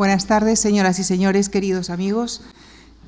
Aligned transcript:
Buenas 0.00 0.24
tardes, 0.24 0.58
señoras 0.58 0.98
y 0.98 1.04
señores, 1.04 1.50
queridos 1.50 1.90
amigos. 1.90 2.40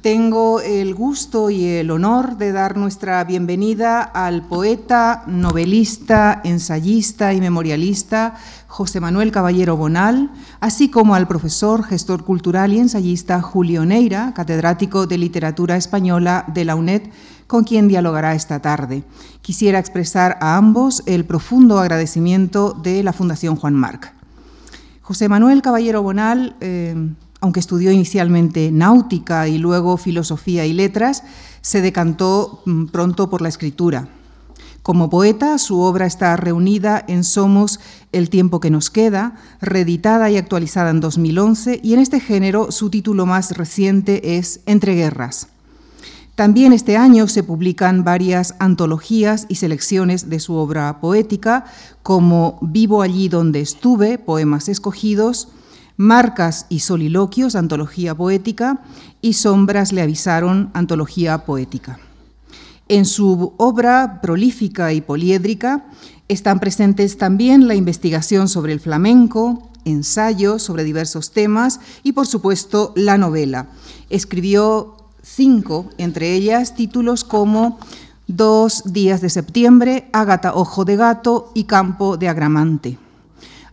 Tengo 0.02 0.60
el 0.60 0.94
gusto 0.94 1.48
y 1.48 1.64
el 1.64 1.90
honor 1.90 2.36
de 2.36 2.52
dar 2.52 2.76
nuestra 2.76 3.24
bienvenida 3.24 4.02
al 4.02 4.42
poeta, 4.46 5.24
novelista, 5.26 6.42
ensayista 6.44 7.32
y 7.32 7.40
memorialista 7.40 8.34
José 8.66 9.00
Manuel 9.00 9.32
Caballero 9.32 9.74
Bonal, 9.74 10.32
así 10.60 10.90
como 10.90 11.14
al 11.14 11.26
profesor, 11.26 11.82
gestor 11.82 12.24
cultural 12.24 12.74
y 12.74 12.80
ensayista 12.80 13.40
Julio 13.40 13.86
Neira, 13.86 14.34
catedrático 14.34 15.06
de 15.06 15.16
Literatura 15.16 15.78
Española 15.78 16.44
de 16.48 16.66
la 16.66 16.74
UNED, 16.74 17.04
con 17.46 17.64
quien 17.64 17.88
dialogará 17.88 18.34
esta 18.34 18.60
tarde. 18.60 19.02
Quisiera 19.40 19.78
expresar 19.78 20.36
a 20.42 20.58
ambos 20.58 21.02
el 21.06 21.24
profundo 21.24 21.78
agradecimiento 21.78 22.74
de 22.74 23.02
la 23.02 23.14
Fundación 23.14 23.56
Juan 23.56 23.72
Marc. 23.72 24.12
José 25.12 25.28
Manuel 25.28 25.60
Caballero 25.60 26.00
Bonal 26.00 26.56
eh, 26.62 26.94
aunque 27.42 27.60
estudió 27.60 27.92
inicialmente 27.92 28.72
náutica 28.72 29.46
y 29.46 29.58
luego 29.58 29.98
filosofía 29.98 30.64
y 30.64 30.72
letras, 30.72 31.22
se 31.60 31.82
decantó 31.82 32.62
mm, 32.64 32.86
pronto 32.86 33.28
por 33.28 33.42
la 33.42 33.50
escritura. 33.50 34.08
Como 34.82 35.10
poeta, 35.10 35.58
su 35.58 35.80
obra 35.80 36.06
está 36.06 36.34
reunida 36.38 37.04
en 37.08 37.24
Somos 37.24 37.78
el 38.12 38.30
tiempo 38.30 38.58
que 38.58 38.70
nos 38.70 38.88
queda, 38.88 39.36
reeditada 39.60 40.30
y 40.30 40.38
actualizada 40.38 40.88
en 40.88 41.00
2011, 41.00 41.80
y 41.82 41.92
en 41.92 42.00
este 42.00 42.18
género 42.18 42.72
su 42.72 42.88
título 42.88 43.26
más 43.26 43.54
reciente 43.54 44.38
es 44.38 44.60
Entre 44.64 44.94
guerras. 44.94 45.51
También 46.34 46.72
este 46.72 46.96
año 46.96 47.28
se 47.28 47.42
publican 47.42 48.04
varias 48.04 48.54
antologías 48.58 49.44
y 49.48 49.56
selecciones 49.56 50.30
de 50.30 50.40
su 50.40 50.54
obra 50.54 50.98
poética, 50.98 51.66
como 52.02 52.58
Vivo 52.62 53.02
allí 53.02 53.28
donde 53.28 53.60
estuve, 53.60 54.16
poemas 54.16 54.68
escogidos, 54.68 55.48
Marcas 55.98 56.66
y 56.70 56.80
Soliloquios, 56.80 57.54
antología 57.54 58.14
poética, 58.14 58.80
y 59.20 59.34
Sombras 59.34 59.92
le 59.92 60.00
avisaron, 60.00 60.70
antología 60.72 61.44
poética. 61.44 61.98
En 62.88 63.04
su 63.04 63.52
obra 63.58 64.20
prolífica 64.22 64.92
y 64.94 65.02
poliédrica 65.02 65.84
están 66.28 66.60
presentes 66.60 67.18
también 67.18 67.68
la 67.68 67.74
investigación 67.74 68.48
sobre 68.48 68.72
el 68.72 68.80
flamenco, 68.80 69.70
ensayos 69.84 70.62
sobre 70.62 70.84
diversos 70.84 71.30
temas 71.32 71.80
y, 72.02 72.12
por 72.12 72.26
supuesto, 72.26 72.92
la 72.96 73.18
novela. 73.18 73.68
Escribió 74.08 75.01
cinco, 75.22 75.88
entre 75.98 76.34
ellas 76.34 76.74
títulos 76.74 77.24
como 77.24 77.78
Dos 78.28 78.92
días 78.92 79.20
de 79.20 79.30
septiembre, 79.30 80.08
Ágata 80.12 80.54
Ojo 80.54 80.84
de 80.84 80.96
Gato 80.96 81.50
y 81.54 81.64
Campo 81.64 82.16
de 82.16 82.28
Agramante. 82.28 82.98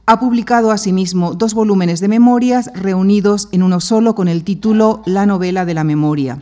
Ha 0.06 0.20
publicado 0.20 0.72
asimismo 0.72 1.36
dos 1.36 1.54
volúmenes 1.54 2.00
de 2.00 2.08
memorias 2.08 2.72
reunidos 2.74 3.48
en 3.52 3.62
uno 3.62 3.80
solo 3.80 4.16
con 4.16 4.28
el 4.28 4.44
título 4.44 5.04
La 5.06 5.28
novela 5.28 5.66
de 5.66 5.76
la 5.76 5.84
memoria. 5.84 6.42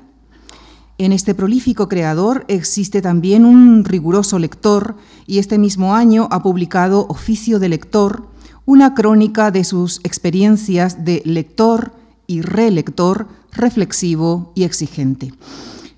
En 0.97 1.11
este 1.11 1.35
prolífico 1.35 1.89
creador 1.89 2.45
existe 2.47 3.01
también 3.01 3.45
un 3.45 3.83
riguroso 3.83 4.39
lector 4.39 4.95
y 5.27 5.39
este 5.39 5.57
mismo 5.57 5.93
año 5.93 6.27
ha 6.31 6.41
publicado 6.41 7.05
Oficio 7.09 7.59
de 7.59 7.69
Lector, 7.69 8.25
una 8.65 8.95
crónica 8.95 9.51
de 9.51 9.63
sus 9.63 9.99
experiencias 10.03 11.03
de 11.03 11.21
lector 11.25 11.91
y 12.27 12.41
relector, 12.41 13.27
reflexivo 13.51 14.51
y 14.53 14.63
exigente. 14.63 15.33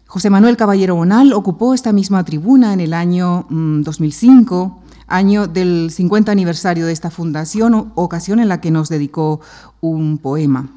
José 0.06 0.30
Manuel 0.30 0.58
Caballero 0.58 0.96
Bonal 0.96 1.34
ocupó 1.34 1.74
esta 1.74 1.92
misma 1.92 2.24
tribuna 2.24 2.74
en 2.74 2.80
el 2.80 2.94
año 2.94 3.46
2005 3.50 4.66
mm, 4.68 4.90
año 5.12 5.48
del 5.48 5.90
50 5.92 6.32
aniversario 6.32 6.86
de 6.86 6.94
esta 6.94 7.10
fundación, 7.10 7.92
ocasión 7.96 8.40
en 8.40 8.48
la 8.48 8.62
que 8.62 8.72
nos 8.72 8.90
dedicó 8.90 9.42
un 9.82 10.20
poema. 10.20 10.70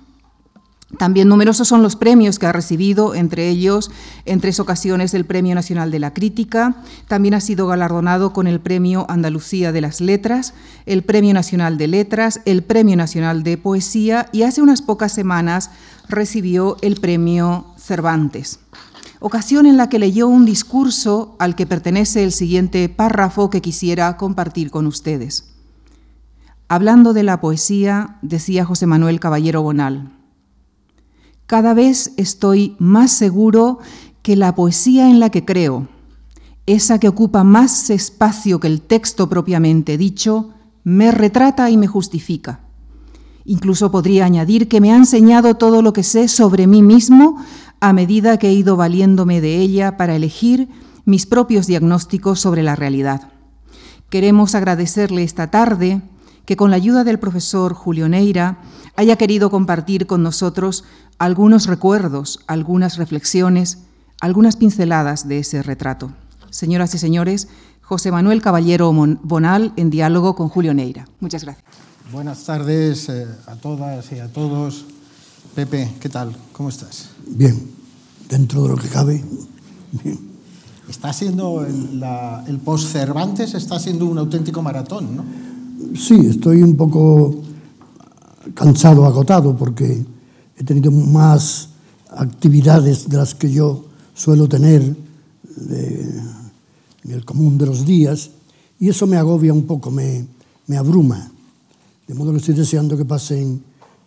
También 0.99 1.29
numerosos 1.29 1.69
son 1.69 1.83
los 1.83 1.97
premios 1.97 2.39
que 2.39 2.47
ha 2.47 2.53
recibido, 2.53 3.15
entre 3.15 3.49
ellos, 3.49 3.91
en 4.25 4.41
tres 4.41 4.61
ocasiones, 4.61 5.15
el 5.15 5.25
Premio 5.25 5.55
Nacional 5.55 5.91
de 5.91 5.99
la 5.99 6.13
Crítica. 6.13 6.77
También 7.09 7.35
ha 7.35 7.41
sido 7.41 7.67
galardonado 7.67 8.33
con 8.33 8.47
el 8.47 8.61
Premio 8.61 9.07
Andalucía 9.09 9.73
de 9.73 9.81
las 9.81 10.01
Letras, 10.01 10.55
el 10.87 11.03
Premio 11.03 11.35
Nacional 11.35 11.79
de 11.79 11.89
Letras, 11.89 12.41
el 12.45 12.63
Premio 12.63 12.97
Nacional 12.97 13.43
de 13.43 13.57
Poesía 13.57 14.29
y 14.33 14.43
hace 14.43 14.63
unas 14.63 14.83
pocas 14.83 15.13
semanas 15.13 15.71
recibió 16.09 16.77
el 16.83 16.97
Premio 16.97 17.67
Cervantes 17.79 18.61
ocasión 19.23 19.67
en 19.67 19.77
la 19.77 19.89
que 19.89 20.01
leyó 20.01 20.27
un 20.27 20.45
discurso 20.45 21.37
al 21.39 21.55
que 21.55 21.65
pertenece 21.65 22.25
el 22.25 22.33
siguiente 22.33 22.89
párrafo 22.89 23.51
que 23.51 23.63
quisiera 23.63 24.17
compartir 24.17 24.73
con 24.73 24.89
ustedes. 24.89 25.55
Hablando 26.67 27.13
de 27.13 27.23
la 27.23 27.41
poesía, 27.41 28.19
decía 28.23 28.65
José 28.65 28.87
Manuel 28.87 29.21
Caballero 29.21 29.63
Bonal, 29.63 30.11
cada 31.53 31.75
vez 31.75 32.15
estoy 32.17 32.77
más 32.79 33.13
seguro 33.13 33.79
que 34.23 34.37
la 34.37 34.55
poesía 34.55 35.11
en 35.11 35.21
la 35.21 35.29
que 35.29 35.45
creo, 35.45 35.87
esa 36.65 36.99
que 36.99 37.09
ocupa 37.09 37.45
más 37.45 37.91
espacio 37.91 38.59
que 38.59 38.69
el 38.69 38.81
texto 38.81 39.29
propiamente 39.29 39.99
dicho, 39.99 40.55
me 40.83 41.11
retrata 41.13 41.69
y 41.69 41.77
me 41.77 41.87
justifica. 41.87 42.61
Incluso 43.45 43.91
podría 43.91 44.25
añadir 44.25 44.67
que 44.67 44.81
me 44.81 44.93
ha 44.93 44.97
enseñado 44.97 45.57
todo 45.57 45.83
lo 45.83 45.93
que 45.93 46.05
sé 46.05 46.27
sobre 46.27 46.67
mí 46.67 46.81
mismo 46.83 47.37
a 47.81 47.93
medida 47.93 48.39
que 48.39 48.49
he 48.49 48.55
ido 48.55 48.79
valiéndome 48.79 49.43
de 49.43 49.57
ella 49.57 49.99
para 49.99 50.17
elegir 50.17 50.71
mis 51.05 51.27
propios 51.27 51.67
diagnósticos 51.67 52.41
sobre 52.41 52.63
la 52.63 52.77
realidad. 52.77 53.31
Queremos 54.09 54.55
agradecerle 54.55 55.23
esta 55.23 55.51
tarde 55.51 56.01
que 56.47 56.57
con 56.57 56.71
la 56.71 56.77
ayuda 56.77 57.05
del 57.05 57.19
profesor 57.19 57.75
Julio 57.75 58.09
Neira 58.09 58.59
haya 58.97 59.17
querido 59.17 59.51
compartir 59.51 60.07
con 60.07 60.23
nosotros 60.23 60.85
algunos 61.19 61.67
recuerdos, 61.67 62.41
algunas 62.47 62.97
reflexiones, 62.97 63.79
algunas 64.21 64.57
pinceladas 64.57 65.29
de 65.29 65.39
ese 65.39 65.63
retrato. 65.63 66.13
Señoras 66.51 66.95
y 66.95 66.99
señores, 66.99 67.49
José 67.81 68.11
Manuel 68.11 68.43
Caballero 68.43 68.93
Bonal 68.93 69.73
en 69.77 69.91
diálogo 69.91 70.35
con 70.35 70.49
Julio 70.49 70.75
Neira. 70.75 71.07
Muchas 71.21 71.45
gracias. 71.45 71.65
Buenas 72.13 72.45
tardes 72.45 73.09
eh, 73.09 73.27
a 73.47 73.57
todas 73.57 74.13
y 74.13 74.19
a 74.19 74.29
todos. 74.29 74.85
Pepe, 75.55 75.93
¿qué 76.01 76.09
tal? 76.09 76.35
¿Cómo 76.53 76.69
estás? 76.69 77.11
Bien, 77.27 77.71
dentro 78.29 78.63
de 78.63 78.69
lo 78.69 78.77
que 78.77 78.89
cabe. 78.89 79.23
Está 80.89 81.13
siendo 81.13 81.65
el, 81.65 82.59
post-Cervantes, 82.59 83.55
está 83.55 83.79
siendo 83.79 84.07
un 84.07 84.19
auténtico 84.19 84.63
maratón, 84.63 85.17
¿no? 85.17 85.25
Sí, 85.95 86.15
estoy 86.29 86.63
un 86.63 86.77
poco 86.77 87.35
cansado, 88.55 89.07
agotado, 89.07 89.57
porque 89.57 90.05
he 90.57 90.65
tenido 90.65 90.91
más 90.91 91.71
actividades 92.11 93.09
de 93.09 93.17
las 93.17 93.35
que 93.35 93.51
yo 93.51 93.87
suelo 94.15 94.49
tener 94.49 94.97
de, 95.57 96.21
en 97.05 97.11
el 97.11 97.25
común 97.25 97.59
de 97.59 97.67
los 97.67 97.85
días, 97.85 98.31
y 98.79 98.89
eso 98.89 99.07
me 99.07 99.17
agobia 99.17 99.53
un 99.53 99.67
poco, 99.67 99.91
me, 99.91 100.27
me 100.67 100.77
abruma. 100.77 101.31
De 102.07 102.15
modo 102.15 102.33
que 102.33 102.39
estoy 102.39 102.55
deseando 102.55 102.97
que 102.97 103.05
pasen 103.05 103.63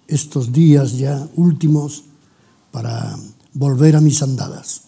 estos 0.08 0.52
días 0.52 0.98
ya 0.98 1.28
últimos 1.36 2.04
para 2.72 3.18
volver 3.54 3.96
a 3.96 4.02
mis 4.02 4.22
andadas. 4.22 4.82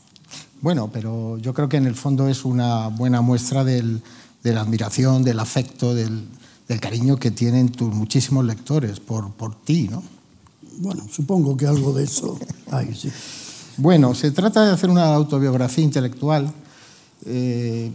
Bueno, 0.62 0.90
pero 0.92 1.38
yo 1.38 1.54
creo 1.54 1.70
que 1.70 1.78
en 1.78 1.88
el 1.88 1.96
fondo 1.96 2.28
es 2.28 2.44
una 2.44 2.88
buena 2.90 3.22
muestra 3.22 3.64
del, 3.64 4.02
de 4.44 4.54
la 4.54 4.62
admiración, 4.62 5.24
del 5.24 5.40
afecto, 5.40 5.94
del, 5.94 6.26
del, 6.68 6.80
cariño 6.80 7.18
que 7.18 7.32
tienen 7.32 7.70
tus 7.70 7.94
muchísimos 7.94 8.46
lectores 8.46 9.00
por, 9.00 9.32
por 9.32 9.56
ti, 9.56 9.88
¿no? 9.90 10.04
Bueno, 10.80 11.06
supongo 11.10 11.58
que 11.58 11.66
algo 11.66 11.94
de 11.94 12.04
eso 12.04 12.38
hay, 12.72 12.94
sí. 12.94 13.10
Bueno, 13.78 14.16
se 14.16 14.32
trata 14.32 14.66
de 14.66 14.72
hacer 14.72 14.90
una 14.90 15.14
autobiografía 15.14 15.84
intelectual. 15.84 16.52
Eh, 17.26 17.92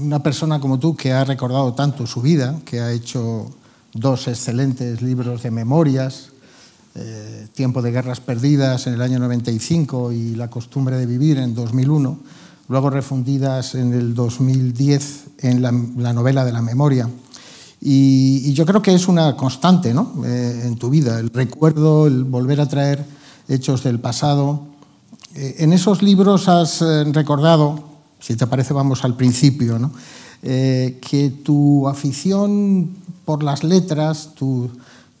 una 0.00 0.22
persona 0.22 0.60
como 0.60 0.78
tú 0.78 0.96
que 0.96 1.12
ha 1.12 1.24
recordado 1.24 1.74
tanto 1.74 2.06
su 2.06 2.22
vida, 2.22 2.60
que 2.64 2.80
ha 2.80 2.92
hecho 2.92 3.50
dos 3.92 4.28
excelentes 4.28 5.02
libros 5.02 5.42
de 5.42 5.50
memorias, 5.50 6.30
eh, 6.94 7.48
Tiempo 7.54 7.80
de 7.80 7.90
Guerras 7.90 8.20
Perdidas 8.20 8.86
en 8.86 8.94
el 8.94 9.02
año 9.02 9.18
95 9.18 10.12
y 10.12 10.34
La 10.34 10.48
Costumbre 10.48 10.96
de 10.96 11.06
Vivir 11.06 11.38
en 11.38 11.54
2001, 11.54 12.18
luego 12.68 12.90
refundidas 12.90 13.74
en 13.74 13.92
el 13.92 14.14
2010 14.14 15.24
en 15.38 15.62
la, 15.62 15.72
novela 15.72 16.44
de 16.44 16.52
la 16.52 16.62
memoria. 16.62 17.08
Y, 17.84 18.52
yo 18.52 18.64
creo 18.64 18.80
que 18.80 18.94
es 18.94 19.08
una 19.08 19.36
constante 19.36 19.92
¿no? 19.92 20.22
Eh, 20.24 20.62
en 20.66 20.76
tu 20.76 20.88
vida, 20.88 21.18
el 21.18 21.30
recuerdo, 21.30 22.06
el 22.06 22.22
volver 22.22 22.60
a 22.60 22.68
traer 22.68 23.04
hechos 23.48 23.82
del 23.82 23.98
pasado. 23.98 24.62
Eh, 25.34 25.56
en 25.58 25.72
esos 25.72 26.00
libros 26.00 26.48
has 26.48 26.80
recordado, 27.12 27.82
si 28.20 28.36
te 28.36 28.46
parece 28.46 28.72
vamos 28.72 29.04
al 29.04 29.16
principio, 29.16 29.78
¿no? 29.78 29.92
que 30.42 31.32
tu 31.44 31.86
afición 31.86 32.90
por 33.24 33.44
las 33.44 33.62
letras, 33.62 34.30
tu, 34.34 34.68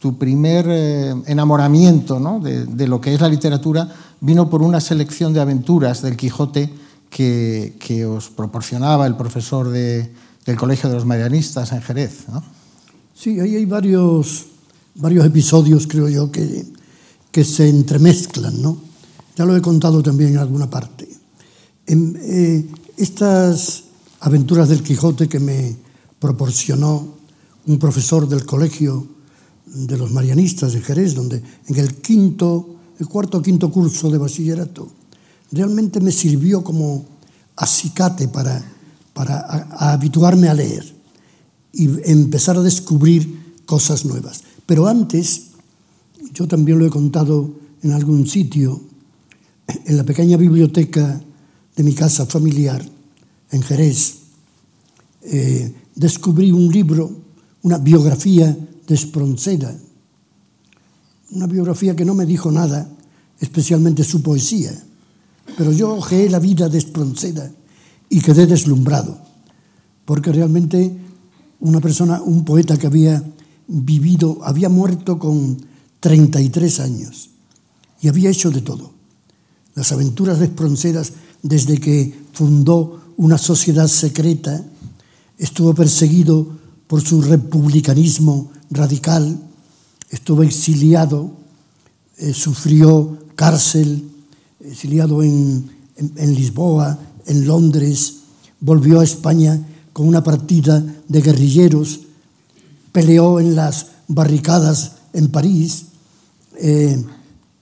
tu 0.02 0.18
primer 0.18 0.66
eh, 0.68 1.14
enamoramiento 1.26 2.18
¿no? 2.18 2.40
de, 2.40 2.66
de, 2.66 2.88
lo 2.88 3.00
que 3.00 3.14
es 3.14 3.20
la 3.20 3.28
literatura 3.28 3.88
vino 4.20 4.50
por 4.50 4.62
una 4.62 4.80
selección 4.80 5.32
de 5.32 5.40
aventuras 5.40 6.02
del 6.02 6.16
Quijote 6.16 6.74
que, 7.08 7.76
que 7.78 8.04
os 8.04 8.28
proporcionaba 8.28 9.06
el 9.06 9.14
profesor 9.14 9.68
de, 9.70 10.12
del 10.44 10.56
Colegio 10.56 10.88
de 10.88 10.96
los 10.96 11.06
Marianistas 11.06 11.72
en 11.72 11.82
Jerez. 11.82 12.24
¿no? 12.28 12.42
Sí, 13.14 13.38
ahí 13.40 13.56
hay 13.56 13.64
varios 13.64 14.46
varios 14.94 15.24
episodios, 15.24 15.86
creo 15.86 16.08
yo, 16.08 16.30
que, 16.30 16.66
que 17.30 17.44
se 17.44 17.68
entremezclan, 17.68 18.60
¿no? 18.60 18.78
Ya 19.36 19.44
lo 19.44 19.56
he 19.56 19.62
contado 19.62 20.02
también 20.02 20.30
en 20.30 20.38
alguna 20.38 20.68
parte. 20.68 21.08
En, 21.86 22.18
eh, 22.20 22.66
estas 22.96 23.84
aventuras 24.20 24.68
del 24.68 24.82
Quijote 24.82 25.28
que 25.28 25.40
me 25.40 25.76
proporcionó 26.18 27.16
un 27.66 27.78
profesor 27.78 28.28
del 28.28 28.44
colegio 28.44 29.06
de 29.66 29.96
los 29.96 30.12
marianistas 30.12 30.74
de 30.74 30.82
Jerez, 30.82 31.14
donde 31.14 31.42
en 31.66 31.76
el 31.76 31.94
quinto, 31.96 32.76
el 32.98 33.08
cuarto 33.08 33.38
o 33.38 33.42
quinto 33.42 33.70
curso 33.70 34.10
de 34.10 34.18
bachillerato, 34.18 34.88
realmente 35.50 36.00
me 36.00 36.12
sirvió 36.12 36.62
como 36.62 37.06
acicate 37.56 38.28
para, 38.28 38.62
para 39.12 39.38
a, 39.40 39.88
a 39.88 39.92
habituarme 39.92 40.48
a 40.48 40.54
leer 40.54 40.94
y 41.72 41.88
empezar 42.10 42.56
a 42.56 42.62
descubrir 42.62 43.62
cosas 43.66 44.04
nuevas. 44.04 44.42
Pero 44.66 44.86
antes, 44.86 45.48
yo 46.32 46.46
también 46.46 46.78
lo 46.78 46.86
he 46.86 46.90
contado 46.90 47.50
en 47.82 47.92
algún 47.92 48.26
sitio, 48.26 48.80
en 49.66 49.96
la 49.96 50.04
pequeña 50.04 50.36
biblioteca 50.36 51.20
de 51.76 51.82
mi 51.82 51.94
casa 51.94 52.26
familiar, 52.26 52.84
en 53.50 53.62
Jerez, 53.62 54.16
eh, 55.22 55.74
descubrí 55.94 56.52
un 56.52 56.70
libro, 56.70 57.10
una 57.62 57.78
biografía 57.78 58.56
de 58.86 58.94
Espronceda, 58.94 59.76
una 61.30 61.46
biografía 61.46 61.96
que 61.96 62.04
no 62.04 62.14
me 62.14 62.26
dijo 62.26 62.50
nada, 62.50 62.90
especialmente 63.40 64.04
su 64.04 64.22
poesía, 64.22 64.72
pero 65.56 65.72
yo 65.72 65.94
ojeé 65.94 66.28
la 66.28 66.38
vida 66.38 66.68
de 66.68 66.78
Espronceda 66.78 67.50
y 68.12 68.20
quedé 68.20 68.46
deslumbrado, 68.46 69.16
porque 70.04 70.32
realmente 70.32 70.94
una 71.60 71.80
persona, 71.80 72.20
un 72.20 72.44
poeta 72.44 72.76
que 72.76 72.86
había 72.86 73.24
vivido, 73.66 74.38
había 74.44 74.68
muerto 74.68 75.18
con 75.18 75.56
33 76.00 76.80
años 76.80 77.30
y 78.02 78.08
había 78.08 78.28
hecho 78.28 78.50
de 78.50 78.60
todo. 78.60 78.92
Las 79.74 79.92
aventuras 79.92 80.38
de 80.40 80.50
desde 81.42 81.80
que 81.80 82.12
fundó 82.34 83.00
una 83.16 83.38
sociedad 83.38 83.88
secreta, 83.88 84.62
estuvo 85.38 85.74
perseguido 85.74 86.58
por 86.88 87.00
su 87.00 87.22
republicanismo 87.22 88.52
radical, 88.68 89.40
estuvo 90.10 90.42
exiliado, 90.42 91.32
eh, 92.18 92.34
sufrió 92.34 93.16
cárcel, 93.36 94.06
exiliado 94.60 95.22
en, 95.22 95.70
en, 95.96 96.12
en 96.14 96.34
Lisboa, 96.34 96.98
en 97.26 97.46
Londres, 97.46 98.14
volvió 98.60 99.00
a 99.00 99.04
España 99.04 99.60
con 99.92 100.08
una 100.08 100.22
partida 100.22 100.84
de 101.08 101.20
guerrilleros, 101.20 102.00
peleó 102.92 103.40
en 103.40 103.54
las 103.54 103.86
barricadas 104.08 104.92
en 105.12 105.28
París 105.28 105.86
eh, 106.58 107.02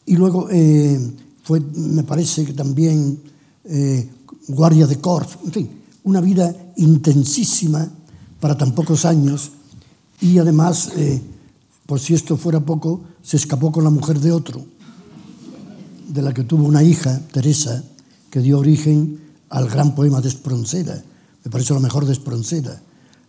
y 0.07 0.17
luego 0.17 0.49
eh, 0.51 0.99
fue, 1.43 1.61
me 1.61 2.03
parece 2.03 2.45
que 2.45 2.53
también 2.53 3.21
eh, 3.65 4.09
guardia 4.49 4.87
de 4.87 5.01
corps, 5.01 5.39
en 5.45 5.53
fin, 5.53 5.71
una 6.05 6.21
vida 6.21 6.55
intensísima 6.77 7.89
para 8.41 8.57
tan 8.57 8.75
pocos 8.75 9.05
años. 9.05 9.53
Y 10.21 10.39
además, 10.39 10.91
por 11.87 11.99
si 11.99 12.12
esto 12.12 12.37
fuera 12.37 12.61
poco, 12.61 13.01
se 13.23 13.39
escapó 13.39 13.73
con 13.73 13.85
la 13.85 13.91
mujer 13.91 14.21
de 14.21 14.33
otro, 14.33 14.62
de 16.09 16.21
la 16.21 16.35
que 16.35 16.45
tuvo 16.45 16.65
una 16.65 16.83
hija, 16.83 17.21
Teresa, 17.33 17.83
que 18.31 18.41
dio 18.41 18.59
origen 18.59 19.19
al 19.50 19.69
gran 19.69 19.94
poema 19.94 20.20
de 20.20 20.29
Espronceda, 20.29 21.02
me 21.44 21.50
parece 21.50 21.75
lo 21.75 21.81
mejor 21.81 22.06
de 22.06 22.12
Espronceda, 22.12 22.81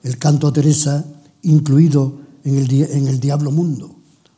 el 0.03 0.17
canto 0.17 0.47
a 0.47 0.53
Teresa 0.53 1.05
incluido 1.43 2.19
en 2.43 2.57
el, 2.57 2.71
en 2.71 3.07
el 3.07 3.19
Diablo 3.19 3.51
Mundo, 3.51 3.95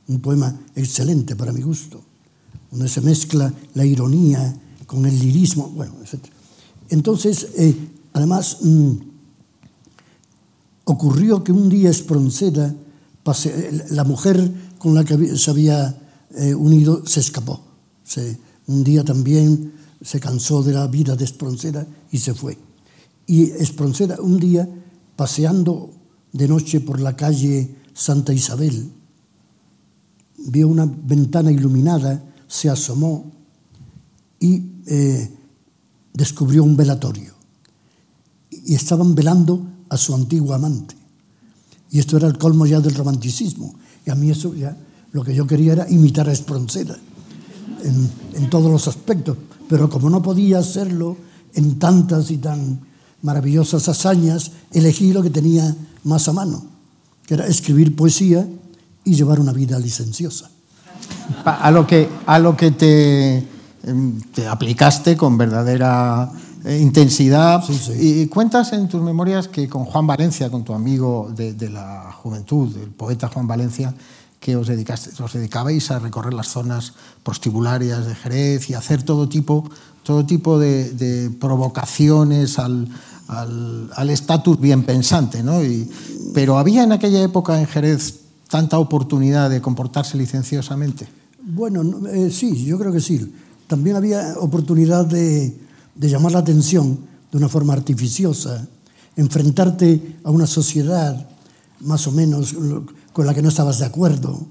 un 0.07 0.19
poema 0.19 0.59
excelente 0.75 1.35
para 1.35 1.53
mi 1.53 1.61
gusto, 1.61 2.01
donde 2.71 2.89
se 2.89 3.01
mezcla 3.01 3.53
la 3.73 3.85
ironía 3.85 4.55
con 4.87 5.05
el 5.05 5.17
lirismo, 5.17 5.69
bueno, 5.69 5.93
etc. 6.01 6.25
Entonces, 6.89 7.47
eh, 7.57 7.75
además, 8.13 8.57
mmm, 8.61 8.93
ocurrió 10.85 11.43
que 11.43 11.51
un 11.51 11.69
día 11.69 11.89
Espronceda, 11.89 12.73
pase, 13.23 13.85
la 13.89 14.03
mujer 14.03 14.51
con 14.77 14.93
la 14.93 15.03
que 15.03 15.37
se 15.37 15.51
había 15.51 15.97
eh, 16.35 16.53
unido, 16.53 17.05
se 17.05 17.19
escapó. 17.19 17.61
Se, 18.03 18.37
un 18.67 18.83
día 18.83 19.03
también 19.03 19.73
se 20.03 20.19
cansó 20.19 20.61
de 20.61 20.73
la 20.73 20.87
vida 20.87 21.15
de 21.15 21.23
Espronceda 21.23 21.87
y 22.11 22.19
se 22.19 22.33
fue. 22.33 22.57
Y 23.25 23.43
Espronceda, 23.51 24.17
un 24.21 24.37
día, 24.37 24.69
paseando 25.15 25.91
de 26.33 26.47
noche 26.47 26.81
por 26.81 26.99
la 26.99 27.15
calle 27.15 27.75
Santa 27.93 28.33
Isabel, 28.33 28.91
vio 30.37 30.67
una 30.67 30.85
ventana 30.85 31.51
iluminada, 31.51 32.21
se 32.47 32.69
asomó 32.69 33.31
y 34.39 34.63
eh, 34.87 35.31
descubrió 36.13 36.63
un 36.63 36.75
velatorio. 36.75 37.33
Y 38.49 38.75
estaban 38.75 39.15
velando 39.15 39.65
a 39.89 39.97
su 39.97 40.13
antiguo 40.13 40.53
amante. 40.53 40.95
Y 41.91 41.99
esto 41.99 42.17
era 42.17 42.27
el 42.27 42.37
colmo 42.37 42.65
ya 42.65 42.81
del 42.81 42.95
romanticismo. 42.95 43.75
Y 44.05 44.09
a 44.09 44.15
mí 44.15 44.29
eso 44.31 44.53
ya, 44.53 44.75
lo 45.11 45.23
que 45.23 45.33
yo 45.33 45.47
quería 45.47 45.73
era 45.73 45.89
imitar 45.89 46.27
a 46.27 46.33
Espronceda 46.33 46.97
en, 47.83 48.09
en 48.33 48.49
todos 48.49 48.69
los 48.69 48.87
aspectos. 48.87 49.37
Pero 49.73 49.89
como 49.89 50.07
no 50.07 50.21
podía 50.21 50.59
hacerlo 50.59 51.17
en 51.55 51.79
tantas 51.79 52.29
y 52.29 52.37
tan 52.37 52.81
maravillosas 53.23 53.89
hazañas, 53.89 54.51
elegí 54.71 55.11
lo 55.11 55.23
que 55.23 55.31
tenía 55.31 55.75
más 56.03 56.27
a 56.27 56.33
mano, 56.33 56.63
que 57.25 57.33
era 57.33 57.47
escribir 57.47 57.95
poesía 57.95 58.47
y 59.03 59.15
llevar 59.15 59.39
una 59.39 59.51
vida 59.51 59.79
licenciosa. 59.79 60.51
A 61.43 61.71
lo 61.71 61.87
que, 61.87 62.07
a 62.27 62.37
lo 62.37 62.55
que 62.55 62.69
te, 62.69 63.37
em, 63.81 64.21
te 64.31 64.47
aplicaste 64.47 65.17
con 65.17 65.39
verdadera 65.39 66.31
eh, 66.65 66.77
intensidad. 66.79 67.63
Sí, 67.65 67.73
sí. 67.73 67.93
Y 67.97 68.27
cuentas 68.27 68.73
en 68.73 68.87
tus 68.87 69.01
memorias 69.01 69.47
que 69.47 69.67
con 69.67 69.85
Juan 69.85 70.05
Valencia, 70.05 70.51
con 70.51 70.63
tu 70.63 70.75
amigo 70.75 71.31
de, 71.35 71.55
de 71.55 71.71
la 71.71 72.11
juventud, 72.21 72.77
el 72.77 72.91
poeta 72.91 73.27
Juan 73.27 73.47
Valencia, 73.47 73.91
que 74.43 74.57
os, 74.57 74.67
os 74.67 75.31
dedicabais 75.31 75.87
a 75.87 76.03
recorrer 76.03 76.35
las 76.35 76.51
zonas 76.51 76.91
prostibularias 77.23 78.05
de 78.05 78.13
Jerez 78.13 78.69
y 78.69 78.73
hacer 78.73 79.01
todo 79.01 79.29
tipo, 79.29 79.63
todo 80.03 80.25
tipo 80.25 80.59
de, 80.59 80.91
de 80.91 81.31
provocaciones 81.31 82.59
al, 82.59 82.89
al 83.29 84.09
estatus 84.09 84.59
bien 84.59 84.83
pensante. 84.83 85.41
¿no? 85.43 85.63
Y, 85.63 85.89
pero 86.33 86.57
había 86.57 86.83
en 86.83 86.91
aquella 86.91 87.23
época 87.23 87.57
en 87.57 87.67
Jerez 87.67 88.19
tanta 88.49 88.79
oportunidad 88.79 89.49
de 89.49 89.61
comportarse 89.61 90.17
licenciosamente. 90.17 91.07
Bueno, 91.41 92.05
eh, 92.09 92.29
sí, 92.29 92.65
yo 92.65 92.77
creo 92.77 92.91
que 92.91 92.99
sí. 92.99 93.33
También 93.67 93.95
había 93.95 94.35
oportunidad 94.39 95.05
de, 95.05 95.57
de 95.95 96.09
llamar 96.09 96.33
la 96.33 96.39
atención 96.39 96.99
de 97.31 97.37
una 97.37 97.47
forma 97.47 97.71
artificiosa, 97.71 98.67
enfrentarte 99.15 100.17
a 100.25 100.31
una 100.31 100.47
sociedad 100.47 101.29
más 101.79 102.07
o 102.07 102.11
menos 102.11 102.53
con 103.13 103.27
la 103.27 103.33
que 103.33 103.41
no 103.41 103.49
estabas 103.49 103.79
de 103.79 103.85
acuerdo, 103.85 104.45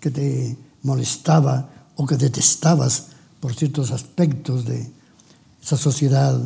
que 0.00 0.10
te 0.10 0.56
molestaba 0.82 1.88
o 1.96 2.06
que 2.06 2.16
detestabas 2.16 3.06
por 3.40 3.54
ciertos 3.54 3.90
aspectos 3.90 4.64
de 4.66 4.90
esa 5.62 5.76
sociedad 5.76 6.38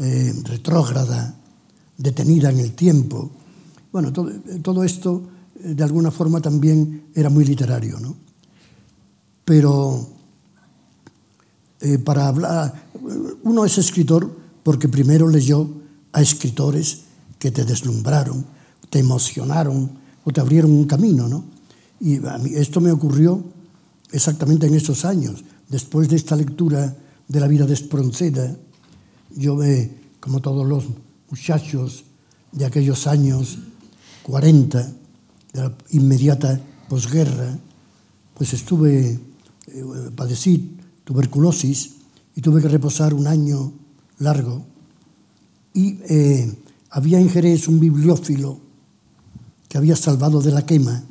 eh, 0.00 0.32
retrógrada, 0.44 1.34
detenida 1.98 2.50
en 2.50 2.58
el 2.58 2.72
tiempo. 2.72 3.30
Bueno, 3.92 4.12
todo, 4.12 4.84
esto 4.84 5.22
eh, 5.62 5.74
de 5.74 5.84
alguna 5.84 6.10
forma 6.10 6.40
también 6.40 7.08
era 7.14 7.28
muy 7.28 7.44
literario, 7.44 8.00
¿no? 8.00 8.16
Pero 9.44 10.08
eh, 11.80 11.98
para 11.98 12.28
hablar, 12.28 12.88
uno 13.42 13.64
es 13.66 13.76
escritor 13.76 14.34
porque 14.62 14.88
primero 14.88 15.28
leyó 15.28 15.68
a 16.12 16.22
escritores 16.22 17.02
que 17.38 17.50
te 17.50 17.64
deslumbraron, 17.64 18.46
te 18.88 19.00
emocionaron 19.00 20.03
o 20.24 20.32
te 20.32 20.40
abrieron 20.40 20.72
un 20.72 20.84
camino, 20.84 21.28
¿no? 21.28 21.44
Y 22.00 22.24
a 22.26 22.38
mí, 22.38 22.50
esto 22.54 22.80
me 22.80 22.90
ocurrió 22.90 23.44
exactamente 24.10 24.66
en 24.66 24.74
esos 24.74 25.04
años. 25.04 25.44
Después 25.68 26.08
de 26.08 26.16
esta 26.16 26.36
lectura 26.36 26.96
de 27.28 27.40
la 27.40 27.46
vida 27.46 27.66
de 27.66 27.74
Espronceda, 27.74 28.56
yo 29.36 29.56
me, 29.56 29.90
como 30.20 30.40
todos 30.40 30.66
los 30.66 30.84
muchachos 31.30 32.04
de 32.52 32.64
aquellos 32.64 33.06
años 33.06 33.58
40, 34.22 34.92
de 35.52 35.60
la 35.60 35.74
inmediata 35.90 36.60
posguerra, 36.88 37.58
pues 38.34 38.52
estuve, 38.52 39.20
eh, 39.68 39.84
padecí 40.14 40.76
tuberculosis 41.04 41.96
y 42.34 42.40
tuve 42.40 42.60
que 42.60 42.68
reposar 42.68 43.14
un 43.14 43.26
año 43.26 43.72
largo. 44.18 44.64
Y 45.72 45.98
eh, 46.08 46.52
había 46.90 47.20
en 47.20 47.28
Jerez 47.28 47.68
un 47.68 47.78
bibliófilo 47.78 48.63
que 49.74 49.78
había 49.78 49.96
salvado 49.96 50.40
de 50.40 50.52
la 50.52 50.64
quema, 50.64 51.02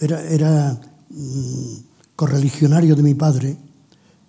era, 0.00 0.20
era 0.28 0.80
mm, 1.10 1.74
correligionario 2.16 2.96
de 2.96 3.04
mi 3.04 3.14
padre, 3.14 3.56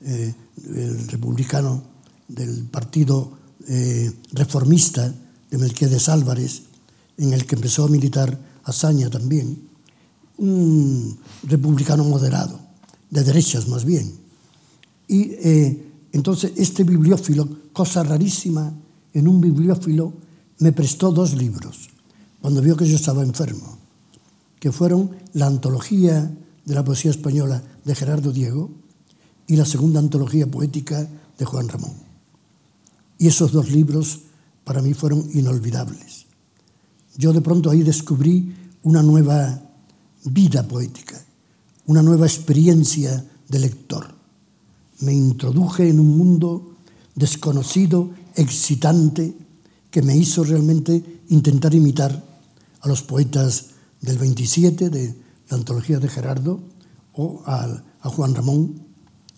eh, 0.05 0.35
el 0.67 1.07
republicano 1.07 1.81
del 2.27 2.65
partido 2.65 3.31
eh, 3.67 4.13
reformista 4.33 5.11
de 5.49 5.57
Melquiades 5.57 6.09
Álvarez, 6.09 6.61
en 7.17 7.33
el 7.33 7.47
que 7.47 7.55
empezó 7.55 7.85
a 7.85 7.89
militar 7.89 8.37
Azaña 8.65 9.09
también, 9.09 9.57
un 10.37 11.17
republicano 11.41 12.03
moderado, 12.03 12.59
de 13.09 13.23
derechas 13.23 13.67
más 13.67 13.83
bien. 13.83 14.13
Y 15.07 15.21
eh, 15.41 15.91
entonces 16.11 16.51
este 16.55 16.83
bibliófilo, 16.83 17.49
cosa 17.73 18.03
rarísima 18.03 18.71
en 19.11 19.27
un 19.27 19.41
bibliófilo, 19.41 20.13
me 20.59 20.71
prestó 20.71 21.11
dos 21.11 21.33
libros. 21.33 21.88
Cuando 22.41 22.61
vio 22.61 22.77
que 22.77 22.87
yo 22.87 22.95
estaba 22.95 23.23
enfermo, 23.23 23.77
que 24.59 24.71
fueron 24.71 25.11
la 25.33 25.47
antología 25.47 26.31
de 26.65 26.75
la 26.75 26.83
poesía 26.83 27.11
española 27.11 27.63
de 27.83 27.95
Gerardo 27.95 28.31
Diego 28.31 28.69
y 29.47 29.55
la 29.55 29.65
segunda 29.65 29.99
antología 29.99 30.45
poética 30.45 31.07
de 31.37 31.45
Juan 31.45 31.67
Ramón. 31.67 31.93
Y 33.17 33.27
esos 33.27 33.51
dos 33.51 33.71
libros 33.71 34.21
para 34.63 34.81
mí 34.81 34.93
fueron 34.93 35.27
inolvidables. 35.33 36.27
Yo 37.17 37.33
de 37.33 37.41
pronto 37.41 37.69
ahí 37.69 37.81
descubrí 37.81 38.53
una 38.83 39.01
nueva 39.01 39.61
vida 40.25 40.67
poética, 40.67 41.19
una 41.87 42.01
nueva 42.01 42.27
experiencia 42.27 43.25
de 43.47 43.59
lector. 43.59 44.13
Me 44.99 45.13
introduje 45.13 45.89
en 45.89 45.99
un 45.99 46.17
mundo 46.17 46.75
desconocido, 47.15 48.11
excitante, 48.35 49.35
que 49.89 50.01
me 50.01 50.15
hizo 50.15 50.43
realmente 50.43 51.21
intentar 51.29 51.73
imitar 51.73 52.28
a 52.81 52.87
los 52.87 53.03
poetas 53.03 53.71
del 54.01 54.17
27 54.17 54.89
de 54.89 55.15
la 55.49 55.57
antología 55.57 55.99
de 55.99 56.07
Gerardo 56.07 56.59
o 57.13 57.41
a, 57.45 57.83
a 58.01 58.09
Juan 58.09 58.35
Ramón, 58.35 58.81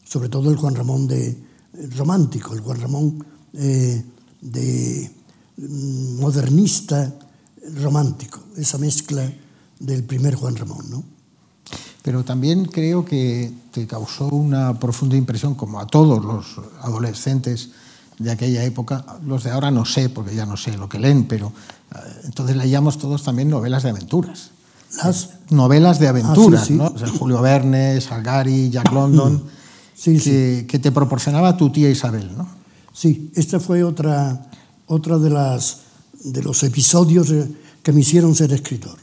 sobre 0.03 0.29
todo 0.29 0.49
el 0.49 0.57
Juan 0.57 0.75
Ramón 0.75 1.07
de, 1.07 1.37
romántico, 1.95 2.53
el 2.53 2.61
Juan 2.61 2.81
Ramón 2.81 3.25
eh, 3.53 4.03
de 4.41 5.11
mm, 5.57 6.19
modernista 6.19 7.13
romántico, 7.75 8.39
esa 8.57 8.77
mezcla 8.77 9.31
del 9.79 10.03
primer 10.03 10.35
Juan 10.35 10.55
Ramón, 10.55 10.89
¿no? 10.89 11.03
Pero 12.03 12.23
también 12.23 12.65
creo 12.65 13.05
que 13.05 13.51
te 13.71 13.85
causó 13.85 14.27
una 14.27 14.79
profunda 14.79 15.15
impresión, 15.15 15.53
como 15.53 15.79
a 15.79 15.85
todos 15.85 16.25
los 16.25 16.59
adolescentes 16.81 17.69
de 18.17 18.31
aquella 18.31 18.63
época, 18.63 19.05
los 19.25 19.43
de 19.43 19.51
ahora 19.51 19.69
no 19.69 19.85
sé, 19.85 20.09
porque 20.09 20.33
ya 20.33 20.47
no 20.47 20.57
sé 20.57 20.75
lo 20.77 20.89
que 20.89 20.99
leen, 20.99 21.27
pero 21.27 21.53
entonces 22.23 22.55
leíamos 22.55 22.97
todos 22.97 23.23
también 23.23 23.49
novelas 23.49 23.83
de 23.83 23.89
aventuras. 23.89 24.51
Las 25.03 25.29
novelas 25.49 25.99
de 25.99 26.07
aventuras, 26.07 26.63
ah, 26.63 26.65
sí, 26.65 26.73
sí. 26.73 26.77
¿no? 26.77 26.87
O 26.87 26.97
sea, 26.97 27.07
Julio 27.07 27.41
Verne, 27.41 27.99
Salgari, 28.01 28.69
Jack 28.69 28.91
London, 28.91 29.35
mm. 29.35 29.41
sí, 29.93 30.19
que, 30.19 30.65
que, 30.67 30.79
te 30.79 30.91
proporcionaba 30.91 31.55
tu 31.55 31.71
tía 31.71 31.89
Isabel, 31.89 32.29
¿no? 32.37 32.47
Sí, 32.93 33.31
esta 33.35 33.59
fue 33.59 33.83
otra, 33.83 34.49
otra 34.87 35.17
de, 35.17 35.29
las, 35.29 35.77
de 36.23 36.43
los 36.43 36.61
episodios 36.63 37.31
eh, 37.31 37.49
que 37.81 37.93
me 37.93 38.01
hicieron 38.01 38.35
ser 38.35 38.51
escritor. 38.51 38.97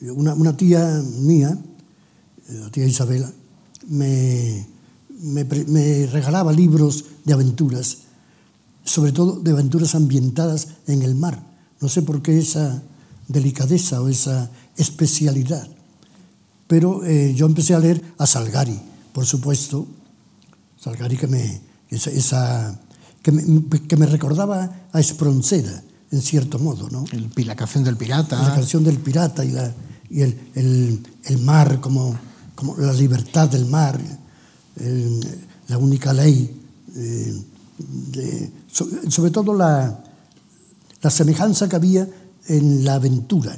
Una, 0.00 0.34
una 0.34 0.56
tía 0.56 1.02
mía, 1.20 1.58
eh, 2.48 2.58
la 2.60 2.70
tía 2.70 2.86
Isabela, 2.86 3.30
me, 3.88 4.66
me, 5.20 5.44
me, 5.44 6.06
regalaba 6.06 6.52
libros 6.52 7.04
de 7.24 7.32
aventuras, 7.32 7.98
sobre 8.84 9.10
todo 9.10 9.40
de 9.40 9.50
aventuras 9.50 9.96
ambientadas 9.96 10.68
en 10.86 11.02
el 11.02 11.16
mar. 11.16 11.51
No 11.82 11.88
sé 11.88 12.02
por 12.02 12.22
qué 12.22 12.38
esa 12.38 12.80
delicadeza 13.26 14.00
o 14.00 14.08
esa 14.08 14.48
especialidad. 14.76 15.66
Pero 16.68 17.04
eh, 17.04 17.34
yo 17.34 17.44
empecé 17.44 17.74
a 17.74 17.80
leer 17.80 18.00
a 18.18 18.26
Salgari, 18.26 18.80
por 19.12 19.26
supuesto. 19.26 19.86
Salgari 20.78 21.16
que 21.16 21.26
me, 21.26 21.60
esa, 21.90 22.10
esa 22.10 22.80
que, 23.20 23.32
me, 23.32 23.68
que 23.68 23.96
me 23.96 24.06
recordaba 24.06 24.86
a 24.92 25.00
Espronceda, 25.00 25.82
en 26.12 26.22
cierto 26.22 26.60
modo. 26.60 26.88
¿no? 26.88 27.04
El, 27.10 27.30
la 27.46 27.56
canción 27.56 27.82
del 27.82 27.96
pirata. 27.96 28.40
La 28.40 28.54
canción 28.54 28.84
del 28.84 28.98
pirata 28.98 29.44
y 29.44 29.50
la, 29.50 29.74
y 30.08 30.22
el, 30.22 30.38
el, 30.54 31.02
el 31.24 31.38
mar 31.38 31.80
como, 31.80 32.16
como, 32.54 32.76
la 32.76 32.92
libertad 32.92 33.48
del 33.48 33.66
mar, 33.66 34.00
el, 34.76 35.20
la 35.66 35.78
única 35.78 36.12
ley, 36.12 36.62
eh, 36.94 37.42
de, 37.78 38.52
sobre 39.08 39.32
todo 39.32 39.52
la, 39.52 40.11
la 41.02 41.10
semejanza 41.10 41.68
que 41.68 41.76
había 41.76 42.08
en 42.46 42.84
la 42.84 42.94
aventura, 42.94 43.56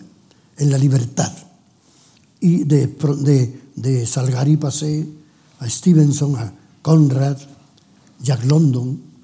en 0.56 0.70
la 0.70 0.78
libertad. 0.78 1.32
Y 2.40 2.64
de, 2.64 2.88
de, 2.88 3.60
de 3.76 4.06
Salgari 4.06 4.56
pasé 4.56 5.06
a 5.60 5.68
Stevenson, 5.68 6.36
a 6.36 6.52
Conrad, 6.82 7.38
Jack 8.20 8.44
London, 8.44 9.14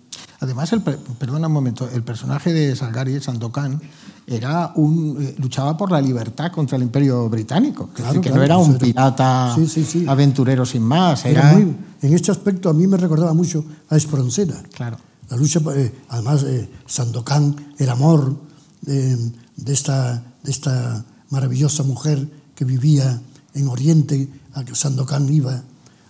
Además, 0.42 0.72
el, 0.72 0.80
perdona 0.80 1.48
un 1.48 1.52
momento, 1.52 1.88
el 1.92 2.02
personaje 2.02 2.52
de 2.54 2.74
Salgari, 2.74 3.20
Sandokan, 3.20 3.78
era 4.26 4.72
un, 4.74 5.18
eh, 5.20 5.34
luchaba 5.38 5.76
por 5.76 5.92
la 5.92 6.00
libertad 6.00 6.50
contra 6.50 6.76
el 6.76 6.82
imperio 6.82 7.28
británico. 7.28 7.90
Claro, 7.92 8.14
decir, 8.14 8.22
que 8.22 8.28
claro, 8.30 8.38
no 8.38 8.44
era 8.44 8.56
un 8.56 8.78
pirata 8.78 9.52
sí, 9.54 9.66
sí, 9.66 9.84
sí. 9.84 10.06
aventurero 10.08 10.64
sin 10.64 10.82
más. 10.82 11.26
Era... 11.26 11.50
Era 11.50 11.58
muy, 11.58 11.76
en 12.00 12.14
este 12.14 12.30
aspecto 12.30 12.70
a 12.70 12.72
mí 12.72 12.86
me 12.86 12.96
recordaba 12.96 13.34
mucho 13.34 13.64
a 13.90 13.96
Espronceda. 13.96 14.62
Claro. 14.72 14.96
La 15.30 15.36
lucha, 15.36 15.60
eh, 15.76 15.92
además, 16.08 16.42
eh, 16.42 16.68
Sandokan, 16.86 17.74
el 17.78 17.88
amor 17.88 18.36
de, 18.82 19.16
de, 19.56 19.72
esta, 19.72 20.22
de 20.42 20.50
esta 20.50 21.04
maravillosa 21.30 21.84
mujer 21.84 22.28
que 22.54 22.64
vivía 22.64 23.22
en 23.54 23.68
Oriente, 23.68 24.28
a 24.54 24.64
que 24.64 24.74
Sandokan 24.74 25.32
iba 25.32 25.62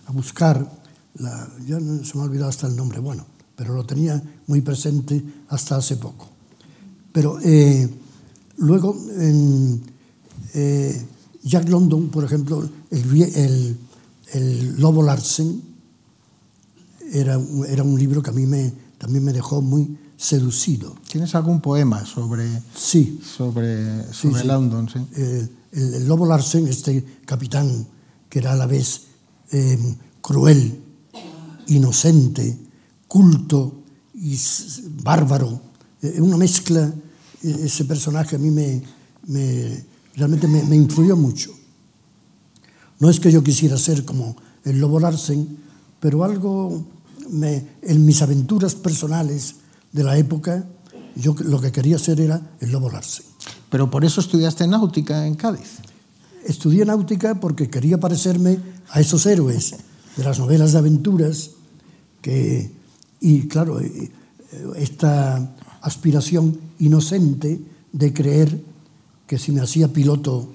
a 0.07 0.11
buscar. 0.11 0.81
Ya 1.67 1.79
se 1.79 2.17
me 2.17 2.21
ha 2.21 2.25
olvidado 2.25 2.49
hasta 2.49 2.67
el 2.67 2.75
nombre. 2.75 2.99
Bueno, 2.99 3.25
pero 3.55 3.75
lo 3.75 3.85
tenía 3.85 4.21
muy 4.47 4.61
presente 4.61 5.23
hasta 5.49 5.75
hace 5.75 5.97
poco. 5.97 6.29
Pero 7.13 7.39
eh, 7.43 7.87
luego, 8.57 8.97
eh, 10.53 11.05
Jack 11.43 11.69
London, 11.69 12.09
por 12.09 12.23
ejemplo, 12.23 12.67
el, 12.89 13.21
el, 13.21 13.77
el 14.33 14.81
Lobo 14.81 15.03
Larsen, 15.03 15.61
era, 17.13 17.39
era, 17.67 17.83
un 17.83 17.99
libro 17.99 18.23
que 18.23 18.29
a 18.29 18.33
mí 18.33 18.45
me, 18.45 18.71
también 19.01 19.23
me 19.23 19.33
dejó 19.33 19.63
muy 19.63 19.97
seducido. 20.15 20.95
¿Tienes 21.09 21.33
algún 21.33 21.59
poema 21.59 22.05
sobre, 22.05 22.47
sí. 22.75 23.19
sobre, 23.23 24.03
sobre 24.13 24.35
sí, 24.35 24.41
sí. 24.41 24.47
London? 24.47 24.87
¿sí? 24.87 24.99
Eh, 25.15 25.49
el, 25.71 25.93
el, 25.95 26.07
Lobo 26.07 26.27
Larsen, 26.27 26.67
este 26.67 27.03
capitán 27.25 27.87
que 28.29 28.37
era 28.37 28.53
a 28.53 28.55
la 28.55 28.67
vez 28.67 29.07
eh, 29.51 29.97
cruel, 30.21 30.83
inocente, 31.65 32.59
culto 33.07 33.81
y 34.13 34.37
bárbaro, 35.03 35.59
eh, 36.03 36.21
una 36.21 36.37
mezcla, 36.37 36.93
ese 37.41 37.85
personaje 37.85 38.35
a 38.35 38.39
mí 38.39 38.51
me, 38.51 38.83
me 39.25 39.83
realmente 40.15 40.47
me, 40.47 40.61
me, 40.61 40.75
influyó 40.75 41.17
mucho. 41.17 41.51
No 42.99 43.09
es 43.09 43.19
que 43.19 43.31
yo 43.31 43.43
quisiera 43.43 43.77
ser 43.77 44.05
como 44.05 44.35
el 44.63 44.79
Lobo 44.79 44.99
Larsen, 44.99 45.57
pero 45.99 46.23
algo 46.23 46.85
me, 47.31 47.65
en 47.81 48.05
mis 48.05 48.21
aventuras 48.21 48.75
personales 48.75 49.55
de 49.91 50.03
la 50.03 50.17
época, 50.17 50.65
yo 51.15 51.35
lo 51.39 51.59
que 51.59 51.71
quería 51.71 51.97
ser 51.97 52.21
era 52.21 52.41
el 52.59 52.71
Lobo 52.71 52.89
Larsen. 52.89 53.25
Pero 53.69 53.89
por 53.89 54.05
eso 54.05 54.21
estudiaste 54.21 54.67
náutica 54.67 55.25
en 55.25 55.35
Cádiz. 55.35 55.79
Estudié 56.45 56.85
náutica 56.85 57.39
porque 57.39 57.69
quería 57.69 57.99
parecerme 57.99 58.59
a 58.89 58.99
esos 58.99 59.25
héroes 59.25 59.75
de 60.15 60.23
las 60.23 60.39
novelas 60.39 60.73
de 60.73 60.79
aventuras 60.79 61.51
que 62.21 62.71
y 63.21 63.47
claro, 63.47 63.79
eh, 63.79 64.11
esta 64.75 65.55
aspiración 65.81 66.59
inocente 66.79 67.61
de 67.93 68.13
creer 68.13 68.61
que 69.27 69.37
si 69.37 69.51
me 69.51 69.61
hacía 69.61 69.93
piloto 69.93 70.51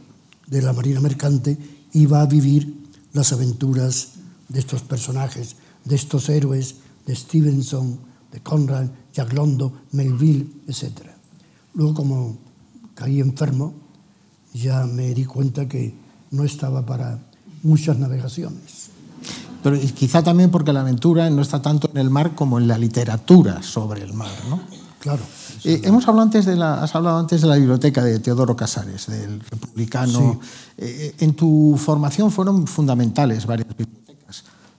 de 0.49 0.61
la 0.61 0.73
Marina 0.73 1.01
Mercante 1.01 1.57
iba 1.93 2.21
a 2.21 2.27
vivir 2.27 2.91
las 3.13 3.33
aventuras 3.33 4.09
de 4.49 4.59
estos 4.59 4.83
personajes, 4.83 5.57
de 5.87 5.97
estos 5.97 6.29
héroes, 6.29 6.77
de 7.07 7.17
Stevenson, 7.17 7.99
de 8.31 8.41
Conrad, 8.41 8.89
Jack 9.15 9.33
London, 9.33 9.73
Melville, 9.93 10.47
etc. 10.67 11.09
Luego, 11.75 11.95
como 11.95 12.37
caí 12.95 13.21
enfermo, 13.21 13.73
ya 14.53 14.85
me 14.85 15.15
di 15.15 15.25
cuenta 15.25 15.67
que 15.67 15.95
no 16.31 16.45
estaba 16.45 16.85
para 16.85 17.19
muchas 17.63 17.99
navegaciones 17.99 18.91
pero 19.67 19.81
quizá 19.97 20.23
también 20.23 20.49
porque 20.53 20.73
la 20.73 20.83
aventura 20.83 21.29
no 21.29 21.43
está 21.43 21.61
tanto 21.61 21.91
en 21.91 21.99
el 21.99 22.09
mar 22.09 22.37
como 22.37 22.61
en 22.61 22.69
la 22.69 22.79
literatura 22.79 23.65
sobre 23.65 24.05
el 24.05 24.13
mar, 24.13 24.31
¿no? 24.49 24.61
Claro. 25.01 25.23
Eh, 25.65 25.81
hemos 25.83 26.07
hablado 26.07 26.23
antes 26.23 26.45
de 26.47 26.55
la, 26.55 26.85
has 26.85 26.95
hablado 26.95 27.19
antes 27.19 27.41
de 27.41 27.49
la 27.49 27.57
biblioteca 27.57 28.05
de 28.05 28.21
Teodoro 28.21 28.55
Casares, 28.55 29.09
del 29.09 29.41
republicano. 29.41 30.39
Sí. 30.41 30.49
Eh, 30.79 31.17
en 31.19 31.35
tu 31.35 31.77
formación 31.85 32.31
fueron 32.31 32.69
fundamentales 32.69 33.45
varias 33.45 33.67
bibliotecas. 33.77 34.06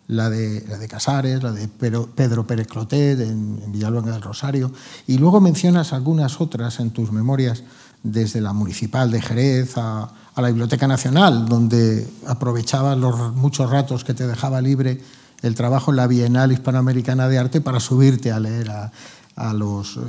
La 0.07 0.29
de, 0.29 0.65
la 0.69 0.77
de 0.77 0.87
Casares, 0.87 1.43
la 1.43 1.51
de 1.51 1.67
Pedro, 1.67 2.07
Pedro 2.15 2.47
Pérez 2.47 2.67
Clotet 2.67 3.19
en, 3.19 3.59
en 3.61 3.71
Villalonga 3.71 4.13
del 4.13 4.21
Rosario. 4.21 4.71
Y 5.05 5.17
luego 5.17 5.41
mencionas 5.41 5.91
algunas 5.91 6.39
otras 6.39 6.79
en 6.79 6.91
tus 6.91 7.11
memorias, 7.11 7.63
desde 8.03 8.41
la 8.41 8.53
municipal 8.53 9.11
de 9.11 9.21
Jerez 9.21 9.77
a, 9.77 10.09
a 10.33 10.41
la 10.41 10.47
Biblioteca 10.47 10.87
Nacional, 10.87 11.49
donde 11.49 12.07
aprovechaba 12.25 12.95
los 12.95 13.35
muchos 13.35 13.69
ratos 13.69 14.03
que 14.03 14.13
te 14.13 14.27
dejaba 14.27 14.61
libre 14.61 15.01
el 15.41 15.55
trabajo 15.55 15.91
en 15.91 15.97
la 15.97 16.07
Bienal 16.07 16.51
Hispanoamericana 16.51 17.27
de 17.27 17.37
Arte 17.37 17.61
para 17.61 17.79
subirte 17.79 18.31
a 18.31 18.39
leer 18.39 18.69
a, 18.69 18.91
a 19.35 19.53
los, 19.53 19.97
eh, 19.97 19.99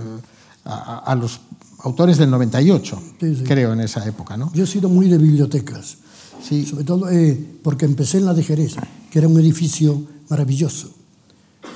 a, 0.65 0.99
a, 0.99 1.15
los 1.15 1.41
autores 1.81 2.19
del 2.19 2.31
98, 2.31 3.03
sí, 3.21 3.37
sí. 3.37 3.45
creo, 3.45 3.73
en 3.73 3.81
esa 3.81 4.07
época. 4.07 4.37
¿no? 4.37 4.53
Yo 4.55 4.65
he 4.65 4.67
sido 4.67 4.89
muy 4.89 5.09
de 5.09 5.19
bibliotecas. 5.19 5.99
Sí. 6.43 6.65
Sobre 6.65 6.85
todo 6.85 7.11
eh, 7.11 7.59
porque 7.63 7.85
empecé 7.85 8.19
en 8.19 8.27
la 8.27 8.35
de 8.35 8.43
Jerez, 8.43 8.75
que 9.11 9.19
era 9.19 9.29
un 9.29 9.39
edificio 9.39 10.07
maravilloso. 10.29 10.93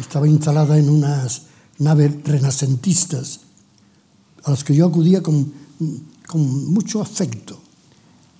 Estaba 0.00 0.28
instalada 0.28 0.78
en 0.78 0.88
unas 0.88 1.42
naves 1.78 2.12
renacentistas 2.24 3.40
a 4.44 4.50
las 4.50 4.64
que 4.64 4.74
yo 4.74 4.86
acudía 4.86 5.22
con, 5.22 5.52
con 6.26 6.72
mucho 6.72 7.00
afecto 7.00 7.60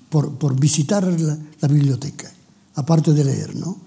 por, 0.08 0.36
por 0.36 0.58
visitar 0.58 1.04
la, 1.20 1.38
la, 1.60 1.68
biblioteca, 1.68 2.30
aparte 2.74 3.12
de 3.12 3.24
leer, 3.24 3.56
¿no? 3.56 3.78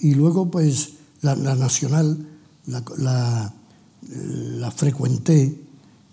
Y 0.00 0.14
luego, 0.14 0.50
pues, 0.50 0.90
la, 1.22 1.34
la 1.36 1.54
Nacional 1.54 2.26
la, 2.66 2.82
la, 2.98 3.54
la 4.08 4.70
frecuenté 4.70 5.64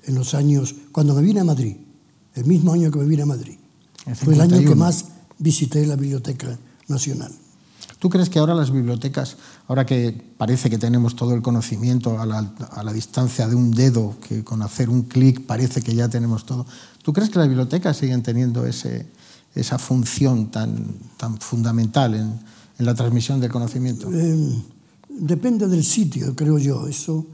en 0.04 0.16
los 0.16 0.34
años, 0.34 0.76
cuando 0.92 1.14
me 1.14 1.22
vine 1.22 1.42
a 1.42 1.44
Madrid, 1.44 1.76
el 2.36 2.46
mismo 2.46 2.74
año 2.74 2.92
que 2.92 3.00
me 3.00 3.06
vine 3.06 3.24
a 3.24 3.26
Madrid. 3.26 3.58
Fue 4.16 4.34
el 4.34 4.42
año 4.42 4.60
que 4.60 4.76
más 4.76 5.06
visité 5.40 5.86
la 5.86 5.96
Biblioteca 5.96 6.58
Nacional. 6.88 7.32
¿Tú 8.00 8.10
crees 8.10 8.30
que 8.30 8.38
ahora 8.38 8.54
las 8.54 8.72
bibliotecas, 8.72 9.38
ahora 9.68 9.86
que 9.86 10.12
parece 10.38 10.70
que 10.70 10.78
tenemos 10.78 11.16
todo 11.16 11.34
el 11.34 11.42
conocimiento 11.42 12.20
a 12.20 12.26
la, 12.26 12.40
a 12.72 12.84
la 12.84 12.94
distancia 12.94 13.48
de 13.48 13.56
un 13.56 13.72
dedo, 13.72 14.16
que 14.28 14.44
con 14.44 14.62
hacer 14.62 14.90
un 14.90 15.04
clic 15.04 15.46
parece 15.46 15.82
que 15.82 15.96
ya 15.96 16.08
tenemos 16.08 16.46
todo, 16.46 16.66
¿tú 17.02 17.12
crees 17.12 17.32
que 17.32 17.40
las 17.40 17.48
bibliotecas 17.48 17.98
siguen 17.98 18.22
teniendo 18.22 18.68
ese, 18.68 19.08
esa 19.56 19.80
función 19.80 20.52
tan, 20.52 20.86
tan 21.18 21.40
fundamental 21.40 22.14
en, 22.14 22.40
en, 22.78 22.86
la 22.86 22.94
transmisión 22.94 23.40
del 23.40 23.52
conocimiento? 23.52 24.12
Eh, 24.14 24.64
depende 25.10 25.68
del 25.68 25.84
sitio, 25.84 26.36
creo 26.36 26.60
yo. 26.60 26.88
Eso 26.88 27.26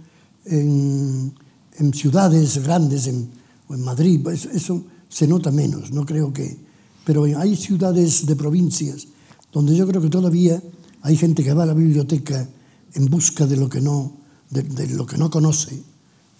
en, 0.45 1.33
en 1.77 1.93
ciudades 1.93 2.63
grandes, 2.63 3.07
en, 3.07 3.29
o 3.67 3.75
en 3.75 3.83
Madrid, 3.83 4.21
pues 4.23 4.45
eso 4.45 4.83
se 5.09 5.27
nota 5.27 5.51
menos, 5.51 5.91
no 5.91 6.05
creo 6.05 6.31
que... 6.33 6.72
Pero 7.05 7.25
hay 7.25 7.55
ciudades 7.55 8.25
de 8.25 8.35
provincias 8.35 9.07
donde 9.51 9.75
yo 9.75 9.87
creo 9.87 10.01
que 10.01 10.09
todavía 10.09 10.61
hay 11.01 11.17
gente 11.17 11.43
que 11.43 11.53
va 11.53 11.63
a 11.63 11.67
la 11.67 11.73
biblioteca 11.73 12.47
en 12.93 13.05
busca 13.05 13.45
de 13.45 13.57
lo 13.57 13.69
que 13.69 13.81
no, 13.81 14.17
de, 14.49 14.87
lo 14.87 15.05
que 15.05 15.17
no 15.17 15.29
conoce, 15.29 15.81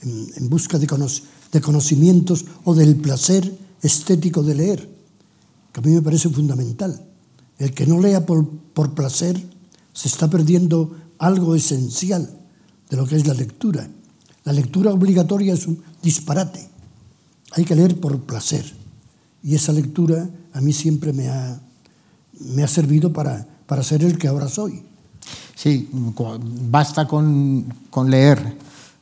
en, 0.01 0.50
busca 0.50 0.79
de 0.79 1.62
conocimientos 1.62 2.46
o 2.63 2.74
del 2.74 2.96
placer 2.96 3.58
estético 3.82 4.41
de 4.43 4.55
leer, 4.55 4.89
que 5.72 5.79
a 5.79 5.84
mí 5.84 5.91
me 5.91 6.01
parece 6.01 6.29
fundamental. 6.29 7.05
El 7.58 7.74
que 7.74 7.86
no 7.86 8.00
lea 8.00 8.25
por, 8.25 8.48
por 8.74 8.93
placer 8.93 9.41
se 9.93 10.08
está 10.08 10.29
perdiendo 10.29 10.96
algo 11.20 11.55
esencial 11.55 12.39
de 12.89 12.98
lo 12.98 13.05
que 13.05 13.15
es 13.15 13.27
la 13.27 13.34
lectura. 13.34 13.89
La 14.43 14.53
lectura 14.53 14.91
obligatoria 14.91 15.53
es 15.53 15.67
un 15.67 15.82
disparate. 16.01 16.67
Hay 17.51 17.65
que 17.65 17.75
leer 17.75 18.00
por 18.00 18.20
placer. 18.22 18.83
Y 19.43 19.55
esa 19.55 19.73
lectura 19.73 20.29
a 20.53 20.62
mí 20.62 20.71
siempre 20.71 21.12
me 21.13 21.27
ha, 21.29 21.59
me 22.39 22.63
ha 22.63 22.67
servido 22.67 23.12
para, 23.12 23.45
para 23.65 23.83
ser 23.83 24.03
el 24.03 24.17
que 24.17 24.27
ahora 24.27 24.47
soy. 24.47 24.83
Sí, 25.55 25.89
basta 26.69 27.07
con, 27.07 27.73
con 27.89 28.09
leer 28.09 28.57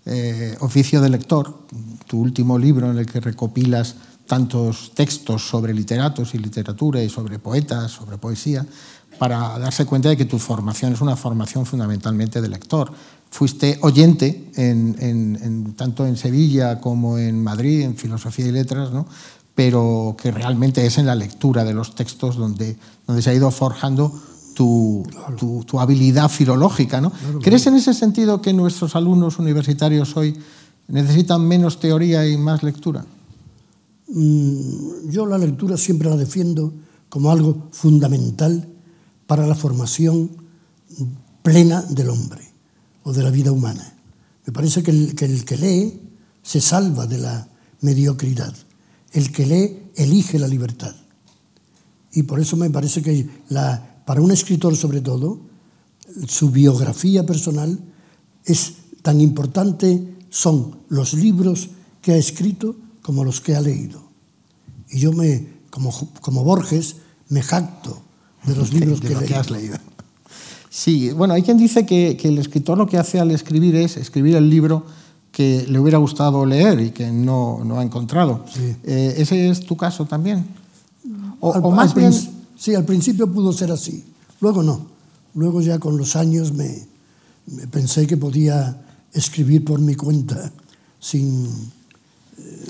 eh, 0.05 0.55
Oficio 0.60 1.00
de 1.01 1.10
Lector, 1.10 1.67
tu 2.07 2.19
último 2.19 2.57
libro 2.57 2.89
en 2.91 2.98
el 2.98 3.05
que 3.05 3.19
recopilas 3.19 3.95
tantos 4.27 4.91
textos 4.95 5.48
sobre 5.48 5.74
literatos 5.74 6.33
y 6.33 6.38
literatura 6.38 7.03
y 7.03 7.10
sobre 7.10 7.38
poetas, 7.38 7.91
sobre 7.91 8.17
poesía, 8.17 8.65
para 9.19 9.60
darse 9.60 9.86
cuenta 9.86 10.10
de 10.10 10.17
que 10.17 10.25
tu 10.25 10.39
formación 10.39 10.93
es 10.93 11.01
una 11.01 11.15
formación 11.15 11.65
fundamentalmente 11.65 12.41
de 12.41 12.50
lector. 12.50 12.91
Fuiste 13.29 13.77
oyente 13.81 14.50
en, 14.55 14.95
en, 15.00 15.74
tanto 15.74 16.05
en 16.05 16.17
Sevilla 16.17 16.79
como 16.79 17.17
en 17.17 17.43
Madrid, 17.43 17.81
en 17.81 17.95
Filosofía 17.95 18.48
y 18.48 18.51
Letras, 18.51 18.91
¿no? 18.91 19.05
Pero 19.63 20.15
que 20.20 20.32
realmente 20.32 20.84
es 20.84 20.98
en 20.98 21.06
la 21.06 21.13
lectura 21.13 21.63
de 21.63 21.75
los 21.75 21.94
textos 21.94 22.36
donde, 22.36 22.75
donde 23.06 23.22
se 23.22 23.30
ha 23.30 23.34
ido 23.36 23.51
forjando 23.51 24.12
tu, 24.56 25.06
claro. 25.08 25.36
tu, 25.36 25.63
tu 25.65 25.80
habilidad 25.80 26.30
filológica. 26.30 27.00
¿no? 27.00 27.12
Claro, 27.12 27.39
¿Crees 27.41 27.68
en 27.68 27.75
ese 27.75 27.94
sentido 27.94 28.41
que 28.41 28.53
nuestros 28.53 28.96
alumnos 28.96 29.38
universitarios 29.38 30.17
hoy 30.17 30.36
necesitan 30.88 31.47
menos 31.47 31.80
teoría 31.80 32.28
y 32.28 32.38
más 32.38 32.63
lectura? 32.63 33.06
Mm, 34.08 35.12
yo 35.12 35.28
la 35.28 35.38
lectura 35.38 35.78
siempre 35.78 36.10
la 36.10 36.17
defiendo 36.17 36.74
como 37.08 37.30
algo 37.30 37.67
fundamental 37.71 38.67
para 39.28 39.45
la 39.45 39.54
formación 39.54 40.32
plena 41.43 41.84
del 41.84 42.10
hombre 42.10 42.41
o 43.04 43.13
de 43.13 43.21
la 43.21 43.30
vida 43.30 43.52
humana. 43.52 43.93
Me 44.43 44.54
parece 44.54 44.82
que 44.82 44.89
el 44.89 45.13
que, 45.13 45.26
el 45.26 45.45
que 45.45 45.58
lee 45.58 46.02
se 46.41 46.60
salva 46.60 47.06
de 47.06 47.19
la 47.19 47.47
mediocridad. 47.82 48.56
El 49.12 49.32
que 49.32 49.45
lee 49.45 49.78
elige 49.95 50.39
la 50.39 50.47
libertad. 50.47 50.95
Y 52.13 52.24
por 52.24 52.39
eso 52.39 52.58
me 52.58 52.69
parece 52.69 53.02
que 53.02 53.28
la, 53.50 54.02
para 54.06 54.21
un 54.21 54.32
escritor 54.32 54.76
sobre 54.76 55.02
todo, 55.02 55.39
su 56.28 56.52
biografía 56.52 57.26
personal 57.26 57.80
es 58.45 58.74
tan 59.02 59.21
importante, 59.21 60.15
son 60.30 60.78
los 60.89 61.13
libros 61.13 61.69
que 62.02 62.13
ha 62.13 62.17
escrito 62.17 62.76
como 63.02 63.24
los 63.24 63.41
que 63.41 63.56
ha 63.56 63.62
leído. 63.62 64.04
Y 64.89 65.00
yo 65.00 65.13
me, 65.13 65.47
como, 65.69 65.91
como 66.21 66.43
Borges, 66.43 66.97
me 67.30 67.41
jacto 67.41 68.02
de 68.45 68.56
los 68.56 68.74
libros 68.74 69.02
de, 69.02 69.10
de 69.10 69.15
que, 69.15 69.21
lo 69.21 69.28
que 69.28 69.36
has 69.36 69.50
leído. 69.50 69.78
Sí, 70.69 71.12
bueno, 71.12 71.34
hay 71.34 71.43
quien 71.43 71.58
dice 71.58 71.86
que, 71.86 72.17
que 72.17 72.28
el 72.28 72.38
escritor 72.38 72.78
lo 72.78 72.88
que 72.88 72.97
hace 72.97 73.19
al 73.19 73.32
escribir 73.32 73.76
es 73.76 73.97
escribir 73.97 74.36
el 74.36 74.50
libro 74.50 74.86
que 75.32 75.65
le 75.67 75.80
hubiera 75.80 75.98
gustado 75.98 76.46
leer 76.46 76.80
y 76.82 76.91
que 76.91 77.12
no, 77.12 77.63
no 77.63 77.80
ha 77.80 77.84
encontrado. 77.84 78.46
Sí. 78.54 78.76
Eh, 78.84 79.15
¿Ese 79.17 79.50
es 79.50 79.65
tu 79.65 79.78
caso 79.78 80.06
también? 80.06 80.46
O, 81.39 81.54
al, 81.54 81.63
o 81.63 81.72
más 81.72 81.91
al 81.91 81.98
bien... 81.98 82.13
Sí, 82.58 82.76
al 82.76 82.86
principio 82.86 83.32
pudo 83.32 83.52
ser 83.54 83.72
así, 83.72 84.06
luego 84.39 84.62
no. 84.62 84.86
Luego 85.34 85.62
ya 85.62 85.80
con 85.80 85.98
los 85.98 86.15
años 86.15 86.54
me, 86.54 86.86
me 87.48 87.65
pensé 87.65 88.06
que 88.06 88.17
podía 88.17 88.80
escribir 89.13 89.65
por 89.65 89.80
mi 89.80 89.96
cuenta, 89.96 90.52
sin, 91.00 91.46
eh, 92.38 92.67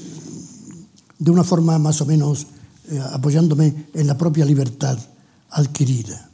de 1.19 1.31
una 1.31 1.43
forma 1.43 1.77
más 1.77 1.99
o 2.01 2.05
menos 2.05 2.47
eh, 2.89 3.01
apoyándome 3.11 3.87
en 3.93 4.07
la 4.07 4.17
propia 4.17 4.45
libertad 4.45 4.97
adquirida. 5.49 6.29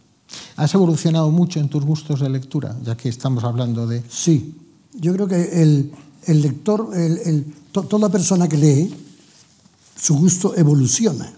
¿Has 0.56 0.74
evolucionado 0.76 1.32
mucho 1.32 1.60
en 1.60 1.70
tus 1.70 1.84
gustos 1.84 2.20
de 2.20 2.30
lectura, 2.30 2.76
ya 2.84 2.96
que 2.96 3.10
estamos 3.10 3.44
hablando 3.44 3.88
de...? 3.88 4.04
Sí, 4.10 4.56
yo 4.94 5.14
creo 5.14 5.28
que 5.28 5.62
el, 5.64 5.92
el 6.28 6.42
lector, 6.42 6.92
el, 6.94 7.18
el, 7.26 7.46
to, 7.72 7.84
toda 7.84 8.10
persona 8.10 8.48
que 8.48 8.58
lee, 8.58 8.94
su 10.00 10.16
gusto 10.16 10.56
evoluciona. 10.56 11.34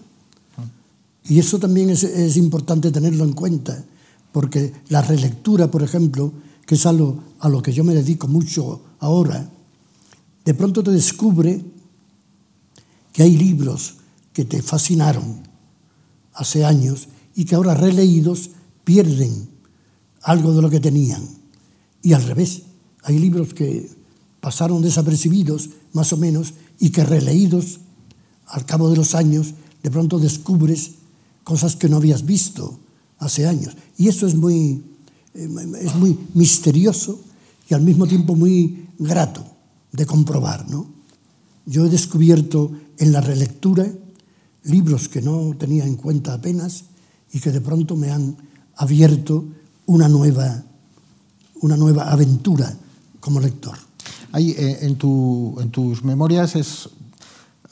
Y 1.24 1.38
eso 1.38 1.58
también 1.58 1.90
es, 1.90 2.36
importante 2.36 2.90
tenerlo 2.90 3.24
en 3.24 3.32
cuenta, 3.32 3.84
porque 4.32 4.72
la 4.88 5.02
relectura, 5.02 5.70
por 5.70 5.82
ejemplo, 5.82 6.32
que 6.66 6.74
es 6.74 6.86
a 6.86 6.92
lo, 6.92 7.22
a 7.40 7.48
lo 7.48 7.62
que 7.62 7.72
yo 7.72 7.84
me 7.84 7.94
dedico 7.94 8.26
mucho 8.26 8.82
ahora, 8.98 9.48
de 10.44 10.54
pronto 10.54 10.82
te 10.82 10.90
descubre 10.90 11.64
que 13.12 13.22
hay 13.22 13.36
libros 13.36 13.94
que 14.32 14.44
te 14.44 14.62
fascinaron 14.62 15.42
hace 16.34 16.64
años 16.64 17.08
y 17.34 17.44
que 17.44 17.54
ahora 17.54 17.74
releídos 17.74 18.50
pierden 18.84 19.48
algo 20.22 20.52
de 20.52 20.62
lo 20.62 20.70
que 20.70 20.80
tenían. 20.80 21.22
Y 22.02 22.12
al 22.12 22.24
revés, 22.24 22.62
hay 23.02 23.18
libros 23.18 23.54
que 23.54 23.88
pasaron 24.40 24.82
desapercibidos, 24.82 25.70
más 25.92 26.12
o 26.12 26.16
menos, 26.16 26.54
y 26.78 26.90
que 26.90 27.04
releídos 27.04 27.80
al 28.46 28.66
cabo 28.66 28.90
de 28.90 28.96
los 28.96 29.14
años, 29.14 29.54
de 29.82 29.90
pronto 29.90 30.18
descubres 30.18 30.92
cosas 31.44 31.76
que 31.76 31.88
no 31.88 31.96
habías 31.96 32.24
visto 32.24 32.78
hace 33.18 33.46
años. 33.46 33.76
Y 33.96 34.08
eso 34.08 34.26
es 34.26 34.34
muy, 34.34 34.82
eh, 35.34 35.48
es 35.80 35.94
muy 35.94 36.18
misterioso 36.34 37.20
y 37.68 37.74
al 37.74 37.82
mismo 37.82 38.06
tiempo 38.06 38.34
muy 38.34 38.88
grato 38.98 39.44
de 39.92 40.06
comprobar. 40.06 40.68
¿no? 40.68 40.86
Yo 41.66 41.86
he 41.86 41.90
descubierto 41.90 42.72
en 42.98 43.12
la 43.12 43.20
relectura 43.20 43.86
libros 44.64 45.08
que 45.08 45.22
no 45.22 45.54
tenía 45.58 45.84
en 45.84 45.96
cuenta 45.96 46.34
apenas 46.34 46.84
y 47.32 47.40
que 47.40 47.52
de 47.52 47.60
pronto 47.60 47.96
me 47.96 48.10
han 48.10 48.36
abierto 48.76 49.44
una 49.86 50.08
nueva, 50.08 50.64
una 51.60 51.76
nueva 51.76 52.10
aventura 52.10 52.76
como 53.20 53.40
lector. 53.40 53.89
Ahí, 54.32 54.50
eh, 54.56 54.78
en, 54.82 54.96
tu, 54.96 55.56
en 55.60 55.70
tus 55.70 56.04
memorias 56.04 56.56
es 56.56 56.88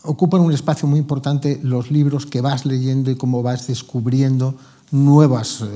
ocupan 0.02 0.40
un 0.40 0.52
espacio 0.52 0.88
muy 0.88 0.98
importante 0.98 1.60
los 1.62 1.90
libros 1.90 2.26
que 2.26 2.40
vas 2.40 2.64
leyendo 2.64 3.10
y 3.10 3.16
cómo 3.16 3.42
vas 3.42 3.66
descubriendo 3.66 4.54
nuevas, 4.90 5.60
eh, 5.60 5.66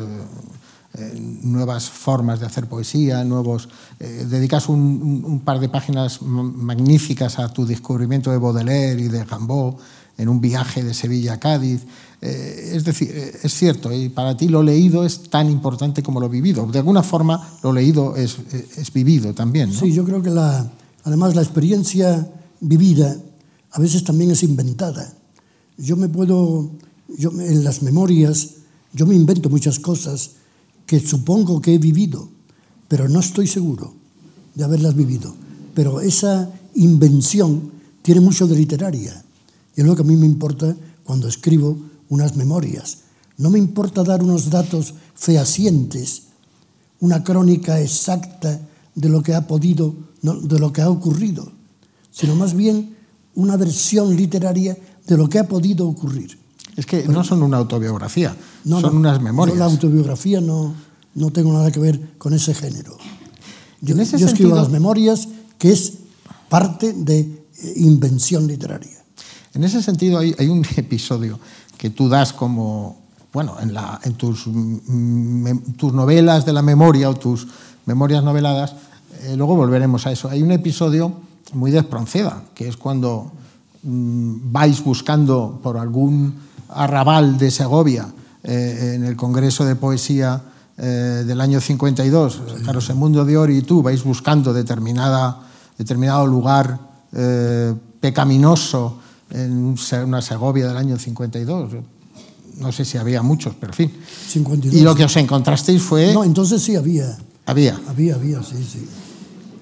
eh, 0.95 1.39
nuevas 1.43 1.91
formas 1.91 2.41
de 2.41 2.47
hacer 2.47 2.67
poesía, 2.67 3.25
nuevos... 3.25 3.69
Eh, 4.01 4.27
dedicas 4.29 4.69
un, 4.69 5.23
un, 5.25 5.41
par 5.41 5.61
de 5.61 5.69
páginas 5.69 6.23
magníficas 6.23 7.39
a 7.39 7.53
tu 7.53 7.67
descubrimiento 7.67 8.31
de 8.31 8.39
Baudelaire 8.39 9.01
y 9.03 9.09
de 9.09 9.25
Rimbaud 9.25 9.75
en 10.19 10.29
un 10.29 10.41
viaje 10.41 10.83
de 10.83 10.95
Sevilla 10.95 11.35
a 11.35 11.41
Cádiz. 11.41 11.83
Eh, 12.25 12.75
es 12.77 12.85
decir, 12.85 13.11
eh, 13.13 13.33
es 13.43 13.53
cierto, 13.53 13.93
y 13.93 14.09
para 14.09 14.37
ti 14.37 14.47
lo 14.47 14.63
leído 14.63 15.05
es 15.05 15.29
tan 15.29 15.51
importante 15.51 16.05
como 16.05 16.21
lo 16.21 16.29
vivido. 16.29 16.65
De 16.67 16.79
alguna 16.79 17.03
forma, 17.03 17.59
lo 17.65 17.73
leído 17.73 18.15
es, 18.15 18.37
es 18.77 18.93
vivido 18.93 19.35
también. 19.35 19.73
Sí, 19.73 19.93
yo 19.93 20.05
creo 20.05 20.23
que 20.23 20.31
además 21.05 21.35
la 21.35 21.43
experiencia 21.43 22.31
vivida 22.61 23.17
a 23.73 23.81
veces 23.81 24.05
también 24.05 24.31
es 24.31 24.45
inventada. 24.45 25.13
Yo 25.77 25.97
me 25.97 26.09
puedo, 26.09 26.71
en 27.19 27.65
las 27.65 27.83
memorias 27.83 28.51
Yo 28.95 29.07
me 29.07 29.15
invento 29.15 29.49
muchas 29.49 29.81
cosas 29.81 30.33
que 30.85 31.01
supongo 31.01 31.63
que 31.63 31.75
he 31.75 31.79
vivido, 31.79 32.29
pero 32.89 33.09
no 33.09 33.21
estoy 33.21 33.47
seguro 33.47 33.95
de 34.55 34.65
haberlas 34.65 34.95
vivido. 34.95 35.35
Pero 35.75 36.03
esa 36.03 36.51
invención 36.75 37.73
tiene 38.03 38.21
mucho 38.21 38.47
de 38.47 38.55
literaria. 38.55 39.25
Y 39.75 39.81
es 39.81 39.87
lo 39.87 39.97
que 39.97 40.03
a 40.03 40.05
mí 40.05 40.15
me 40.15 40.27
importa 40.27 40.77
cuando 41.05 41.27
escribo 41.27 41.79
unas 42.13 42.37
memorias. 42.37 42.99
No 43.39 43.49
me 43.49 43.59
importa 43.59 44.05
dar 44.05 44.23
unos 44.23 44.51
datos 44.51 44.93
fehacientes, 45.15 46.25
una 47.01 47.25
crónica 47.25 47.81
exacta 47.81 48.61
de 48.95 49.09
lo 49.09 49.23
que 49.23 49.35
ha 49.35 49.47
podido, 49.47 49.95
de 50.21 50.59
lo 50.59 50.75
que 50.75 50.83
ha 50.83 50.91
ocurrido, 50.91 51.51
sino 52.11 52.37
más 52.37 52.53
bien 52.53 52.95
una 53.35 53.57
versión 53.57 54.15
literaria 54.15 54.77
de 55.07 55.17
lo 55.17 55.27
que 55.27 55.39
ha 55.39 55.49
podido 55.49 55.89
ocurrir. 55.89 56.39
Es 56.77 56.85
que 56.85 57.09
no 57.09 57.25
son 57.25 57.43
una 57.43 57.57
autobiografía, 57.57 58.37
son 58.63 58.95
unas 58.95 59.23
memorias. 59.23 59.57
la 59.57 59.65
autobiografía 59.65 60.43
no, 60.43 60.75
no 61.15 61.31
tengo 61.31 61.51
nada 61.55 61.73
que 61.73 61.81
ver 61.81 62.19
con 62.19 62.35
ese 62.35 62.53
género. 62.53 62.99
Yo, 63.81 63.97
escribo 63.97 64.55
las 64.55 64.69
memorias, 64.69 65.29
que 65.57 65.73
es 65.73 65.95
parte 66.51 66.93
de 66.93 67.21
eh, 67.21 67.73
invención 67.77 68.47
literaria. 68.47 69.03
En 69.55 69.65
ese 69.65 69.83
sentido 69.83 70.19
hay, 70.19 70.35
hay 70.39 70.49
un 70.49 70.65
episodio 70.77 71.41
que 71.83 71.91
tú 71.91 72.09
das 72.09 72.33
como, 72.33 72.97
bueno, 73.33 73.57
en, 73.61 73.75
la, 73.75 73.99
en 74.05 74.15
tus, 74.15 74.45
tus, 75.77 75.93
novelas 75.93 76.47
de 76.47 76.53
la 76.53 76.63
memoria 76.63 77.11
o 77.11 77.15
tus 77.15 77.49
memorias 77.87 78.23
noveladas, 78.23 78.77
eh, 79.23 79.35
luego 79.37 79.57
volveremos 79.57 80.07
a 80.07 80.13
eso. 80.13 80.31
Hay 80.31 80.45
un 80.45 80.53
episodio 80.53 81.13
muy 81.55 81.73
de 81.73 81.81
Espronceda, 81.81 82.45
que 82.55 82.69
es 82.69 82.77
cuando 82.77 83.33
mm, 83.83 84.53
vais 84.53 84.85
buscando 84.85 85.59
por 85.61 85.77
algún 85.77 86.37
arrabal 86.69 87.37
de 87.37 87.51
Segovia 87.51 88.07
eh, 88.45 88.93
en 88.95 89.05
el 89.05 89.17
Congreso 89.17 89.65
de 89.65 89.75
Poesía 89.75 90.41
eh, 90.79 91.25
del 91.27 91.41
año 91.41 91.61
52, 91.61 92.33
sí. 92.35 92.65
Carlos 92.65 92.89
Emundo 92.91 93.25
de 93.25 93.37
Ori 93.37 93.59
y 93.59 93.63
tú 93.63 93.83
vais 93.83 94.05
buscando 94.05 94.53
determinada, 94.53 95.41
determinado 95.77 96.29
lugar 96.29 96.93
pecaminoso 98.01 98.99
en 99.33 99.77
una 100.05 100.23
Segovia 100.23 100.69
del 100.69 100.77
año 100.77 100.99
52. 100.99 101.73
No 102.59 102.71
sé 102.71 102.85
si 102.85 102.99
había 102.99 103.23
muchos, 103.23 103.55
pero 103.59 103.73
en 103.73 103.77
fin. 103.77 103.93
52. 104.29 104.81
Y 104.81 104.83
lo 104.83 104.95
que 104.95 105.05
os 105.05 105.17
encontrasteis 105.17 105.83
fue... 105.83 106.13
No, 106.13 106.23
entonces 106.23 106.63
sí 106.63 106.77
había. 106.77 107.17
Había. 107.47 107.81
Había, 107.89 108.15
había, 108.15 108.43
sí, 108.43 108.57
sí. 108.71 108.87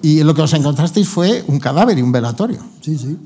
Y 0.01 0.23
lo 0.23 0.33
que 0.33 0.41
os 0.41 0.53
encontrasteis 0.53 1.07
fue 1.07 1.43
un 1.47 1.59
cadáver 1.59 1.97
y 1.97 2.01
un 2.01 2.11
velatorio. 2.11 2.59
Sí, 2.81 2.97
sí. 2.97 3.17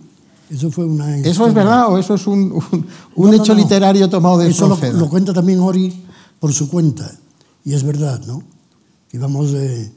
Eso 0.49 0.69
fue 0.69 0.85
una. 0.85 1.17
¿Eso 1.17 1.47
es 1.47 1.53
verdad 1.53 1.91
o 1.91 1.97
eso 1.97 2.13
es 2.13 2.27
un, 2.27 2.51
un, 2.51 2.87
un 3.15 3.31
no, 3.31 3.33
hecho 3.33 3.53
no, 3.53 3.55
no. 3.55 3.63
literario 3.63 4.07
tomado 4.09 4.37
de 4.37 4.49
Eso 4.49 4.67
lo, 4.67 4.77
lo, 4.93 5.09
cuenta 5.09 5.33
también 5.33 5.59
Ori 5.59 6.05
por 6.39 6.53
su 6.53 6.69
cuenta. 6.69 7.11
Y 7.63 7.73
es 7.73 7.83
verdad, 7.83 8.21
¿no? 8.27 8.43
Íbamos 9.11 9.51
de, 9.51 9.91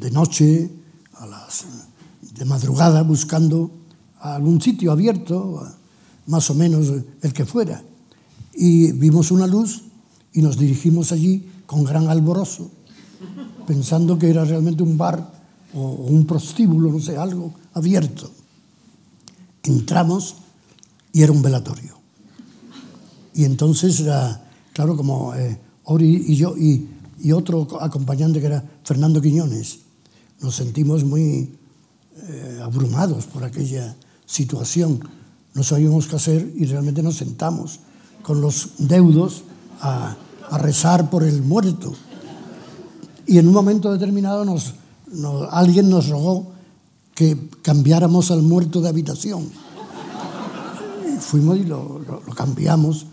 de 0.00 0.10
noche, 0.10 0.70
a 1.18 1.26
las, 1.26 1.66
de 2.34 2.44
madrugada, 2.44 3.02
buscando 3.02 3.70
a 4.20 4.34
algún 4.36 4.60
sitio 4.60 4.92
abierto, 4.92 5.66
más 6.26 6.50
o 6.50 6.54
menos 6.54 6.92
el 7.22 7.32
que 7.32 7.44
fuera. 7.44 7.82
Y 8.54 8.92
vimos 8.92 9.30
una 9.30 9.46
luz 9.46 9.82
y 10.32 10.42
nos 10.42 10.58
dirigimos 10.58 11.12
allí 11.12 11.48
con 11.66 11.84
gran 11.84 12.08
alborozo, 12.08 12.70
pensando 13.66 14.18
que 14.18 14.30
era 14.30 14.44
realmente 14.44 14.82
un 14.82 14.98
bar 14.98 15.32
o 15.74 15.80
un 15.80 16.26
prostíbulo, 16.26 16.92
no 16.92 17.00
sé, 17.00 17.16
algo 17.16 17.54
abierto. 17.74 18.30
Entramos 19.62 20.36
y 21.12 21.22
era 21.22 21.32
un 21.32 21.42
velatorio. 21.42 21.98
Y 23.34 23.44
entonces, 23.44 24.00
era, 24.00 24.44
claro, 24.72 24.96
como 24.96 25.34
eh, 25.34 25.58
Ori 25.84 26.24
y 26.28 26.36
yo 26.36 26.56
y, 26.56 26.88
y, 27.22 27.32
otro 27.32 27.80
acompañante 27.80 28.40
que 28.40 28.46
era 28.46 28.64
Fernando 28.84 29.20
Quiñones, 29.20 29.78
nos 30.40 30.56
sentimos 30.56 31.04
muy 31.04 31.50
eh, 32.28 32.60
abrumados 32.62 33.26
por 33.26 33.44
aquella 33.44 33.96
situación. 34.30 35.00
No 35.54 35.62
sabíamos 35.64 36.06
qué 36.06 36.16
hacer 36.16 36.52
y 36.56 36.64
realmente 36.66 37.02
nos 37.02 37.16
sentamos 37.16 37.80
con 38.22 38.40
los 38.40 38.70
deudos 38.78 39.42
a, 39.80 40.16
a 40.48 40.58
rezar 40.58 41.10
por 41.10 41.24
el 41.24 41.42
muerto. 41.42 41.92
Y 43.26 43.38
en 43.38 43.48
un 43.48 43.54
momento 43.54 43.92
determinado 43.92 44.44
nos, 44.44 44.74
nos, 45.12 45.48
alguien 45.52 45.90
nos 45.90 46.08
rogó 46.08 46.52
que 47.14 47.36
cambiáramos 47.62 48.30
al 48.30 48.42
muerto 48.42 48.80
de 48.80 48.88
habitación. 48.88 49.48
Y 51.12 51.18
fuimos 51.18 51.58
y 51.58 51.64
lo, 51.64 51.98
lo, 52.06 52.22
lo, 52.24 52.34
cambiamos. 52.34 53.06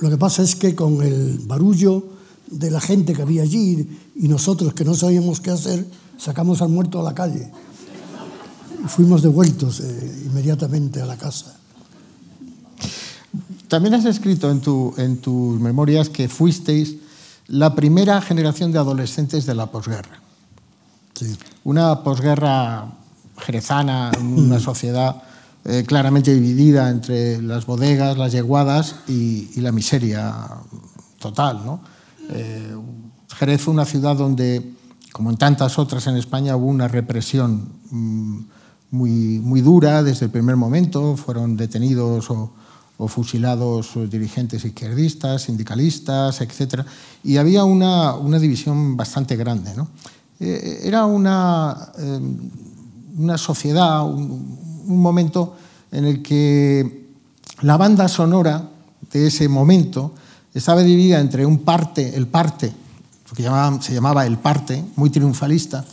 Lo 0.00 0.10
que 0.10 0.16
pasa 0.16 0.42
es 0.42 0.54
que 0.54 0.74
con 0.74 1.02
el 1.02 1.40
barullo 1.44 2.04
de 2.50 2.70
la 2.70 2.80
gente 2.80 3.12
que 3.12 3.22
había 3.22 3.42
allí 3.42 3.88
y 4.14 4.28
nosotros 4.28 4.74
que 4.74 4.84
no 4.84 4.94
sabíamos 4.94 5.40
qué 5.40 5.50
hacer, 5.50 5.86
sacamos 6.16 6.62
al 6.62 6.68
muerto 6.68 7.00
a 7.00 7.02
la 7.02 7.14
calle. 7.14 7.50
Fuimos 8.88 9.22
devueltos 9.22 9.80
eh, 9.80 10.22
inmediatamente 10.26 11.00
a 11.00 11.06
la 11.06 11.16
casa. 11.16 11.56
También 13.68 13.94
has 13.94 14.04
escrito 14.04 14.50
en, 14.50 14.60
tu, 14.60 14.94
en 14.96 15.18
tus 15.18 15.60
memorias 15.60 16.08
que 16.08 16.28
fuisteis 16.28 16.96
la 17.48 17.74
primera 17.74 18.20
generación 18.20 18.72
de 18.72 18.78
adolescentes 18.78 19.46
de 19.46 19.54
la 19.54 19.66
posguerra. 19.66 20.20
Sí. 21.14 21.36
Una 21.64 22.02
posguerra 22.02 22.86
jerezana, 23.38 24.12
una 24.20 24.60
sociedad 24.60 25.22
eh, 25.64 25.84
claramente 25.84 26.32
dividida 26.32 26.90
entre 26.90 27.42
las 27.42 27.66
bodegas, 27.66 28.16
las 28.16 28.32
yeguadas 28.32 28.96
y, 29.08 29.50
y 29.54 29.60
la 29.60 29.72
miseria 29.72 30.32
total. 31.18 31.64
¿no? 31.64 31.80
Eh, 32.30 32.76
Jerez 33.36 33.60
fue 33.60 33.74
una 33.74 33.84
ciudad 33.84 34.16
donde, 34.16 34.74
como 35.12 35.30
en 35.30 35.36
tantas 35.36 35.78
otras 35.78 36.06
en 36.06 36.16
España, 36.16 36.56
hubo 36.56 36.66
una 36.66 36.88
represión 36.88 37.68
mmm, 37.90 38.40
muy, 38.90 39.40
muy 39.40 39.60
dura 39.60 40.02
desde 40.02 40.26
el 40.26 40.30
primer 40.30 40.56
momento. 40.56 41.16
Fueron 41.16 41.56
detenidos 41.56 42.30
o, 42.30 42.52
fusilados 43.08 43.90
dirigentes 44.10 44.64
izquierdistas, 44.64 45.42
sindicalistas, 45.42 46.40
etc. 46.40 46.82
Y 47.22 47.36
había 47.36 47.64
una, 47.64 48.14
una 48.14 48.38
división 48.38 48.96
bastante 48.96 49.36
grande. 49.36 49.74
¿no? 49.76 49.88
Eh, 50.38 50.80
era 50.84 51.06
una, 51.06 51.92
eh, 51.98 52.20
una 53.18 53.38
sociedad, 53.38 54.04
un, 54.04 54.66
momento 54.86 55.56
en 55.90 56.04
el 56.04 56.22
que 56.22 57.06
la 57.62 57.76
banda 57.76 58.06
sonora 58.08 58.68
de 59.10 59.26
ese 59.26 59.48
momento 59.48 60.12
estaba 60.52 60.82
dividida 60.82 61.20
entre 61.20 61.46
un 61.46 61.58
parte, 61.58 62.14
el 62.14 62.26
parte, 62.26 62.72
que 63.34 63.42
se 63.80 63.94
llamaba 63.94 64.26
el 64.26 64.38
parte, 64.38 64.84
muy 64.96 65.10
triunfalista, 65.10 65.84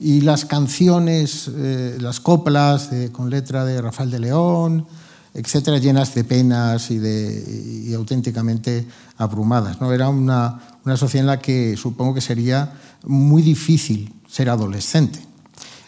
y 0.00 0.20
las 0.20 0.44
canciones, 0.44 1.50
eh, 1.54 1.98
las 2.00 2.20
coplas 2.20 2.90
de, 2.90 3.10
con 3.10 3.30
letra 3.30 3.64
de 3.64 3.80
Rafael 3.82 4.10
de 4.10 4.20
León, 4.20 4.86
etcétera, 5.34 5.78
llenas 5.78 6.14
de 6.14 6.24
penas 6.24 6.90
y, 6.90 6.98
de, 6.98 7.84
y 7.86 7.92
auténticamente 7.94 8.86
abrumadas. 9.16 9.80
¿no? 9.80 9.92
Era 9.92 10.08
una, 10.08 10.78
una 10.84 10.96
sociedad 10.96 11.22
en 11.22 11.26
la 11.26 11.40
que 11.40 11.76
supongo 11.76 12.14
que 12.14 12.20
sería 12.20 12.72
muy 13.04 13.42
difícil 13.42 14.14
ser 14.28 14.50
adolescente. 14.50 15.20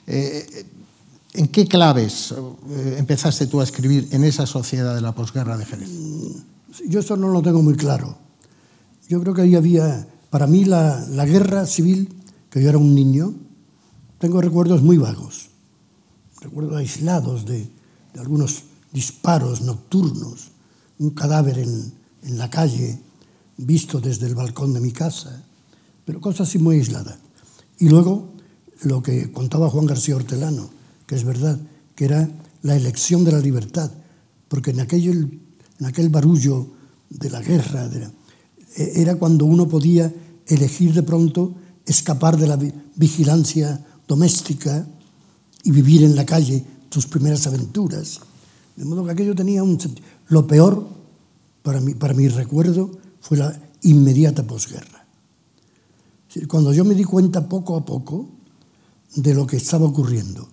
Eh, 0.06 0.66
¿En 1.34 1.46
qué 1.48 1.66
claves 1.66 2.34
eh, 2.70 2.96
empezaste 2.98 3.46
tú 3.46 3.60
a 3.60 3.64
escribir 3.64 4.08
en 4.10 4.24
esa 4.24 4.46
sociedad 4.46 4.94
de 4.94 5.00
la 5.00 5.14
posguerra 5.14 5.56
de 5.56 5.64
Jerez? 5.64 5.88
Yo 6.88 7.00
eso 7.00 7.16
no 7.16 7.28
lo 7.28 7.42
tengo 7.42 7.62
muy 7.62 7.74
claro. 7.74 8.18
Yo 9.08 9.20
creo 9.20 9.34
que 9.34 9.42
ahí 9.42 9.54
había, 9.54 10.06
para 10.30 10.48
mí, 10.48 10.64
la, 10.64 11.04
la 11.08 11.26
guerra 11.26 11.66
civil, 11.66 12.12
que 12.50 12.62
yo 12.62 12.68
era 12.68 12.78
un 12.78 12.94
niño, 12.94 13.34
Tengo 14.20 14.42
recuerdos 14.42 14.82
muy 14.82 14.98
vagos, 14.98 15.48
recuerdos 16.42 16.76
aislados 16.76 17.46
de, 17.46 17.70
de 18.12 18.20
algunos 18.20 18.64
disparos 18.92 19.62
nocturnos, 19.62 20.50
un 20.98 21.10
cadáver 21.10 21.58
en, 21.58 21.94
en 22.24 22.36
la 22.36 22.50
calle 22.50 23.00
visto 23.56 23.98
desde 23.98 24.26
el 24.26 24.34
balcón 24.34 24.74
de 24.74 24.80
mi 24.80 24.92
casa, 24.92 25.42
pero 26.04 26.20
cosas 26.20 26.48
así 26.48 26.58
muy 26.58 26.76
aisladas. 26.76 27.16
Y 27.78 27.88
luego 27.88 28.28
lo 28.82 29.02
que 29.02 29.32
contaba 29.32 29.70
Juan 29.70 29.86
García 29.86 30.16
Hortelano, 30.16 30.68
que 31.06 31.14
es 31.14 31.24
verdad, 31.24 31.58
que 31.94 32.04
era 32.04 32.28
la 32.60 32.76
elección 32.76 33.24
de 33.24 33.32
la 33.32 33.40
libertad, 33.40 33.90
porque 34.48 34.72
en 34.72 34.80
aquel, 34.80 35.40
en 35.78 35.86
aquel 35.86 36.10
barullo 36.10 36.66
de 37.08 37.30
la 37.30 37.40
guerra 37.40 37.88
de, 37.88 38.10
era 38.76 39.16
cuando 39.16 39.46
uno 39.46 39.66
podía 39.66 40.12
elegir 40.46 40.92
de 40.92 41.02
pronto 41.02 41.54
escapar 41.86 42.36
de 42.36 42.46
la 42.46 42.58
vigilancia 42.96 43.86
doméstica 44.10 44.84
y 45.62 45.70
vivir 45.70 46.02
en 46.02 46.16
la 46.16 46.26
calle 46.26 46.64
tus 46.88 47.06
primeras 47.06 47.46
aventuras. 47.46 48.18
De 48.74 48.84
modo 48.84 49.04
que 49.04 49.12
aquello 49.12 49.36
tenía 49.36 49.62
un 49.62 49.78
sentido. 49.78 50.04
Lo 50.26 50.48
peor, 50.48 50.84
para 51.62 51.80
mi, 51.80 51.94
para 51.94 52.12
mi 52.12 52.26
recuerdo, 52.26 52.90
fue 53.20 53.38
la 53.38 53.56
inmediata 53.82 54.42
posguerra. 54.42 55.06
Cuando 56.48 56.72
yo 56.72 56.84
me 56.84 56.96
di 56.96 57.04
cuenta 57.04 57.48
poco 57.48 57.76
a 57.76 57.84
poco 57.84 58.28
de 59.14 59.32
lo 59.32 59.46
que 59.46 59.58
estaba 59.58 59.86
ocurriendo, 59.86 60.48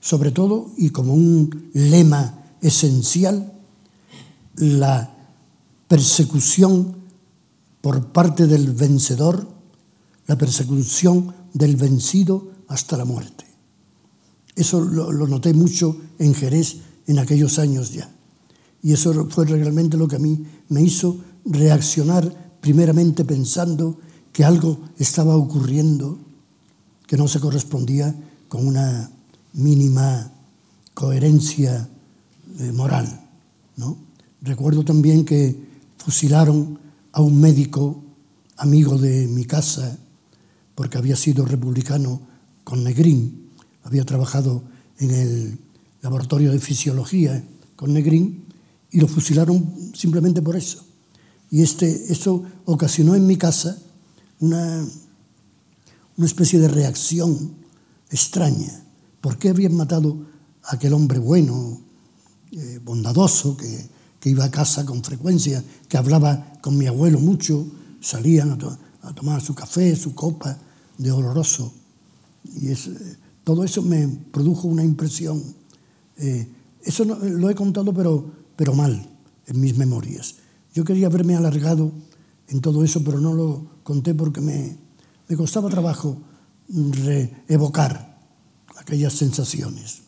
sobre 0.00 0.32
todo 0.32 0.72
y 0.76 0.90
como 0.90 1.14
un 1.14 1.70
lema 1.72 2.42
esencial, 2.60 3.52
la 4.56 5.14
persecución 5.86 6.96
por 7.82 8.10
parte 8.10 8.48
del 8.48 8.72
vencedor, 8.72 9.46
la 10.26 10.36
persecución 10.36 11.34
del 11.54 11.76
vencido 11.76 12.50
hasta 12.70 12.96
la 12.96 13.04
muerte. 13.04 13.44
Eso 14.54 14.80
lo, 14.80 15.12
noté 15.26 15.52
mucho 15.52 15.96
en 16.18 16.34
Jerez 16.34 16.76
en 17.06 17.18
aquellos 17.18 17.58
años 17.58 17.92
ya. 17.92 18.08
Y 18.82 18.92
eso 18.92 19.28
fue 19.28 19.44
realmente 19.44 19.96
lo 19.96 20.08
que 20.08 20.16
a 20.16 20.20
mí 20.20 20.42
me 20.68 20.80
hizo 20.80 21.18
reaccionar 21.44 22.58
primeramente 22.60 23.24
pensando 23.24 23.98
que 24.32 24.44
algo 24.44 24.78
estaba 24.98 25.36
ocurriendo 25.36 26.18
que 27.06 27.16
no 27.16 27.26
se 27.26 27.40
correspondía 27.40 28.14
con 28.48 28.66
una 28.66 29.10
mínima 29.54 30.30
coherencia 30.94 31.88
eh, 32.58 32.72
moral. 32.72 33.28
¿no? 33.76 33.96
Recuerdo 34.42 34.84
también 34.84 35.24
que 35.24 35.56
fusilaron 35.98 36.78
a 37.12 37.20
un 37.20 37.40
médico 37.40 38.00
amigo 38.56 38.96
de 38.96 39.26
mi 39.26 39.44
casa, 39.44 39.98
porque 40.76 40.98
había 40.98 41.16
sido 41.16 41.44
republicano 41.44 42.29
con 42.70 42.84
Negrín, 42.84 43.50
había 43.82 44.04
trabajado 44.04 44.62
en 45.00 45.10
el 45.10 45.58
laboratorio 46.02 46.52
de 46.52 46.60
fisiología 46.60 47.44
con 47.74 47.92
Negrín, 47.92 48.44
y 48.92 49.00
lo 49.00 49.08
fusilaron 49.08 49.90
simplemente 49.92 50.40
por 50.40 50.54
eso. 50.54 50.84
Y 51.50 51.62
este, 51.62 52.12
eso 52.12 52.44
ocasionó 52.66 53.16
en 53.16 53.26
mi 53.26 53.34
casa 53.34 53.76
una, 54.38 54.86
una 56.16 56.26
especie 56.26 56.60
de 56.60 56.68
reacción 56.68 57.56
extraña. 58.08 58.84
¿Por 59.20 59.36
qué 59.36 59.48
habían 59.48 59.74
matado 59.74 60.16
a 60.62 60.76
aquel 60.76 60.92
hombre 60.92 61.18
bueno, 61.18 61.80
eh, 62.52 62.78
bondadoso, 62.84 63.56
que, 63.56 63.84
que, 64.20 64.30
iba 64.30 64.44
a 64.44 64.50
casa 64.52 64.86
con 64.86 65.02
frecuencia, 65.02 65.64
que 65.88 65.96
hablaba 65.96 66.52
con 66.60 66.78
mi 66.78 66.86
abuelo 66.86 67.18
mucho, 67.18 67.66
salían 68.00 68.52
a, 68.52 69.08
a 69.08 69.12
tomar 69.12 69.40
su 69.40 69.56
café, 69.56 69.96
su 69.96 70.14
copa 70.14 70.56
de 70.98 71.10
oloroso? 71.10 71.72
Y 72.44 72.70
es, 72.70 72.86
eh, 72.86 73.16
todo 73.44 73.64
eso 73.64 73.82
me 73.82 74.08
produjo 74.30 74.68
una 74.68 74.84
impresión. 74.84 75.42
Eh, 76.18 76.48
eso 76.82 77.04
no, 77.04 77.16
lo 77.16 77.50
he 77.50 77.54
contado, 77.54 77.92
pero, 77.92 78.30
pero 78.56 78.74
mal 78.74 79.08
en 79.46 79.60
mis 79.60 79.76
memorias. 79.76 80.36
Yo 80.74 80.84
quería 80.84 81.06
haberme 81.06 81.36
alargado 81.36 81.92
en 82.48 82.60
todo 82.60 82.84
eso, 82.84 83.02
pero 83.04 83.20
no 83.20 83.34
lo 83.34 83.66
conté 83.82 84.14
porque 84.14 84.40
me, 84.40 84.76
me 85.28 85.36
costaba 85.36 85.68
trabajo 85.68 86.16
evocar 87.48 88.18
aquellas 88.78 89.12
sensaciones. 89.12 90.02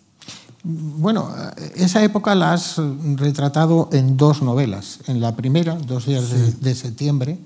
Bueno, 0.64 1.28
esa 1.74 2.04
época 2.04 2.34
la 2.36 2.52
has 2.52 2.76
retratado 3.16 3.88
en 3.92 4.16
dos 4.16 4.42
novelas. 4.42 5.00
En 5.08 5.20
la 5.20 5.34
primera, 5.34 5.74
Dos 5.74 6.06
días 6.06 6.24
sí. 6.24 6.36
de, 6.36 6.52
de, 6.52 6.74
septiembre, 6.74 7.38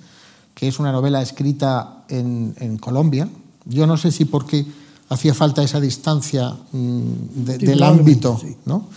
que 0.55 0.69
es 0.69 0.79
una 0.79 0.93
novela 0.93 1.23
escrita 1.23 2.05
en, 2.09 2.55
en, 2.59 2.77
Colombia. 2.77 3.27
Yo 3.67 3.87
no 3.87 3.97
sé 3.97 4.11
si 4.11 4.25
porque 4.25 4.67
hacía 5.09 5.35
falta 5.35 5.63
esa 5.63 5.81
distancia 5.81 6.57
mm, 6.73 7.11
de, 7.35 7.59
del 7.59 7.83
ámbito, 7.83 8.39
sí. 8.41 8.57
¿no? 8.65 8.89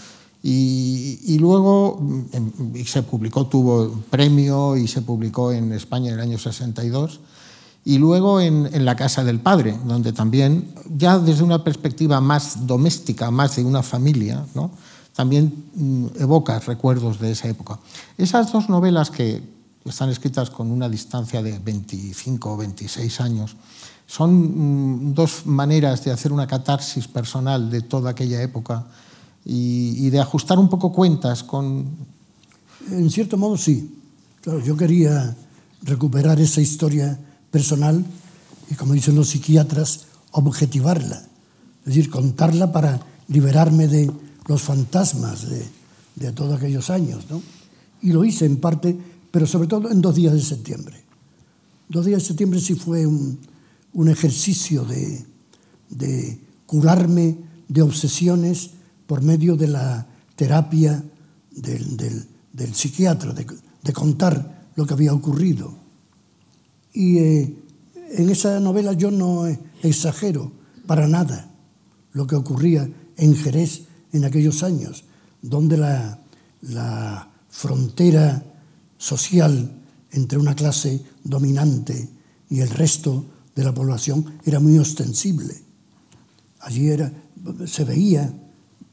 Y, 0.41 1.19
y, 1.25 1.37
luego 1.37 2.01
y 2.73 2.85
se 2.85 3.03
publicó, 3.03 3.47
tuvo 3.47 3.91
premio 4.09 4.77
y 4.77 4.87
se 4.87 5.01
publicó 5.01 5.51
en 5.51 5.73
España 5.73 6.09
en 6.09 6.13
el 6.13 6.21
año 6.21 6.37
62 6.37 7.19
y 7.83 7.97
luego 7.97 8.39
en, 8.39 8.69
en, 8.71 8.85
la 8.85 8.95
casa 8.95 9.25
del 9.25 9.41
padre, 9.41 9.77
donde 9.85 10.13
también, 10.13 10.73
ya 10.95 11.19
desde 11.19 11.43
una 11.43 11.61
perspectiva 11.65 12.21
más 12.21 12.65
doméstica, 12.65 13.31
más 13.31 13.57
de 13.57 13.65
una 13.65 13.83
familia, 13.83 14.45
¿no? 14.55 14.71
también 15.19 15.65
mm, 15.75 16.21
evoca 16.21 16.59
recuerdos 16.59 17.19
de 17.19 17.31
esa 17.31 17.49
época. 17.49 17.77
Esas 18.17 18.53
dos 18.53 18.69
novelas 18.69 19.11
que 19.11 19.43
están 19.83 20.09
escritas 20.09 20.49
con 20.49 20.71
una 20.71 20.87
distancia 20.87 21.41
de 21.41 21.59
25 21.59 22.53
o 22.53 22.55
26 22.55 23.19
años, 23.19 23.57
son 24.09 25.11
mm, 25.11 25.13
dos 25.13 25.45
maneras 25.45 26.03
de 26.03 26.09
hacer 26.09 26.33
una 26.33 26.47
catarsis 26.47 27.07
personal 27.07 27.69
de 27.69 27.81
toda 27.83 28.09
aquella 28.09 28.41
época 28.41 28.87
y, 29.45 30.07
y 30.07 30.09
de 30.09 30.19
ajustar 30.19 30.57
un 30.57 30.67
poco 30.67 30.91
cuentas 30.91 31.43
con... 31.43 31.85
En 32.89 33.09
cierto 33.11 33.37
modo 33.37 33.55
sí. 33.55 33.95
Claro, 34.41 34.61
yo 34.61 34.75
quería 34.75 35.35
recuperar 35.83 36.39
esa 36.39 36.59
historia 36.59 37.19
personal 37.51 38.03
y, 38.71 38.73
como 38.73 38.93
dicen 38.93 39.13
los 39.13 39.29
psiquiatras, 39.29 40.05
objetivarla, 40.31 41.17
es 41.81 41.85
decir, 41.85 42.09
contarla 42.09 42.71
para 42.71 42.99
liberarme 43.27 43.87
de 43.87 44.11
los 44.47 44.63
fantasmas 44.63 45.47
de, 45.47 45.67
de 46.15 46.31
todos 46.31 46.57
aquellos 46.57 46.89
años. 46.89 47.25
¿no? 47.29 47.43
Y 48.01 48.11
lo 48.11 48.25
hice 48.25 48.45
en 48.45 48.57
parte, 48.57 48.97
pero 49.29 49.45
sobre 49.45 49.67
todo 49.67 49.91
en 49.91 50.01
dos 50.01 50.15
días 50.15 50.33
de 50.33 50.41
septiembre. 50.41 50.99
Dos 51.89 52.07
días 52.07 52.23
de 52.23 52.27
septiembre 52.27 52.59
sí 52.59 52.73
fue 52.73 53.05
un, 53.05 53.37
un 53.93 54.09
ejercicio 54.09 54.85
de, 54.85 55.25
de 55.89 56.39
curarme 56.65 57.37
de 57.67 57.81
obsesiones 57.81 58.71
por 59.07 59.21
medio 59.21 59.55
de 59.55 59.67
la 59.67 60.07
terapia 60.35 61.03
del, 61.51 61.97
del, 61.97 62.27
del 62.53 62.75
psiquiatra, 62.75 63.33
de, 63.33 63.45
de 63.83 63.93
contar 63.93 64.69
lo 64.75 64.85
que 64.85 64.93
había 64.93 65.13
ocurrido. 65.13 65.73
Y 66.93 67.17
eh, 67.17 67.55
en 68.11 68.29
esa 68.29 68.59
novela 68.59 68.93
yo 68.93 69.11
no 69.11 69.47
exagero 69.83 70.51
para 70.87 71.07
nada 71.07 71.51
lo 72.13 72.25
que 72.25 72.35
ocurría 72.35 72.89
en 73.17 73.35
Jerez 73.35 73.83
en 74.11 74.25
aquellos 74.25 74.63
años, 74.63 75.03
donde 75.41 75.77
la, 75.77 76.19
la 76.61 77.29
frontera 77.49 78.43
social 78.97 79.71
entre 80.11 80.37
una 80.37 80.55
clase 80.55 81.03
dominante 81.23 82.09
y 82.49 82.61
el 82.61 82.69
resto 82.69 83.25
de 83.59 83.65
la 83.65 83.73
población 83.73 84.25
era 84.45 84.61
muy 84.61 84.77
ostensible. 84.79 85.53
Allí 86.61 86.87
era, 86.87 87.11
se 87.65 87.83
veía 87.83 88.33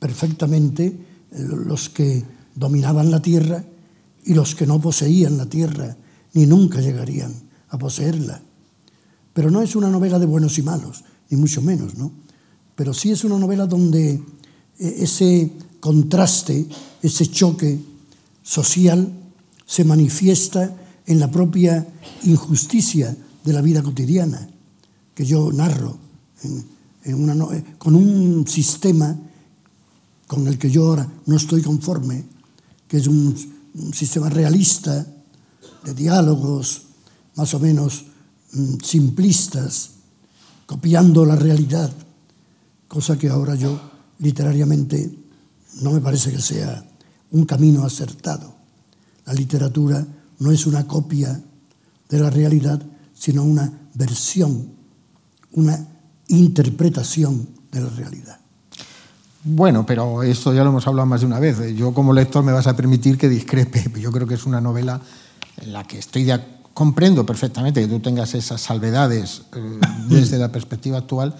perfectamente 0.00 0.98
los 1.30 1.88
que 1.88 2.24
dominaban 2.54 3.12
la 3.12 3.22
tierra 3.22 3.64
y 4.24 4.34
los 4.34 4.56
que 4.56 4.66
no 4.66 4.80
poseían 4.80 5.38
la 5.38 5.46
tierra 5.46 5.96
ni 6.32 6.46
nunca 6.46 6.80
llegarían 6.80 7.32
a 7.68 7.78
poseerla. 7.78 8.42
Pero 9.32 9.52
no 9.52 9.62
es 9.62 9.76
una 9.76 9.88
novela 9.88 10.18
de 10.18 10.26
buenos 10.26 10.58
y 10.58 10.62
malos, 10.62 11.04
ni 11.30 11.36
mucho 11.36 11.62
menos, 11.62 11.96
¿no? 11.96 12.10
Pero 12.74 12.92
sí 12.92 13.12
es 13.12 13.22
una 13.22 13.38
novela 13.38 13.66
donde 13.66 14.14
eh, 14.14 14.22
ese 14.98 15.52
contraste, 15.78 16.66
ese 17.02 17.30
choque 17.30 17.78
social 18.42 19.12
se 19.64 19.84
manifiesta 19.84 20.76
en 21.06 21.20
la 21.20 21.30
propia 21.30 21.86
injusticia 22.24 23.16
de 23.44 23.52
la 23.52 23.62
vida 23.62 23.80
cotidiana 23.82 24.48
que 25.16 25.24
yo 25.24 25.50
narro 25.50 25.96
una, 27.06 27.34
con 27.78 27.96
un 27.96 28.46
sistema 28.46 29.18
con 30.26 30.46
el 30.46 30.58
que 30.58 30.70
yo 30.70 30.88
ahora 30.88 31.10
no 31.24 31.36
estoy 31.36 31.62
conforme, 31.62 32.24
que 32.86 32.98
es 32.98 33.06
un, 33.06 33.34
un 33.74 33.94
sistema 33.94 34.28
realista 34.28 35.06
de 35.84 35.94
diálogos, 35.94 36.82
más 37.36 37.54
o 37.54 37.60
menos 37.60 38.04
mm, 38.52 38.74
simplistas, 38.82 39.90
copiando 40.66 41.24
la 41.24 41.36
realidad, 41.36 41.90
cosa 42.86 43.16
que 43.16 43.30
ahora 43.30 43.54
yo 43.54 43.80
literariamente 44.18 45.16
no 45.80 45.92
me 45.92 46.00
parece 46.00 46.30
que 46.30 46.42
sea 46.42 46.84
un 47.30 47.46
camino 47.46 47.84
acertado. 47.84 48.54
La 49.24 49.32
literatura 49.32 50.06
no 50.40 50.50
es 50.50 50.66
una 50.66 50.86
copia 50.86 51.42
de 52.08 52.18
la 52.18 52.30
realidad, 52.30 52.82
sino 53.14 53.44
una 53.44 53.88
versión, 53.94 54.75
una 55.56 55.86
interpretación 56.28 57.48
de 57.72 57.80
la 57.80 57.90
realidad. 57.90 58.38
Bueno, 59.42 59.86
pero 59.86 60.22
esto 60.22 60.52
ya 60.52 60.62
lo 60.64 60.70
hemos 60.70 60.86
hablado 60.86 61.06
más 61.06 61.20
de 61.20 61.26
una 61.26 61.38
vez. 61.38 61.58
Yo 61.76 61.92
como 61.94 62.12
lector 62.12 62.42
me 62.42 62.52
vas 62.52 62.66
a 62.66 62.74
permitir 62.74 63.16
que 63.16 63.28
discrepe. 63.28 63.92
Yo 64.00 64.10
creo 64.10 64.26
que 64.26 64.34
es 64.34 64.44
una 64.44 64.60
novela 64.60 65.00
en 65.58 65.72
la 65.72 65.84
que 65.84 65.98
estoy 65.98 66.24
de 66.24 66.40
comprendo 66.74 67.24
perfectamente 67.24 67.80
que 67.80 67.86
tú 67.86 68.00
tengas 68.00 68.34
esas 68.34 68.60
salvedades 68.60 69.42
eh, 69.54 69.80
desde 70.08 70.38
la 70.38 70.50
perspectiva 70.50 70.98
actual, 70.98 71.34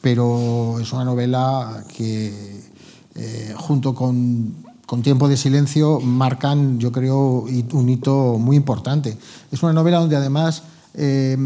pero 0.00 0.80
es 0.80 0.92
una 0.92 1.04
novela 1.04 1.84
que, 1.94 2.62
eh, 3.14 3.54
junto 3.56 3.94
con, 3.94 4.64
con, 4.86 5.02
Tiempo 5.02 5.28
de 5.28 5.36
Silencio, 5.36 6.00
marcan, 6.00 6.80
yo 6.80 6.90
creo, 6.90 7.44
un 7.72 7.88
hito 7.88 8.36
muy 8.38 8.56
importante. 8.56 9.16
Es 9.52 9.62
una 9.62 9.74
novela 9.74 9.98
donde 9.98 10.16
además 10.16 10.62
eh, 10.94 11.36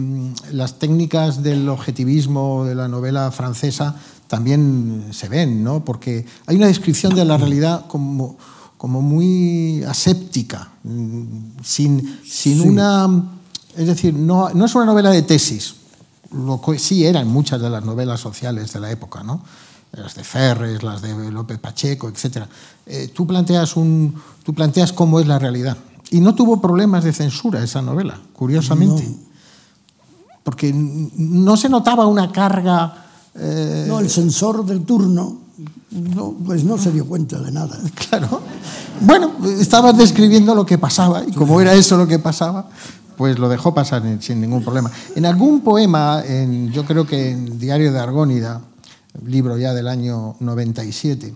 las 0.52 0.78
técnicas 0.78 1.42
del 1.42 1.68
objetivismo 1.68 2.64
de 2.64 2.74
la 2.74 2.88
novela 2.88 3.30
francesa 3.30 3.96
también 4.28 5.08
se 5.12 5.28
ven, 5.28 5.62
¿no? 5.62 5.84
porque 5.84 6.24
hay 6.46 6.56
una 6.56 6.66
descripción 6.66 7.14
de 7.14 7.24
la 7.24 7.36
realidad 7.36 7.86
como 7.86 8.36
como 8.84 9.00
muy 9.00 9.82
aséptica, 9.84 10.68
mm, 10.82 11.62
sin, 11.62 12.20
sin 12.22 12.60
sí. 12.60 12.68
una... 12.68 13.30
Es 13.74 13.86
decir, 13.86 14.12
no, 14.12 14.50
no, 14.50 14.66
es 14.66 14.74
una 14.74 14.84
novela 14.84 15.08
de 15.08 15.22
tesis, 15.22 15.76
lo 16.30 16.60
que 16.60 16.78
sí 16.78 17.06
eran 17.06 17.26
muchas 17.26 17.62
de 17.62 17.70
las 17.70 17.82
novelas 17.82 18.20
sociales 18.20 18.74
de 18.74 18.80
la 18.80 18.90
época, 18.90 19.22
¿no? 19.22 19.42
las 19.92 20.14
de 20.14 20.22
Ferres, 20.22 20.82
las 20.82 21.00
de 21.00 21.30
López 21.30 21.58
Pacheco, 21.58 22.10
etc. 22.10 22.42
Eh, 22.84 23.10
tú, 23.14 23.26
planteas 23.26 23.74
un, 23.74 24.20
tú 24.42 24.52
planteas 24.52 24.92
cómo 24.92 25.18
es 25.18 25.26
la 25.26 25.38
realidad 25.38 25.78
y 26.10 26.20
no 26.20 26.34
tuvo 26.34 26.60
problemas 26.60 27.04
de 27.04 27.14
censura 27.14 27.64
esa 27.64 27.80
novela, 27.80 28.20
curiosamente. 28.34 29.08
Porque 30.44 30.72
no 30.72 31.56
se 31.56 31.68
notaba 31.68 32.06
una 32.06 32.30
carga... 32.30 33.06
Eh, 33.34 33.86
no, 33.88 33.98
el 33.98 34.08
censor 34.08 34.64
del 34.64 34.84
turno 34.84 35.44
no, 35.94 36.34
pues 36.44 36.64
no 36.64 36.76
se 36.78 36.92
dio 36.92 37.06
cuenta 37.06 37.40
de 37.40 37.52
nada. 37.52 37.78
Claro. 38.08 38.40
Bueno, 39.00 39.32
estabas 39.58 39.96
describiendo 39.96 40.54
lo 40.54 40.64
que 40.64 40.78
pasaba 40.78 41.24
y 41.26 41.32
como 41.32 41.60
era 41.60 41.74
eso 41.74 41.96
lo 41.96 42.06
que 42.06 42.18
pasaba, 42.18 42.68
pues 43.16 43.38
lo 43.38 43.48
dejó 43.48 43.74
pasar 43.74 44.02
sin 44.20 44.40
ningún 44.40 44.62
problema. 44.62 44.90
En 45.16 45.26
algún 45.26 45.62
poema, 45.62 46.22
en, 46.24 46.70
yo 46.70 46.84
creo 46.84 47.06
que 47.06 47.30
en 47.30 47.58
Diario 47.58 47.92
de 47.92 47.98
Argónida, 47.98 48.60
libro 49.24 49.56
ya 49.58 49.74
del 49.74 49.88
año 49.88 50.36
97, 50.40 51.34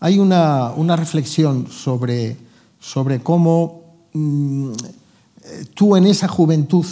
hay 0.00 0.18
una, 0.18 0.70
una 0.70 0.96
reflexión 0.96 1.66
sobre, 1.70 2.36
sobre 2.78 3.20
cómo 3.20 3.82
mm, 4.12 4.72
tú 5.74 5.96
en 5.96 6.06
esa 6.06 6.28
juventud 6.28 6.86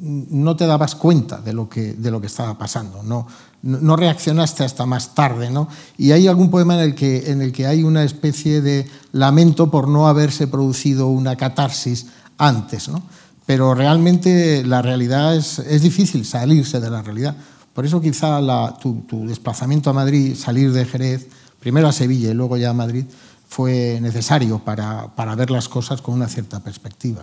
no 0.00 0.56
te 0.56 0.66
dabas 0.66 0.94
cuenta 0.94 1.40
de 1.40 1.52
lo 1.52 1.68
que, 1.68 1.94
de 1.94 2.10
lo 2.10 2.20
que 2.20 2.28
estaba 2.28 2.56
pasando, 2.56 3.02
no, 3.02 3.26
no 3.62 3.96
reaccionaste 3.96 4.64
hasta 4.64 4.86
más 4.86 5.14
tarde. 5.14 5.50
¿no? 5.50 5.68
Y 5.96 6.12
hay 6.12 6.26
algún 6.28 6.50
poema 6.50 6.74
en 6.74 6.80
el, 6.80 6.94
que, 6.94 7.30
en 7.30 7.42
el 7.42 7.52
que 7.52 7.66
hay 7.66 7.82
una 7.82 8.04
especie 8.04 8.60
de 8.60 8.86
lamento 9.12 9.70
por 9.70 9.88
no 9.88 10.08
haberse 10.08 10.46
producido 10.46 11.08
una 11.08 11.36
catarsis 11.36 12.06
antes. 12.36 12.88
¿no? 12.88 13.02
Pero 13.46 13.74
realmente 13.74 14.64
la 14.64 14.82
realidad 14.82 15.34
es, 15.36 15.58
es 15.58 15.82
difícil 15.82 16.24
salirse 16.24 16.80
de 16.80 16.90
la 16.90 17.02
realidad. 17.02 17.36
Por 17.74 17.86
eso 17.86 18.00
quizá 18.00 18.40
tu, 18.80 19.04
desplazamiento 19.26 19.90
a 19.90 19.92
Madrid, 19.92 20.34
salir 20.36 20.72
de 20.72 20.84
Jerez, 20.84 21.28
primero 21.60 21.88
a 21.88 21.92
Sevilla 21.92 22.30
y 22.30 22.34
luego 22.34 22.56
ya 22.56 22.70
a 22.70 22.74
Madrid, 22.74 23.04
fue 23.48 23.98
necesario 24.02 24.58
para, 24.58 25.14
para 25.14 25.34
ver 25.34 25.50
las 25.50 25.68
cosas 25.68 26.02
con 26.02 26.14
una 26.14 26.28
cierta 26.28 26.60
perspectiva. 26.60 27.22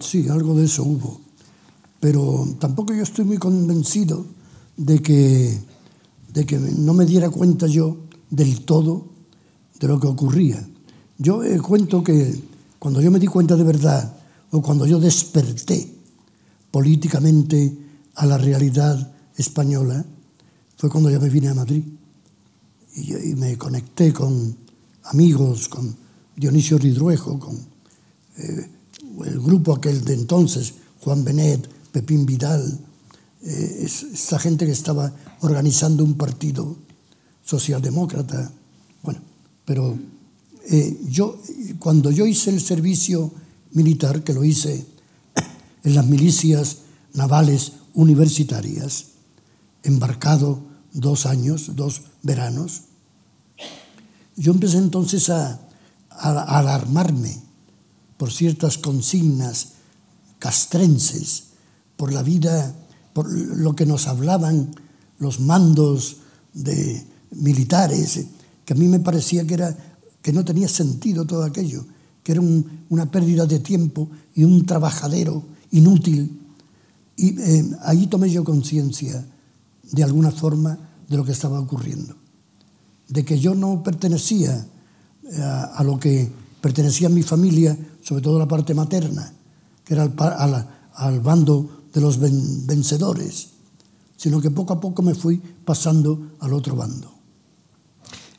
Sí, 0.00 0.28
algo 0.28 0.54
de 0.54 0.66
eso 0.66 0.84
hubo. 0.84 1.25
Pero 2.00 2.46
tampoco 2.58 2.94
yo 2.94 3.02
estoy 3.02 3.24
muy 3.24 3.38
convencido 3.38 4.26
de 4.76 5.00
que, 5.00 5.58
de 6.32 6.46
que 6.46 6.58
no 6.58 6.94
me 6.94 7.06
diera 7.06 7.30
cuenta 7.30 7.66
yo 7.66 7.96
del 8.30 8.64
todo 8.64 9.06
de 9.80 9.88
lo 9.88 9.98
que 10.00 10.06
ocurría. 10.06 10.66
Yo 11.18 11.42
eh, 11.42 11.58
cuento 11.58 12.02
que 12.02 12.42
cuando 12.78 13.00
yo 13.00 13.10
me 13.10 13.18
di 13.18 13.26
cuenta 13.26 13.56
de 13.56 13.64
verdad, 13.64 14.16
o 14.50 14.62
cuando 14.62 14.86
yo 14.86 15.00
desperté 15.00 15.92
políticamente 16.70 17.76
a 18.14 18.26
la 18.26 18.38
realidad 18.38 19.12
española, 19.36 20.04
fue 20.76 20.90
cuando 20.90 21.10
ya 21.10 21.18
me 21.18 21.30
vine 21.30 21.48
a 21.48 21.54
Madrid. 21.54 21.82
Y, 22.94 23.30
y 23.30 23.34
me 23.34 23.58
conecté 23.58 24.12
con 24.12 24.56
amigos, 25.04 25.68
con 25.68 25.94
Dionisio 26.36 26.78
Ridruejo, 26.78 27.38
con 27.38 27.56
eh, 28.38 28.70
el 29.24 29.40
grupo 29.40 29.74
aquel 29.74 30.04
de 30.04 30.14
entonces, 30.14 30.74
Juan 31.00 31.24
Benet, 31.24 31.68
Pepín 31.96 32.26
Vidal, 32.26 32.78
eh, 33.42 33.86
esa 33.86 34.38
gente 34.38 34.66
que 34.66 34.72
estaba 34.72 35.14
organizando 35.40 36.04
un 36.04 36.12
partido 36.12 36.76
socialdemócrata. 37.42 38.52
Bueno, 39.02 39.20
pero 39.64 39.98
eh, 40.68 41.00
yo, 41.08 41.40
cuando 41.78 42.10
yo 42.10 42.26
hice 42.26 42.50
el 42.50 42.60
servicio 42.60 43.32
militar, 43.72 44.22
que 44.22 44.34
lo 44.34 44.44
hice 44.44 44.84
en 45.84 45.94
las 45.94 46.04
milicias 46.04 46.80
navales 47.14 47.72
universitarias, 47.94 49.06
embarcado 49.82 50.60
dos 50.92 51.24
años, 51.24 51.76
dos 51.76 52.02
veranos, 52.22 52.82
yo 54.36 54.52
empecé 54.52 54.76
entonces 54.76 55.30
a, 55.30 55.62
a 56.10 56.58
alarmarme 56.58 57.40
por 58.18 58.30
ciertas 58.30 58.76
consignas 58.76 59.68
castrenses 60.38 61.45
por 61.96 62.12
la 62.12 62.22
vida, 62.22 62.74
por 63.12 63.30
lo 63.30 63.74
que 63.74 63.86
nos 63.86 64.06
hablaban 64.06 64.70
los 65.18 65.40
mandos 65.40 66.18
de 66.52 67.04
militares, 67.30 68.26
que 68.64 68.74
a 68.74 68.76
mí 68.76 68.88
me 68.88 69.00
parecía 69.00 69.46
que, 69.46 69.54
era, 69.54 69.76
que 70.22 70.32
no 70.32 70.44
tenía 70.44 70.68
sentido 70.68 71.24
todo 71.24 71.44
aquello, 71.44 71.84
que 72.22 72.32
era 72.32 72.40
un, 72.40 72.84
una 72.90 73.10
pérdida 73.10 73.46
de 73.46 73.60
tiempo 73.60 74.10
y 74.34 74.44
un 74.44 74.66
trabajadero 74.66 75.44
inútil. 75.70 76.40
Y 77.16 77.40
eh, 77.40 77.70
ahí 77.82 78.06
tomé 78.06 78.30
yo 78.30 78.44
conciencia, 78.44 79.24
de 79.92 80.02
alguna 80.02 80.30
forma, 80.30 80.78
de 81.08 81.16
lo 81.16 81.24
que 81.24 81.32
estaba 81.32 81.60
ocurriendo, 81.60 82.16
de 83.08 83.24
que 83.24 83.38
yo 83.38 83.54
no 83.54 83.82
pertenecía 83.82 84.66
eh, 85.22 85.40
a, 85.40 85.82
lo 85.84 85.98
que 85.98 86.30
pertenecía 86.60 87.06
a 87.06 87.10
mi 87.10 87.22
familia, 87.22 87.78
sobre 88.02 88.22
todo 88.22 88.38
la 88.38 88.48
parte 88.48 88.74
materna, 88.74 89.32
que 89.84 89.94
era 89.94 90.10
al 90.94 91.20
bando 91.20 91.75
de 91.96 92.02
los 92.02 92.18
vencedores, 92.18 93.48
sino 94.18 94.38
que 94.38 94.50
poco 94.50 94.74
a 94.74 94.80
poco 94.80 95.00
me 95.00 95.14
fui 95.14 95.38
pasando 95.64 96.36
al 96.40 96.52
otro 96.52 96.76
bando. 96.76 97.10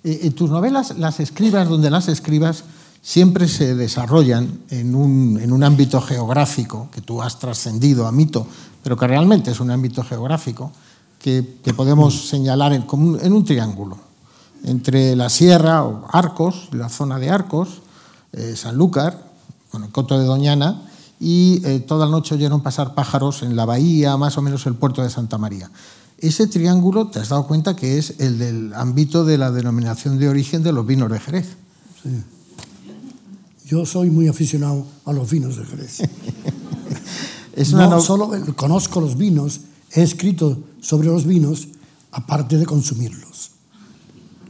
En 0.04 0.28
eh, 0.28 0.30
tus 0.30 0.52
novelas, 0.52 0.96
las 1.00 1.20
escribas 1.20 1.68
donde 1.68 1.90
las 1.90 2.08
escribas, 2.08 2.64
siempre 3.02 3.48
se 3.48 3.74
desarrollan 3.74 4.60
en 4.70 4.94
un, 4.94 5.40
en 5.42 5.52
un 5.52 5.64
ámbito 5.64 6.00
geográfico 6.02 6.90
que 6.92 7.02
tú 7.02 7.24
has 7.24 7.40
trascendido 7.40 8.06
a 8.06 8.12
mito, 8.12 8.46
pero 8.84 8.96
que 8.96 9.08
realmente 9.08 9.50
es 9.50 9.60
un 9.60 9.72
ámbito 9.72 10.04
geográfico 10.04 10.72
que, 11.18 11.58
que 11.64 11.74
podemos 11.74 12.28
señalar 12.28 12.74
en, 12.74 12.86
en, 13.22 13.34
un 13.34 13.44
triángulo 13.44 13.98
entre 14.66 15.16
la 15.16 15.30
sierra 15.30 15.84
o 15.84 16.06
Arcos, 16.12 16.70
la 16.74 16.90
zona 16.90 17.18
de 17.18 17.32
Arcos, 17.32 17.82
eh, 18.34 18.56
Sanlúcar, 18.56 19.32
con 19.72 19.84
el 19.84 19.90
Coto 19.90 20.20
de 20.20 20.26
Doñana 20.26 20.84
y 21.20 21.62
eh, 21.66 21.80
toda 21.80 22.06
la 22.06 22.12
noche 22.12 22.36
oyeron 22.36 22.62
pasar 22.62 22.94
pájaros 22.94 23.42
en 23.42 23.56
la 23.56 23.66
bahía, 23.66 24.18
más 24.18 24.38
o 24.38 24.42
menos 24.42 24.66
el 24.66 24.76
puerto 24.76 25.02
de 25.02 25.10
Santa 25.10 25.38
María. 25.38 25.72
Ese 26.20 26.48
triángulo, 26.48 27.08
te 27.08 27.20
has 27.20 27.30
dado 27.30 27.48
cuenta 27.48 27.76
que 27.76 27.98
es 27.98 28.16
el 28.20 28.40
del 28.40 28.74
ámbito 28.74 29.26
de 29.26 29.38
la 29.38 29.52
denominación 29.52 30.18
de 30.20 30.30
origen 30.30 30.64
de 30.64 30.72
los 30.72 30.86
vinos 30.86 31.12
de 31.12 31.20
Jerez. 31.20 31.48
Sí. 32.04 32.10
Yo 33.66 33.86
soy 33.86 34.10
muy 34.10 34.28
aficionado 34.28 34.86
a 35.06 35.14
los 35.14 35.30
vinos 35.30 35.58
de 35.58 35.66
Jerez. 35.66 36.00
es 37.56 37.74
no, 37.74 37.90
no 37.90 38.00
solo 38.00 38.32
conozco 38.56 39.02
los 39.02 39.18
vinos, 39.18 39.62
he 39.92 40.04
escrito 40.04 40.58
sobre 40.82 41.08
los 41.08 41.26
vinos, 41.26 41.68
aparte 42.12 42.58
de 42.58 42.66
consumirlos. 42.66 43.52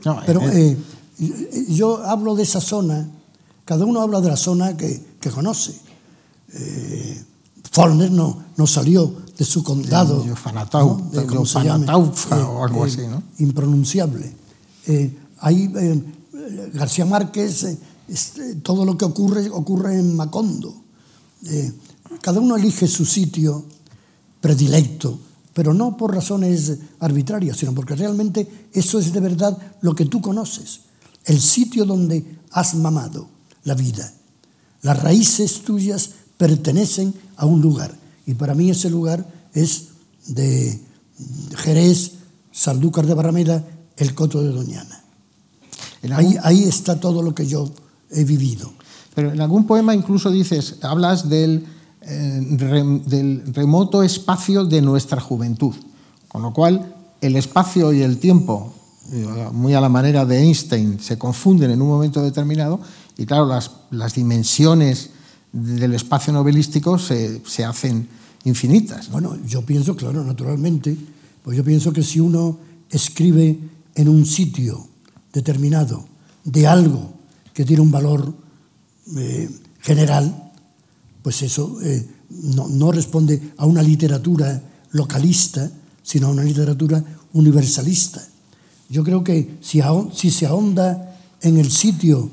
No, 0.05 0.21
Pero 0.25 0.41
eh, 0.41 0.77
eh, 1.19 1.65
yo 1.69 2.05
hablo 2.05 2.35
de 2.35 2.43
esa 2.43 2.61
zona, 2.61 3.09
cada 3.65 3.85
uno 3.85 4.01
habla 4.01 4.21
de 4.21 4.29
la 4.29 4.37
zona 4.37 4.77
que, 4.77 5.03
que 5.19 5.31
conoce 5.31 5.86
eh, 6.53 7.23
no, 8.11 8.43
no, 8.55 8.67
salió 8.67 9.13
de 9.37 9.45
su 9.45 9.63
condado. 9.63 10.23
Fanatau, 10.35 11.11
de, 11.11 11.25
¿cómo 11.25 11.45
se 11.45 11.63
llama? 11.63 11.85
Eh, 11.85 12.33
o 12.35 12.63
algo 12.63 12.85
eh, 12.85 12.89
así, 12.89 13.07
¿no? 13.07 13.21
Impronunciable. 13.39 14.33
Eh, 14.87 15.15
ahí 15.39 15.71
García 16.73 17.05
Márquez, 17.05 17.77
este, 18.07 18.55
todo 18.55 18.85
lo 18.85 18.97
que 18.97 19.05
ocurre 19.05 19.49
ocurre 19.49 19.99
en 19.99 20.15
Macondo. 20.15 20.73
cada 22.21 22.39
uno 22.39 22.55
elige 22.55 22.87
su 22.87 23.05
sitio 23.05 23.65
predilecto, 24.41 25.19
pero 25.53 25.73
no 25.73 25.97
por 25.97 26.15
razones 26.15 26.77
arbitrarias, 26.99 27.57
sino 27.57 27.73
porque 27.73 27.95
realmente 27.95 28.69
eso 28.73 28.99
es 28.99 29.13
de 29.13 29.19
verdad 29.19 29.57
lo 29.81 29.93
que 29.93 30.05
tú 30.05 30.21
conoces, 30.21 30.81
el 31.25 31.39
sitio 31.41 31.85
donde 31.85 32.39
has 32.51 32.75
mamado 32.75 33.27
la 33.63 33.75
vida. 33.75 34.13
Las 34.81 35.01
raíces 35.03 35.63
tuyas 35.63 36.11
pertenecen 36.37 37.13
a 37.35 37.45
un 37.45 37.61
lugar. 37.61 37.93
Y 38.25 38.33
para 38.33 38.53
mí 38.53 38.69
ese 38.69 38.89
lugar 38.89 39.25
es 39.53 39.89
de 40.27 40.79
Jerez, 41.57 42.13
Saldúcar 42.51 43.05
de 43.05 43.13
Barrameda, 43.13 43.63
el 43.97 44.13
Coto 44.13 44.41
de 44.41 44.49
Doñana. 44.49 45.03
Ahí, 46.11 46.37
ahí, 46.43 46.63
está 46.63 46.99
todo 46.99 47.21
lo 47.21 47.35
que 47.35 47.45
yo 47.45 47.69
he 48.11 48.23
vivido. 48.23 48.71
Pero 49.13 49.31
en 49.31 49.41
algún 49.41 49.65
poema 49.65 49.93
incluso 49.93 50.31
dices, 50.31 50.77
hablas 50.81 51.27
del, 51.27 51.65
eh, 52.01 53.01
del 53.05 53.53
remoto 53.53 54.03
espacio 54.03 54.63
de 54.63 54.81
nuestra 54.81 55.19
juventud, 55.19 55.75
con 56.27 56.43
lo 56.43 56.53
cual 56.53 56.95
el 57.19 57.35
espacio 57.35 57.91
y 57.93 58.03
el 58.03 58.19
tiempo, 58.19 58.73
eh, 59.11 59.49
muy 59.51 59.73
a 59.73 59.81
la 59.81 59.89
manera 59.89 60.25
de 60.25 60.39
Einstein, 60.39 60.99
se 60.99 61.17
confunden 61.17 61.71
en 61.71 61.81
un 61.81 61.87
momento 61.87 62.21
determinado 62.21 62.79
y 63.17 63.25
claro, 63.25 63.47
las, 63.47 63.71
las 63.91 64.13
dimensiones 64.13 65.09
del 65.51 65.93
espacio 65.93 66.33
novelístico 66.33 66.99
se, 66.99 67.41
se 67.45 67.65
hacen 67.65 68.07
infinitas. 68.43 69.09
Bueno, 69.11 69.37
yo 69.45 69.61
pienso, 69.63 69.95
claro, 69.95 70.23
naturalmente, 70.23 70.95
pues 71.43 71.57
yo 71.57 71.63
pienso 71.63 71.91
que 71.93 72.03
si 72.03 72.19
uno 72.19 72.59
escribe 72.89 73.59
en 73.95 74.09
un 74.09 74.25
sitio 74.25 74.87
determinado 75.33 76.05
de 76.43 76.67
algo 76.67 77.13
que 77.53 77.65
tiene 77.65 77.81
un 77.81 77.91
valor 77.91 78.33
eh, 79.17 79.49
general, 79.81 80.51
pues 81.21 81.41
eso 81.41 81.79
eh, 81.81 82.07
no, 82.29 82.67
no, 82.67 82.91
responde 82.91 83.53
a 83.57 83.65
una 83.65 83.81
literatura 83.81 84.61
localista, 84.91 85.69
sino 86.03 86.27
a 86.27 86.31
una 86.31 86.43
literatura 86.43 87.03
universalista. 87.33 88.25
Yo 88.89 89.03
creo 89.03 89.23
que 89.23 89.57
si, 89.61 89.81
si 90.13 90.31
se 90.31 90.45
ahonda 90.45 91.17
en 91.41 91.57
el 91.57 91.71
sitio 91.71 92.31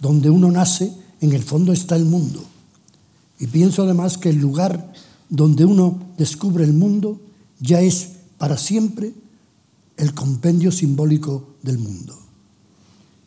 donde 0.00 0.30
uno 0.30 0.50
nace, 0.50 0.92
en 1.26 1.32
el 1.32 1.42
fondo 1.42 1.72
está 1.72 1.96
el 1.96 2.04
mundo. 2.04 2.44
Y 3.38 3.48
pienso 3.48 3.82
además 3.82 4.16
que 4.16 4.30
el 4.30 4.36
lugar 4.36 4.92
donde 5.28 5.64
uno 5.64 5.98
descubre 6.16 6.64
el 6.64 6.72
mundo 6.72 7.20
ya 7.60 7.80
es 7.80 8.10
para 8.38 8.56
siempre 8.56 9.12
el 9.96 10.14
compendio 10.14 10.70
simbólico 10.70 11.56
del 11.62 11.78
mundo. 11.78 12.16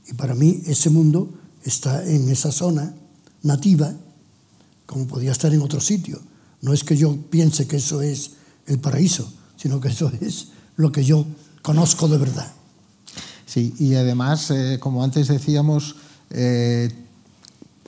Y 0.08 0.14
para 0.14 0.34
mí 0.34 0.62
ese 0.66 0.90
mundo 0.90 1.30
está 1.64 2.08
en 2.08 2.30
esa 2.30 2.52
zona 2.52 2.96
nativa, 3.44 3.94
como 4.86 5.08
podía 5.08 5.32
estar 5.32 5.54
en 5.54 5.62
otro 5.62 5.82
sitio. 5.82 6.20
No 6.62 6.74
es 6.74 6.84
que 6.84 6.98
yo 6.98 7.16
piense 7.30 7.68
que 7.68 7.78
eso 7.78 8.02
es 8.02 8.32
el 8.66 8.80
paraíso, 8.80 9.32
sino 9.58 9.80
que 9.80 9.90
eso 9.90 10.12
es 10.22 10.50
lo 10.78 10.92
que 10.92 11.04
yo 11.04 11.26
conozco 11.62 12.08
de 12.08 12.18
verdad. 12.18 12.52
Sí, 13.46 13.74
y 13.80 13.96
además, 13.96 14.52
eh, 14.52 14.78
como 14.80 15.04
antes 15.04 15.28
decíamos, 15.28 15.96
eh, 16.30 16.90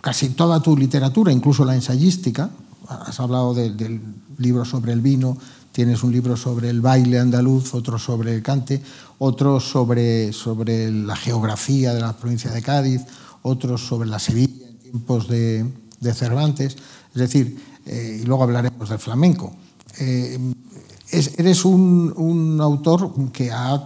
casi 0.01 0.29
toda 0.29 0.59
tu 0.59 0.75
literatura, 0.75 1.31
incluso 1.31 1.63
la 1.63 1.75
ensayística, 1.75 2.49
has 2.87 3.19
hablado 3.19 3.53
del 3.53 4.01
libro 4.37 4.65
sobre 4.65 4.91
el 4.91 5.01
vino, 5.01 5.37
tienes 5.71 6.03
un 6.03 6.11
libro 6.11 6.35
sobre 6.35 6.69
el 6.69 6.81
baile 6.81 7.19
andaluz, 7.19 7.73
otro 7.73 7.97
sobre 7.97 8.33
el 8.35 8.41
cante, 8.41 8.81
otro 9.19 9.59
sobre, 9.59 10.33
sobre 10.33 10.91
la 10.91 11.15
geografía 11.15 11.93
de 11.93 12.01
la 12.01 12.13
provincia 12.13 12.51
de 12.51 12.61
Cádiz, 12.61 13.01
otro 13.43 13.77
sobre 13.77 14.09
la 14.09 14.19
Sevilla 14.19 14.67
en 14.67 14.77
tiempos 14.79 15.27
de, 15.27 15.65
Cervantes, 16.13 16.75
es 17.13 17.21
decir, 17.21 17.63
eh, 17.85 18.19
y 18.21 18.25
luego 18.25 18.43
hablaremos 18.43 18.89
del 18.89 18.99
flamenco. 18.99 19.53
Eh, 19.99 20.37
eres 21.11 21.63
un, 21.63 22.13
un 22.17 22.59
autor 22.59 23.13
que 23.31 23.51
ha 23.51 23.81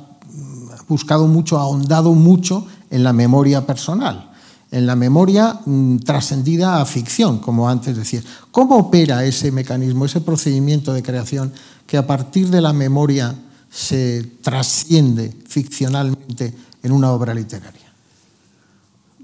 buscado 0.88 1.28
mucho, 1.28 1.58
ha 1.58 1.64
ahondado 1.64 2.14
mucho 2.14 2.66
en 2.90 3.04
la 3.04 3.14
memoria 3.14 3.66
personal 3.66 4.35
en 4.76 4.86
la 4.86 4.98
memoria 4.98 5.62
mm, 5.66 6.00
trascendida 6.00 6.82
a 6.82 6.86
ficción, 6.86 7.40
como 7.40 7.70
antes 7.70 7.96
decía. 7.96 8.22
¿Cómo 8.52 8.76
opera 8.76 9.24
ese 9.24 9.50
mecanismo, 9.50 10.04
ese 10.04 10.20
procedimiento 10.20 10.92
de 10.92 11.02
creación 11.02 11.54
que 11.88 11.96
a 11.96 12.06
partir 12.06 12.50
de 12.50 12.60
la 12.60 12.74
memoria 12.74 13.34
se 13.72 14.24
trasciende 14.42 15.34
ficcionalmente 15.48 16.54
en 16.84 16.92
una 16.92 17.14
obra 17.14 17.34
literaria? 17.34 17.90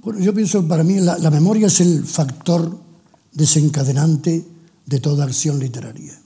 Bueno, 0.02 0.22
yo 0.22 0.34
pienso, 0.34 0.66
para 0.66 0.86
mí 0.86 1.02
la 1.02 1.30
memoria 1.30 1.68
es 1.68 1.82
el 1.82 2.06
factor 2.06 2.80
desencadenante 3.34 4.46
de 4.86 5.00
toda 5.02 5.26
acción 5.26 5.60
literaria. 5.60 6.18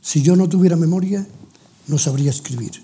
Si 0.00 0.22
yo 0.22 0.34
no 0.34 0.48
tuviera 0.48 0.76
memoria, 0.76 1.26
no 1.88 1.98
sabría 1.98 2.30
escribir. 2.30 2.82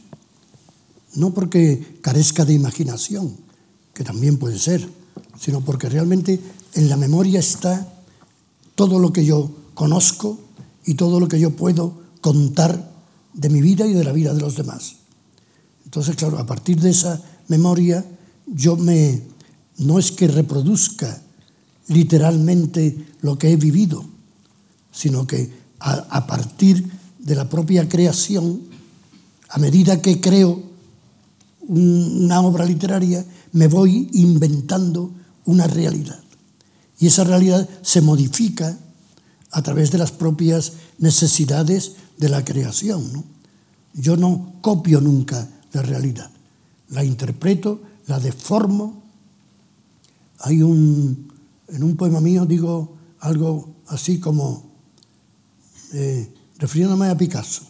No 1.15 1.33
porque 1.33 1.99
carezca 2.03 2.45
de 2.45 2.53
imaginación, 2.53 3.39
que 3.95 4.05
también 4.05 4.37
puede 4.37 4.59
ser, 4.59 4.98
sino 5.39 5.61
porque 5.61 5.89
realmente 5.89 6.41
en 6.75 6.89
la 6.89 6.97
memoria 6.97 7.41
está 7.41 7.87
todo 8.75 8.99
lo 8.99 9.13
que 9.13 9.25
yo 9.25 9.51
conozco 9.75 10.39
y 10.85 10.95
todo 10.95 11.21
lo 11.21 11.29
que 11.29 11.41
yo 11.41 11.51
puedo 11.51 11.95
contar 12.21 12.93
de 13.35 13.49
mi 13.49 13.61
vida 13.61 13.87
y 13.87 13.93
de 13.93 14.05
la 14.05 14.13
vida 14.13 14.35
de 14.35 14.41
los 14.41 14.57
demás. 14.57 14.97
Entonces, 15.85 16.17
claro, 16.17 16.39
a 16.39 16.47
partir 16.47 16.81
de 16.81 16.91
esa 16.91 17.23
memoria, 17.47 18.05
yo 18.47 18.77
me, 18.77 19.23
no 19.79 19.99
es 19.99 20.13
que 20.13 20.29
reproduzca 20.29 21.23
literalmente 21.87 23.07
lo 23.21 23.39
que 23.39 23.53
he 23.53 23.57
vivido, 23.57 24.05
sino 24.91 25.27
que 25.27 25.51
a, 25.81 25.93
a 25.93 26.27
partir 26.27 26.91
de 27.19 27.35
la 27.35 27.49
propia 27.49 27.89
creación, 27.89 28.63
a 29.49 29.59
medida 29.59 30.03
que 30.03 30.21
creo 30.21 30.63
una 31.69 32.41
obra 32.41 32.65
literaria, 32.65 33.25
me 33.53 33.69
voy 33.69 34.09
inventando 34.13 35.13
una 35.49 35.67
realidad. 35.67 36.21
Y 37.01 37.07
esa 37.07 37.25
realidad 37.25 37.67
se 37.81 38.03
modifica 38.03 38.79
a 39.51 39.63
través 39.63 39.91
de 39.91 39.97
las 39.97 40.13
propias 40.13 40.75
necesidades 40.99 41.93
de 42.19 42.29
la 42.29 42.45
creación. 42.45 43.25
Yo 43.95 44.19
no 44.19 44.53
copio 44.61 45.01
nunca 45.01 45.49
la 45.73 45.81
realidad, 45.81 46.31
la 46.91 47.03
interpreto, 47.03 47.81
la 48.07 48.21
deformo. 48.21 49.03
Hay 50.41 50.63
un, 50.63 51.33
en 51.69 51.83
un 51.83 51.97
poema 51.97 52.21
mío 52.21 52.45
digo 52.45 52.99
algo 53.21 53.75
así 53.87 54.21
como, 54.21 54.71
eh, 55.95 56.31
refiriéndome 56.59 57.09
a 57.09 57.17
Picasso, 57.17 57.63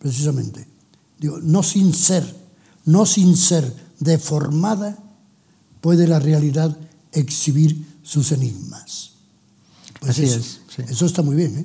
precisamente, 0.00 0.66
digo, 1.20 1.38
no 1.40 1.62
sin 1.62 1.94
ser, 1.94 2.24
no 2.86 3.06
sin 3.06 3.36
ser 3.36 3.72
deformada, 4.00 4.98
puede 5.80 6.08
la 6.08 6.18
realidad 6.18 6.76
exhibir 7.14 7.84
sus 8.02 8.32
enigmas. 8.32 9.12
Pues 10.00 10.10
Así 10.10 10.24
es. 10.24 10.60
Eso 10.88 11.06
está 11.06 11.22
muy 11.22 11.36
bien. 11.36 11.58
¿eh? 11.58 11.64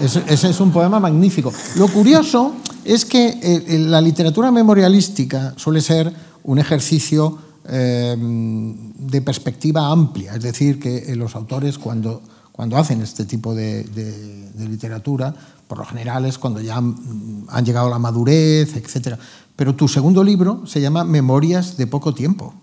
ese 0.00 0.50
es 0.50 0.60
un 0.60 0.70
poema 0.70 1.00
magnífico. 1.00 1.52
Lo 1.76 1.88
curioso 1.88 2.54
es 2.84 3.04
que 3.04 3.38
eh, 3.42 3.78
la 3.78 4.00
literatura 4.00 4.50
memorialística 4.50 5.54
suele 5.56 5.80
ser 5.80 6.12
un 6.44 6.58
ejercicio 6.58 7.38
eh, 7.68 8.16
de 8.18 9.22
perspectiva 9.22 9.90
amplia, 9.90 10.34
es 10.34 10.42
decir, 10.42 10.80
que 10.80 11.14
los 11.14 11.36
autores 11.36 11.78
cuando, 11.78 12.22
cuando 12.50 12.76
hacen 12.76 13.00
este 13.00 13.24
tipo 13.24 13.54
de, 13.54 13.84
de, 13.84 14.68
literatura, 14.68 15.34
por 15.68 15.78
lo 15.78 15.84
general 15.84 16.24
es 16.24 16.38
cuando 16.38 16.60
ya 16.60 16.76
han, 16.76 17.46
han 17.48 17.64
llegado 17.64 17.86
a 17.86 17.90
la 17.90 17.98
madurez, 17.98 18.76
etc. 18.76 19.16
Pero 19.54 19.74
tu 19.74 19.86
segundo 19.86 20.24
libro 20.24 20.66
se 20.66 20.80
llama 20.80 21.04
Memorias 21.04 21.76
de 21.76 21.86
poco 21.86 22.14
tiempo. 22.14 22.54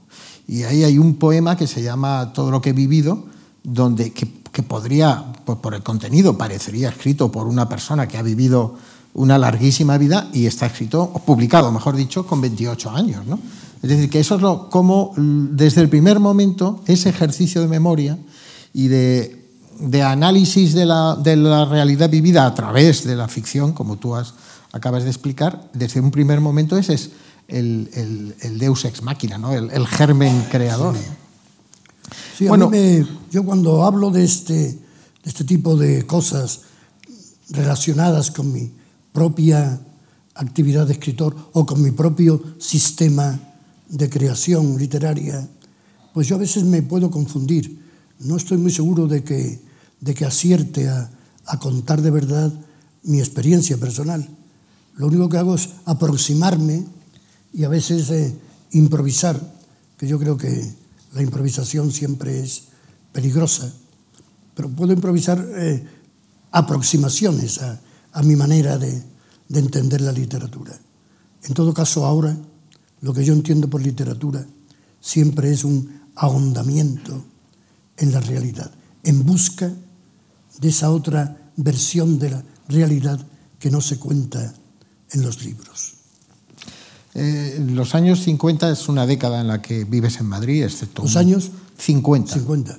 Y 0.50 0.64
ahí 0.64 0.84
hay 0.84 0.98
un 0.98 1.14
poema 1.16 1.56
que 1.56 1.68
se 1.68 1.84
llama 1.84 2.34
Todo 2.34 2.50
lo 2.50 2.60
que 2.60 2.72
he 2.72 2.74
vivido, 2.74 3.24
donde, 3.64 4.12
que, 4.12 4.26
podría, 4.64 5.24
pues 5.46 5.60
por 5.60 5.76
el 5.76 5.84
contenido, 5.84 6.40
parecería 6.40 6.90
escrito 6.90 7.32
por 7.32 7.46
una 7.46 7.70
persona 7.70 8.08
que 8.08 8.18
ha 8.18 8.24
vivido 8.24 8.76
una 9.14 9.38
larguísima 9.38 10.00
vida 10.00 10.28
y 10.34 10.48
está 10.48 10.66
escrito, 10.66 11.04
o 11.04 11.20
publicado, 11.20 11.72
mejor 11.72 11.96
dicho, 11.96 12.26
con 12.26 12.42
28 12.42 12.90
años. 12.90 13.28
¿no? 13.28 13.40
Es 13.84 13.92
decir, 13.92 14.10
que 14.10 14.22
eso 14.22 14.38
es 14.38 14.42
lo, 14.42 14.72
como 14.72 15.14
desde 15.18 15.82
el 15.82 15.90
primer 15.90 16.20
momento 16.20 16.82
ese 16.88 17.10
ejercicio 17.10 17.62
de 17.62 17.68
memoria 17.68 18.18
y 18.74 18.88
de, 18.88 19.46
de 19.80 20.02
análisis 20.02 20.74
de 20.74 20.88
la, 20.88 21.16
de 21.16 21.36
la, 21.36 21.66
realidad 21.66 22.10
vivida 22.10 22.48
a 22.48 22.56
través 22.56 23.06
de 23.06 23.16
la 23.16 23.28
ficción, 23.28 23.72
como 23.72 23.98
tú 23.98 24.16
has, 24.16 24.34
acabas 24.72 25.04
de 25.04 25.10
explicar, 25.10 25.70
desde 25.74 26.02
un 26.02 26.10
primer 26.10 26.42
momento 26.42 26.76
es 26.76 27.12
el, 27.50 28.58
deus 28.58 28.86
ex 28.86 29.02
máquina, 29.02 29.38
¿no? 29.38 29.54
el, 29.54 29.88
germen 29.88 30.46
creador. 30.52 30.96
Sí, 32.38 32.48
bueno, 32.48 32.72
yo 33.32 33.44
cuando 33.44 33.84
hablo 33.84 34.12
de 34.12 34.24
este, 34.24 34.54
de 34.54 34.80
este 35.24 35.44
tipo 35.44 35.76
de 35.76 36.06
cosas 36.06 36.62
relacionadas 37.50 38.32
con 38.32 38.52
mi 38.52 38.72
propia 39.12 39.82
actividad 40.36 40.88
de 40.88 40.94
escritor 40.94 41.36
o 41.54 41.66
con 41.66 41.82
mi 41.82 41.92
propio 41.92 42.42
sistema 42.60 43.40
de 43.90 44.10
creación 44.10 44.78
literaria, 44.78 45.48
pues 46.14 46.28
yo 46.28 46.36
a 46.36 46.40
veces 46.40 46.64
me 46.64 46.82
puedo 46.82 47.12
confundir. 47.12 47.80
No 48.20 48.38
estoy 48.38 48.58
muy 48.58 48.72
seguro 48.72 49.08
de 49.08 49.24
que, 49.24 49.60
de 50.00 50.14
que 50.14 50.26
acierte 50.26 50.88
a, 50.88 51.10
a 51.46 51.60
contar 51.60 52.02
de 52.02 52.12
verdad 52.12 52.54
mi 53.04 53.20
experiencia 53.20 53.78
personal. 53.78 54.28
Lo 54.96 55.08
único 55.08 55.30
que 55.30 55.38
hago 55.38 55.56
es 55.56 55.70
aproximarme 55.86 56.86
y 57.54 57.64
a 57.64 57.70
veces 57.70 58.10
eh, 58.10 58.36
improvisar, 58.72 59.40
que 59.98 60.08
yo 60.08 60.20
creo 60.20 60.38
que 60.38 60.74
la 61.14 61.22
improvisación 61.22 61.92
siempre 61.92 62.40
es 62.40 62.64
peligrosa, 63.12 63.74
pero 64.56 64.70
puedo 64.70 64.94
improvisar 64.94 65.46
eh, 65.56 65.84
aproximaciones 66.52 67.62
a, 67.62 67.80
a, 68.14 68.24
mi 68.24 68.36
manera 68.36 68.78
de, 68.78 69.04
de 69.48 69.60
entender 69.60 70.02
la 70.02 70.12
literatura. 70.12 70.78
En 71.44 71.54
todo 71.54 71.74
caso, 71.74 72.06
ahora 72.06 72.38
lo 73.02 73.14
que 73.14 73.24
yo 73.24 73.34
entiendo 73.34 73.70
por 73.70 73.82
literatura 73.82 74.46
siempre 75.00 75.52
es 75.52 75.64
un 75.64 76.02
ahondamiento 76.16 77.24
en 77.98 78.12
la 78.12 78.20
realidad, 78.20 78.72
en 79.04 79.26
busca 79.26 79.72
de 80.60 80.68
esa 80.68 80.92
otra 80.92 81.52
versión 81.56 82.20
de 82.20 82.30
la 82.32 82.44
realidad 82.68 83.26
que 83.60 83.72
no 83.72 83.82
se 83.82 83.98
cuenta 83.98 84.54
en 85.12 85.22
los 85.22 85.44
libros. 85.44 85.99
Eh, 87.20 87.60
los 87.72 87.96
años 87.96 88.22
50 88.22 88.72
es 88.72 88.88
una 88.88 89.06
década 89.06 89.42
en 89.42 89.48
la 89.48 89.62
que 89.62 89.84
vives 89.84 90.20
en 90.20 90.28
Madrid, 90.28 90.64
excepto... 90.64 91.02
¿Los 91.02 91.18
años? 91.18 91.52
50. 91.78 92.34
50. 92.34 92.78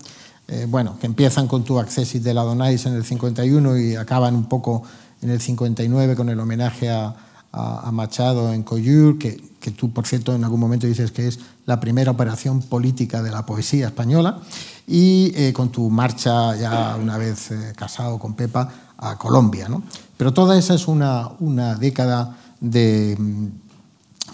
Eh, 0.49 0.66
bueno, 0.68 0.99
que 0.99 1.07
empiezan 1.07 1.47
con 1.47 1.62
tu 1.62 1.78
Accessit 1.78 2.22
de 2.22 2.34
la 2.34 2.43
Donais 2.43 2.84
en 2.86 2.95
el 2.95 3.05
51 3.05 3.78
y 3.78 3.97
acaban 3.97 4.34
un 4.34 4.47
poco 4.47 4.82
en 5.22 5.30
el 5.30 5.41
59 5.41 6.16
con 6.16 6.28
el 6.30 6.41
homenaje 6.41 6.88
a, 6.91 7.14
a, 7.53 7.91
Machado 7.93 8.53
en 8.53 8.62
Coyur, 8.62 9.18
que, 9.18 9.41
que, 9.61 9.70
tú, 9.70 9.93
por 9.93 10.07
cierto, 10.07 10.34
en 10.34 10.45
algún 10.45 10.61
momento 10.61 10.86
dices 10.86 11.11
que 11.11 11.28
es 11.28 11.38
la 11.66 11.80
primera 11.80 12.11
operación 12.11 12.62
política 12.62 13.22
de 13.22 13.30
la 13.30 13.45
poesía 13.45 13.88
española, 13.88 14.41
y 14.86 15.32
eh, 15.36 15.53
con 15.53 15.70
tu 15.70 15.88
marcha 15.91 16.57
ya 16.57 16.97
una 16.97 17.16
vez 17.16 17.51
eh, 17.51 17.72
casado 17.76 18.18
con 18.18 18.34
Pepa 18.34 18.68
a 18.99 19.16
Colombia. 19.18 19.68
¿no? 19.68 19.82
Pero 20.16 20.32
toda 20.32 20.59
esa 20.59 20.74
es 20.74 20.88
una, 20.88 21.28
una 21.38 21.74
década 21.76 22.36
de 22.61 23.16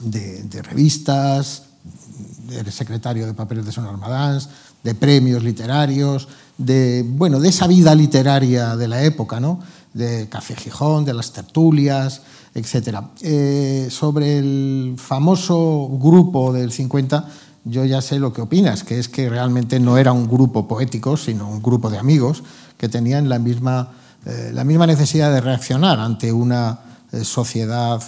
de, 0.01 0.62
revistas, 0.62 1.64
eres 2.51 2.74
secretario 2.74 3.26
de 3.26 3.34
papeles 3.34 3.66
de 3.66 3.72
Son 3.72 3.86
Armadans, 3.86 4.49
de 4.82 4.94
premios 4.94 5.42
literarios, 5.42 6.28
de, 6.59 7.05
bueno, 7.07 7.40
de 7.40 7.49
esa 7.49 7.66
vida 7.66 7.94
literaria 7.94 8.76
de 8.76 8.88
la 8.88 9.03
época, 9.03 9.40
¿no? 9.40 9.61
de 9.97 10.28
Café 10.28 10.55
Gijón, 10.57 11.05
de 11.05 11.14
las 11.14 11.32
tertulias, 11.32 12.20
etc. 12.55 12.99
Eh, 13.22 13.88
sobre 13.90 14.38
el 14.38 14.94
famoso 14.99 15.88
grupo 15.99 16.53
del 16.53 16.70
50, 16.70 17.26
yo 17.64 17.84
ya 17.84 18.03
sé 18.03 18.18
lo 18.18 18.32
que 18.32 18.42
opinas, 18.42 18.84
que 18.84 18.99
es 18.99 19.09
que 19.09 19.28
realmente 19.28 19.80
no 19.80 19.97
era 19.97 20.12
un 20.12 20.28
grupo 20.28 20.68
poético, 20.68 21.16
sino 21.16 21.49
un 21.49 21.62
grupo 21.62 21.90
de 21.90 21.99
amigos 21.99 22.42
que 22.76 22.88
tenían 22.88 23.28
la 23.28 23.38
misma, 23.38 23.92
eh, 24.26 24.51
la 24.53 24.64
misma 24.64 24.86
necesidad 24.86 25.32
de 25.32 25.40
reaccionar 25.40 25.99
ante 25.99 26.30
una 26.30 26.80
eh, 27.12 27.24
sociedad, 27.24 28.03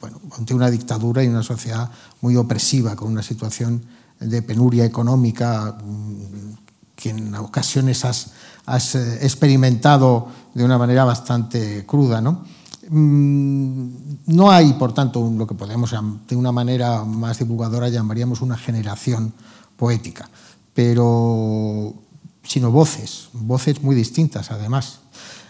bueno, 0.00 0.20
ante 0.36 0.54
una 0.54 0.70
dictadura 0.70 1.22
y 1.22 1.28
una 1.28 1.42
sociedad 1.42 1.90
muy 2.20 2.36
opresiva, 2.36 2.96
con 2.96 3.12
una 3.12 3.22
situación 3.22 3.84
de 4.18 4.42
penuria 4.42 4.84
económica 4.84 5.78
mm, 5.84 6.52
que 6.94 7.10
en 7.10 7.34
ocasiones 7.34 8.04
has, 8.04 8.32
has 8.66 8.94
experimentado 8.94 10.28
de 10.54 10.64
una 10.64 10.78
manera 10.78 11.04
bastante 11.04 11.84
cruda. 11.86 12.20
¿no? 12.20 12.44
Mm, 12.88 13.88
no 14.26 14.50
hay, 14.50 14.72
por 14.74 14.92
tanto, 14.92 15.30
lo 15.30 15.46
que 15.46 15.54
podemos, 15.54 15.94
de 16.28 16.36
una 16.36 16.52
manera 16.52 17.04
más 17.04 17.38
divulgadora, 17.38 17.88
llamaríamos 17.88 18.40
una 18.40 18.56
generación 18.56 19.32
poética, 19.76 20.28
pero 20.74 21.94
sino 22.42 22.70
voces, 22.70 23.28
voces 23.32 23.82
muy 23.82 23.94
distintas 23.94 24.50
además. 24.50 25.00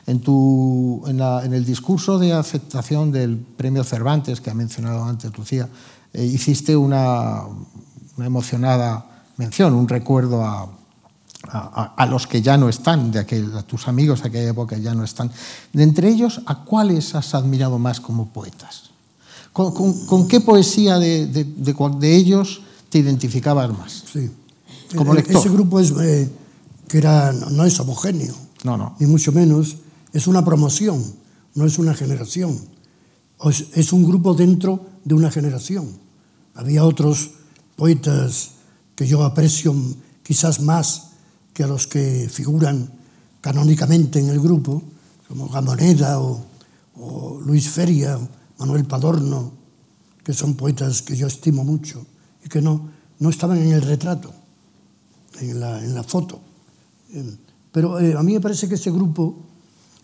En, 0.07 0.21
tu, 0.21 1.03
en, 1.07 1.19
la, 1.19 1.45
en 1.45 1.53
el 1.53 1.65
discurso 1.65 2.19
de 2.19 2.33
aceptación 2.33 3.13
del 3.13 3.37
premio 3.37 3.85
Cervantes, 3.85 4.41
que 4.41 4.51
ha 4.51 4.55
mencionado 4.55 5.05
antes 5.05 5.37
Lucía, 5.37 5.69
eh, 6.13 6.25
hiciste 6.25 6.77
una, 6.77 7.43
una, 8.17 8.27
emocionada 8.27 9.25
mención, 9.37 9.75
un 9.75 9.89
recuerdo 9.89 10.45
a, 10.45 10.69
a, 11.49 11.95
a, 11.97 12.07
los 12.07 12.27
que 12.27 12.43
ya 12.43 12.57
no 12.57 12.69
están, 12.69 13.13
de 13.13 13.21
aquel, 13.21 13.57
a 13.57 13.63
tus 13.63 13.87
amigos 13.89 14.23
de 14.23 14.29
aquella 14.29 14.51
época 14.51 14.77
ya 14.77 14.95
no 14.95 15.05
están. 15.05 15.31
De 15.73 15.83
entre 15.83 16.09
ellos, 16.09 16.41
¿a 16.47 16.65
cuáles 16.65 17.15
has 17.15 17.35
admirado 17.35 17.79
más 17.79 18.01
como 18.01 18.29
poetas? 18.29 18.91
¿Con, 19.53 19.73
con, 19.73 20.07
con 20.07 20.29
qué 20.29 20.41
poesía 20.41 20.99
de, 20.99 21.27
de, 21.27 21.45
de, 21.45 21.75
de, 21.99 22.17
ellos 22.17 22.63
te 22.89 22.99
identificabas 22.99 23.71
más? 23.71 24.05
Sí. 24.13 24.31
Como 24.97 25.15
lector. 25.15 25.37
Ese 25.37 25.49
grupo 25.49 25.81
es, 25.81 25.93
eh, 25.93 26.31
que 26.89 26.99
era, 26.99 27.33
no 27.33 27.65
es 27.65 27.79
homogéneo, 27.81 28.35
no, 28.65 28.77
no. 28.77 28.97
ni 28.99 29.07
mucho 29.07 29.33
menos. 29.33 29.77
Es 30.13 30.27
una 30.27 30.45
promoción, 30.45 31.03
no 31.55 31.65
es 31.65 31.79
una 31.79 31.95
generación. 31.95 32.59
Es 33.75 33.93
un 33.93 34.05
grupo 34.05 34.35
dentro 34.35 34.87
de 35.05 35.15
una 35.15 35.31
generación. 35.31 35.89
Había 36.55 36.85
otros 36.85 37.31
poetas 37.77 38.53
que 38.95 39.07
yo 39.07 39.25
aprecio 39.25 39.75
quizás 40.23 40.61
más 40.61 41.11
que 41.55 41.65
a 41.65 41.67
los 41.67 41.87
que 41.87 42.29
figuran 42.31 42.91
canónicamente 43.41 44.21
en 44.21 44.29
el 44.29 44.41
grupo, 44.41 44.83
como 45.27 45.49
Gamoneda 45.49 46.21
o, 46.21 46.45
o 46.97 47.41
Luis 47.41 47.69
Feria, 47.71 48.19
Manuel 48.59 48.85
Padorno, 48.85 49.53
que 50.23 50.35
son 50.35 50.55
poetas 50.55 51.03
que 51.03 51.17
yo 51.17 51.27
estimo 51.27 51.65
mucho 51.65 52.05
y 52.45 52.49
que 52.49 52.61
no, 52.61 52.91
no 53.19 53.31
estaban 53.31 53.59
en 53.59 53.73
el 53.73 53.83
retrato, 53.83 54.33
en 55.41 55.59
la, 55.59 55.83
en 55.83 55.95
la 55.95 56.03
foto. 56.03 56.41
Pero 57.73 57.99
eh, 58.01 58.15
a 58.17 58.23
mí 58.23 58.35
me 58.35 58.41
parece 58.41 58.69
que 58.69 58.75
ese 58.75 58.91
grupo 58.91 59.50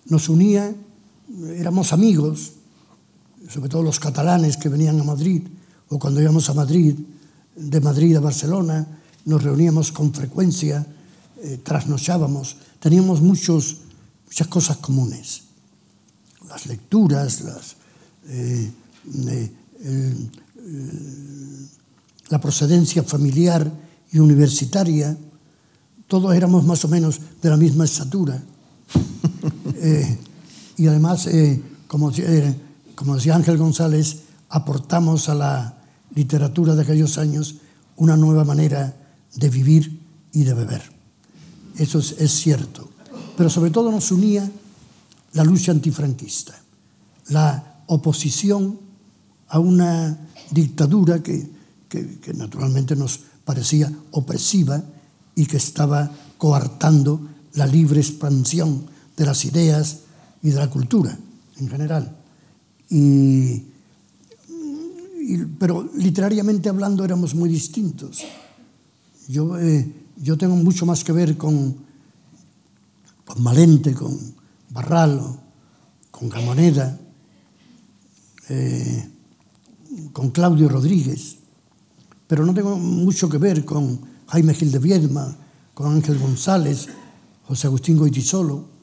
nos 0.08 0.28
unía, 0.28 0.74
éramos 1.56 1.92
amigos, 1.92 2.52
sobre 3.48 3.68
todo 3.68 3.82
los 3.82 4.00
catalanes 4.00 4.56
que 4.56 4.68
venían 4.68 5.00
a 5.00 5.04
Madrid, 5.04 5.42
o 5.88 5.98
cuando 5.98 6.20
íbamos 6.20 6.48
a 6.50 6.54
Madrid, 6.54 6.94
de 7.54 7.80
Madrid 7.80 8.16
a 8.16 8.20
Barcelona, 8.20 8.86
nos 9.24 9.42
reuníamos 9.42 9.92
con 9.92 10.12
frecuencia, 10.12 10.86
eh, 11.42 11.58
trasnochábamos, 11.62 12.56
teníamos 12.80 13.20
muchos, 13.20 13.78
muchas 14.26 14.48
cosas 14.48 14.76
comunes. 14.78 15.42
Las 16.48 16.66
lecturas, 16.66 17.40
las, 17.42 17.76
eh, 18.28 18.70
eh, 19.28 19.52
el, 19.82 20.30
el, 20.58 21.68
la 22.28 22.40
procedencia 22.40 23.02
familiar 23.02 23.70
y 24.12 24.18
universitaria, 24.18 25.16
todos 26.06 26.34
éramos 26.34 26.64
más 26.64 26.84
o 26.84 26.88
menos 26.88 27.20
de 27.42 27.50
la 27.50 27.56
misma 27.56 27.84
estatura. 27.84 28.42
y 30.76 30.86
además, 30.86 31.28
como, 31.86 32.12
como 32.94 33.14
decía 33.16 33.36
Ángel 33.36 33.56
González, 33.56 34.18
aportamos 34.48 35.28
a 35.28 35.34
la 35.34 35.78
literatura 36.14 36.74
de 36.74 36.82
aquellos 36.82 37.18
años 37.18 37.56
una 37.96 38.16
nueva 38.16 38.44
manera 38.44 38.96
de 39.34 39.50
vivir 39.50 40.00
y 40.32 40.44
de 40.44 40.54
beber. 40.54 40.82
Eso 41.76 41.98
es, 41.98 42.32
cierto. 42.32 42.88
Pero 43.36 43.50
sobre 43.50 43.70
todo 43.70 43.90
nos 43.90 44.10
unía 44.10 44.50
la 45.32 45.44
lucha 45.44 45.72
antifranquista, 45.72 46.54
la 47.28 47.82
oposición 47.86 48.78
a 49.48 49.58
una 49.58 50.18
dictadura 50.50 51.22
que, 51.22 51.48
que, 51.88 52.32
naturalmente 52.34 52.96
nos 52.96 53.20
parecía 53.44 53.92
opresiva 54.12 54.82
y 55.34 55.46
que 55.46 55.58
estaba 55.58 56.10
coartando 56.38 57.20
la 57.54 57.66
libre 57.66 58.00
expansión 58.00 58.86
de 59.16 59.24
las 59.24 59.44
ideas 59.44 60.00
y 60.42 60.50
de 60.50 60.56
la 60.56 60.70
cultura 60.70 61.16
en 61.58 61.68
general. 61.68 62.16
Y, 62.90 63.64
y, 65.20 65.38
pero 65.58 65.88
literariamente 65.94 66.68
hablando 66.68 67.04
éramos 67.04 67.34
muy 67.34 67.48
distintos. 67.48 68.22
Yo, 69.28 69.58
eh, 69.58 69.92
yo 70.16 70.36
tengo 70.36 70.54
mucho 70.56 70.86
más 70.86 71.02
que 71.02 71.12
ver 71.12 71.36
con, 71.36 71.76
con 73.24 73.42
Malente, 73.42 73.92
con 73.94 74.16
Barralo, 74.70 75.38
con 76.10 76.28
Gamoneda, 76.28 76.98
eh, 78.48 79.08
con 80.12 80.30
Claudio 80.30 80.68
Rodríguez, 80.68 81.36
pero 82.26 82.44
no 82.44 82.54
tengo 82.54 82.76
mucho 82.76 83.28
que 83.28 83.38
ver 83.38 83.64
con 83.64 84.00
Jaime 84.28 84.54
Gil 84.54 84.70
de 84.70 84.78
Viedma, 84.78 85.36
con 85.74 85.92
Ángel 85.92 86.18
González, 86.18 86.88
José 87.44 87.66
Agustín 87.66 87.96
Goitisolo. 87.98 88.75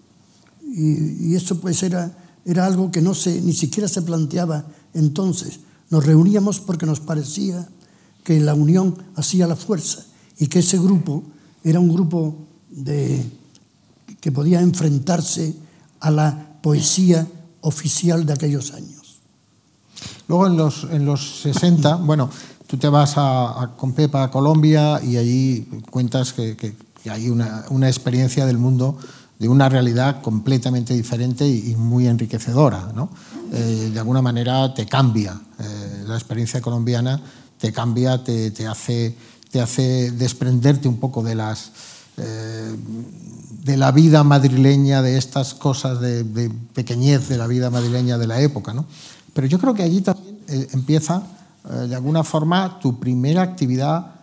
Y, 0.75 1.35
eso 1.35 1.59
pues 1.59 1.83
era, 1.83 2.11
era 2.45 2.65
algo 2.65 2.91
que 2.91 3.01
no 3.01 3.13
se, 3.13 3.41
ni 3.41 3.53
siquiera 3.53 3.87
se 3.87 4.01
planteaba 4.01 4.65
entonces. 4.93 5.59
Nos 5.89 6.05
reuníamos 6.05 6.59
porque 6.59 6.87
nos 6.87 6.99
parecía 6.99 7.67
que 8.23 8.39
la 8.39 8.55
unión 8.55 8.97
hacía 9.15 9.45
la 9.45 9.55
fuerza 9.55 10.05
y 10.39 10.47
que 10.47 10.59
ese 10.59 10.79
grupo 10.79 11.23
era 11.63 11.79
un 11.79 11.93
grupo 11.93 12.35
de, 12.69 13.23
que 14.19 14.31
podía 14.31 14.61
enfrentarse 14.61 15.55
a 15.99 16.09
la 16.09 16.57
poesía 16.61 17.27
oficial 17.61 18.25
de 18.25 18.33
aquellos 18.33 18.73
años. 18.73 19.19
Luego 20.27 20.47
en 20.47 20.57
los, 20.57 20.87
en 20.89 21.05
los 21.05 21.41
60, 21.41 21.97
bueno, 21.97 22.29
tú 22.65 22.77
te 22.77 22.87
vas 22.87 23.13
a, 23.17 23.73
con 23.77 23.93
Pepa 23.93 24.23
a 24.23 24.31
Colombia 24.31 24.99
y 25.03 25.17
allí 25.17 25.67
cuentas 25.91 26.33
que, 26.33 26.55
que, 26.57 26.75
hay 27.09 27.29
una, 27.29 27.65
una, 27.69 27.89
experiencia 27.89 28.45
del 28.45 28.57
mundo 28.57 28.97
de 29.39 29.49
una 29.49 29.69
realidad 29.69 30.21
completamente 30.21 30.93
diferente 30.93 31.47
y, 31.47 31.75
muy 31.75 32.07
enriquecedora. 32.07 32.91
¿no? 32.93 33.09
Eh, 33.51 33.91
de 33.93 33.99
alguna 33.99 34.21
manera 34.21 34.73
te 34.73 34.85
cambia, 34.85 35.39
eh, 35.59 36.03
la 36.07 36.15
experiencia 36.15 36.61
colombiana 36.61 37.21
te 37.57 37.71
cambia, 37.71 38.23
te, 38.23 38.51
te 38.51 38.67
hace 38.67 39.15
te 39.51 39.61
hace 39.61 40.11
desprenderte 40.11 40.87
un 40.87 40.97
poco 40.97 41.21
de 41.21 41.35
las 41.35 41.71
eh, 42.17 42.75
de 43.63 43.77
la 43.77 43.91
vida 43.91 44.23
madrileña, 44.23 45.01
de 45.01 45.17
estas 45.17 45.53
cosas 45.53 45.99
de, 46.01 46.51
pequeñez 46.73 47.29
de 47.29 47.37
la 47.37 47.45
vida 47.47 47.69
madrileña 47.69 48.17
de 48.17 48.27
la 48.27 48.41
época. 48.41 48.73
¿no? 48.73 48.85
Pero 49.33 49.47
yo 49.47 49.59
creo 49.59 49.73
que 49.73 49.83
allí 49.83 50.01
también 50.01 50.39
empieza, 50.73 51.23
de 51.87 51.95
alguna 51.95 52.23
forma, 52.23 52.79
tu 52.81 52.99
primera 52.99 53.41
actividad 53.41 54.15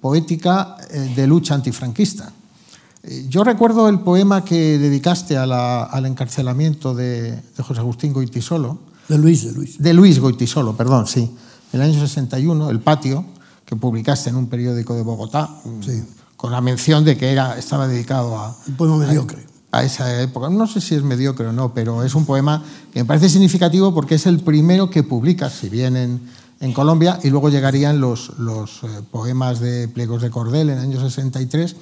poética 0.00 0.76
de 1.14 1.26
lucha 1.26 1.54
antifranquista. 1.54 2.32
Yo 3.28 3.42
recuerdo 3.42 3.88
el 3.88 4.00
poema 4.00 4.44
que 4.44 4.78
dedicaste 4.78 5.36
al 5.36 6.06
encarcelamiento 6.06 6.94
de, 6.94 7.32
de, 7.32 7.62
José 7.62 7.80
Agustín 7.80 8.12
Goitisolo. 8.12 8.78
De 9.08 9.18
Luis, 9.18 9.44
de 9.44 9.52
Luis. 9.52 9.82
De 9.82 9.92
Luis 9.92 10.20
Goitisolo, 10.20 10.76
perdón, 10.76 11.08
sí. 11.08 11.28
El 11.72 11.82
año 11.82 11.98
61, 11.98 12.70
El 12.70 12.80
Patio, 12.80 13.24
que 13.64 13.74
publicaste 13.74 14.30
en 14.30 14.36
un 14.36 14.46
periódico 14.46 14.94
de 14.94 15.02
Bogotá, 15.02 15.50
con 16.36 16.52
la 16.52 16.60
mención 16.60 17.04
de 17.04 17.16
que 17.16 17.32
era, 17.32 17.58
estaba 17.58 17.88
dedicado 17.88 18.38
a... 18.38 18.56
Un 18.68 18.76
poema 18.76 18.98
mediocre. 18.98 19.46
A, 19.72 19.82
esa 19.82 20.20
época. 20.20 20.48
No 20.50 20.66
sé 20.68 20.80
si 20.80 20.94
es 20.94 21.02
mediocre 21.02 21.46
o 21.46 21.52
no, 21.52 21.74
pero 21.74 22.04
es 22.04 22.14
un 22.14 22.24
poema 22.24 22.62
que 22.92 23.00
me 23.00 23.04
parece 23.04 23.28
significativo 23.28 23.92
porque 23.92 24.14
es 24.14 24.26
el 24.26 24.40
primero 24.40 24.90
que 24.90 25.02
publicas, 25.02 25.54
si 25.54 25.68
bien 25.68 25.96
en, 25.96 26.20
en 26.60 26.72
Colombia, 26.72 27.18
y 27.24 27.30
luego 27.30 27.48
llegarían 27.48 28.00
los, 28.00 28.38
los 28.38 28.84
eh, 28.84 28.88
poemas 29.10 29.58
de 29.58 29.88
Pliegos 29.88 30.22
de 30.22 30.30
Cordel 30.30 30.68
en 30.68 30.78
el 30.78 30.84
año 30.84 31.00
63 31.00 31.74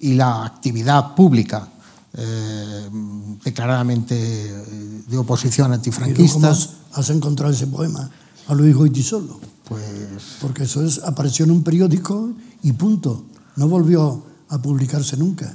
y 0.00 0.14
la 0.14 0.44
actividad 0.44 1.14
pública 1.14 1.68
eh, 2.16 2.88
declaradamente 3.44 4.14
eh, 4.16 5.02
de 5.06 5.18
oposición 5.18 5.72
antifranquista. 5.72 6.52
¿Cómo 6.52 6.68
has 6.94 7.10
encontrado 7.10 7.52
ese 7.52 7.66
poema? 7.66 8.08
A 8.48 8.54
Luis 8.54 8.74
Goitisolo. 8.74 9.40
Pues... 9.68 9.82
Porque 10.40 10.64
eso 10.64 10.84
es, 10.84 11.00
apareció 11.04 11.44
en 11.44 11.50
un 11.50 11.62
periódico 11.62 12.30
y 12.62 12.72
punto. 12.72 13.24
no 13.56 13.68
volvió 13.68 14.22
a 14.48 14.58
publicarse 14.58 15.16
nunca. 15.16 15.54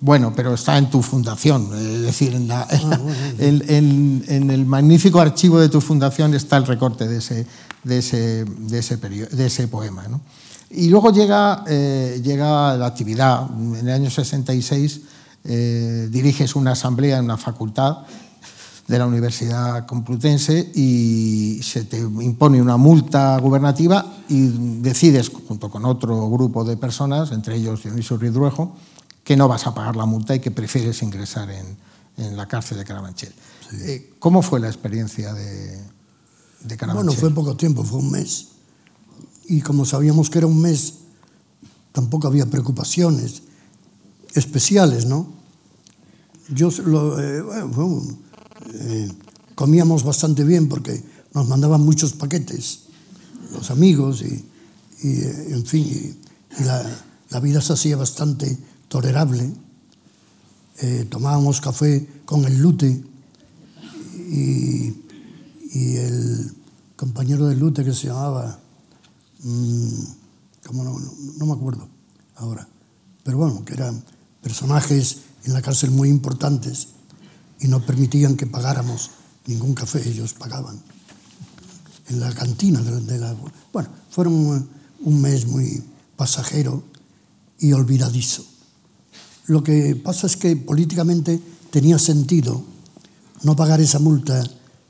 Bueno, 0.00 0.34
pero 0.36 0.52
está 0.52 0.76
en 0.76 0.90
tu 0.90 1.00
fundación, 1.00 1.70
es 1.74 2.02
decir, 2.02 2.34
en, 2.34 2.46
la, 2.46 2.68
ah, 2.70 2.98
en, 3.38 3.64
en, 3.68 4.24
en, 4.28 4.50
el 4.50 4.66
magnífico 4.66 5.18
archivo 5.18 5.58
de 5.58 5.70
tu 5.70 5.80
fundación 5.80 6.34
está 6.34 6.58
el 6.58 6.66
recorte 6.66 7.08
de 7.08 7.18
ese, 7.18 7.46
de 7.84 7.98
ese, 7.98 8.44
de 8.44 8.78
ese, 8.78 8.96
de 8.98 9.46
ese 9.46 9.66
poema. 9.68 10.06
¿no? 10.08 10.20
Y 10.76 10.88
luego 10.88 11.12
llega, 11.12 11.64
eh, 11.66 12.20
llega 12.22 12.76
la 12.76 12.86
actividad. 12.86 13.48
En 13.58 13.88
el 13.88 13.90
año 13.90 14.10
66 14.10 15.00
eh, 15.44 16.08
diriges 16.10 16.56
una 16.56 16.72
asamblea 16.72 17.18
en 17.18 17.26
una 17.26 17.36
facultad 17.36 17.98
de 18.86 18.98
la 18.98 19.06
Universidad 19.06 19.86
Complutense 19.86 20.72
y 20.74 21.60
se 21.62 21.84
te 21.84 21.98
impone 21.98 22.60
una 22.60 22.76
multa 22.76 23.38
gubernativa 23.38 24.04
y 24.28 24.80
decides, 24.80 25.30
junto 25.48 25.70
con 25.70 25.84
otro 25.84 26.28
grupo 26.28 26.64
de 26.64 26.76
personas, 26.76 27.30
entre 27.32 27.56
ellos 27.56 27.82
Dionisio 27.82 28.16
Ridruejo, 28.16 28.76
que 29.22 29.36
no 29.36 29.48
vas 29.48 29.66
a 29.66 29.74
pagar 29.74 29.96
la 29.96 30.06
multa 30.06 30.34
y 30.34 30.40
que 30.40 30.50
prefieres 30.50 31.02
ingresar 31.02 31.50
en, 31.50 31.76
en 32.16 32.36
la 32.36 32.46
cárcel 32.46 32.78
de 32.78 32.84
Carabanchel. 32.84 33.32
Sí. 33.70 33.76
Eh, 33.84 34.14
¿Cómo 34.18 34.42
fue 34.42 34.60
la 34.60 34.68
experiencia 34.68 35.32
de, 35.32 35.80
de 36.62 36.76
Carabanchel? 36.76 37.06
Bueno, 37.06 37.12
fue 37.20 37.30
poco 37.30 37.56
tiempo, 37.56 37.84
fue 37.84 38.00
un 38.00 38.10
mes. 38.10 38.48
Y 39.46 39.60
como 39.60 39.84
sabíamos 39.84 40.30
que 40.30 40.38
era 40.38 40.46
un 40.46 40.60
mes, 40.60 40.94
tampoco 41.92 42.26
había 42.26 42.46
preocupaciones 42.46 43.42
especiales, 44.34 45.06
¿no? 45.06 45.32
Yo 46.48 46.68
eh, 46.68 47.42
eh, 48.74 49.12
comíamos 49.54 50.02
bastante 50.02 50.44
bien 50.44 50.68
porque 50.68 51.02
nos 51.32 51.48
mandaban 51.48 51.80
muchos 51.80 52.12
paquetes, 52.12 52.80
los 53.52 53.70
amigos, 53.70 54.22
y, 54.22 54.44
y 55.02 55.22
en 55.52 55.64
fin, 55.64 55.84
y, 55.84 56.64
la, 56.64 56.84
la, 57.30 57.40
vida 57.40 57.60
se 57.60 57.72
hacía 57.72 57.96
bastante 57.96 58.58
tolerable. 58.88 59.50
Eh, 60.80 61.06
tomábamos 61.08 61.60
café 61.60 62.06
con 62.24 62.44
el 62.44 62.58
Lute 62.58 63.04
y, 64.28 64.94
y, 65.72 65.96
el 65.96 66.52
compañero 66.96 67.46
del 67.46 67.58
Lute 67.58 67.84
que 67.84 67.92
se 67.92 68.08
llamaba, 68.08 68.60
mmm, 69.44 70.04
como 70.66 70.82
no, 70.82 70.98
no, 70.98 71.12
no, 71.38 71.46
me 71.46 71.52
acuerdo 71.52 71.88
ahora, 72.36 72.66
pero 73.22 73.38
bueno, 73.38 73.64
que 73.64 73.74
eran 73.74 74.02
personajes 74.42 75.18
en 75.44 75.52
la 75.52 75.62
cárcel 75.62 75.90
muy 75.90 76.08
importantes 76.08 76.88
y 77.60 77.68
no 77.68 77.84
permitían 77.84 78.36
que 78.36 78.46
pagáramos 78.46 79.10
ningún 79.46 79.74
café, 79.74 80.06
ellos 80.08 80.34
pagaban 80.34 80.82
en 82.08 82.20
la 82.20 82.32
cantina 82.34 82.80
de, 82.80 83.00
de 83.00 83.18
la... 83.18 83.36
Bueno, 83.72 83.88
fueron 84.10 84.68
un 85.00 85.20
mes 85.20 85.46
muy 85.46 85.82
pasajero 86.16 86.82
y 87.58 87.72
olvidadizo. 87.72 88.44
Lo 89.46 89.62
que 89.62 89.96
pasa 89.96 90.26
es 90.26 90.36
que 90.36 90.56
políticamente 90.56 91.40
tenía 91.70 91.98
sentido 91.98 92.64
no 93.42 93.56
pagar 93.56 93.80
esa 93.80 93.98
multa 93.98 94.42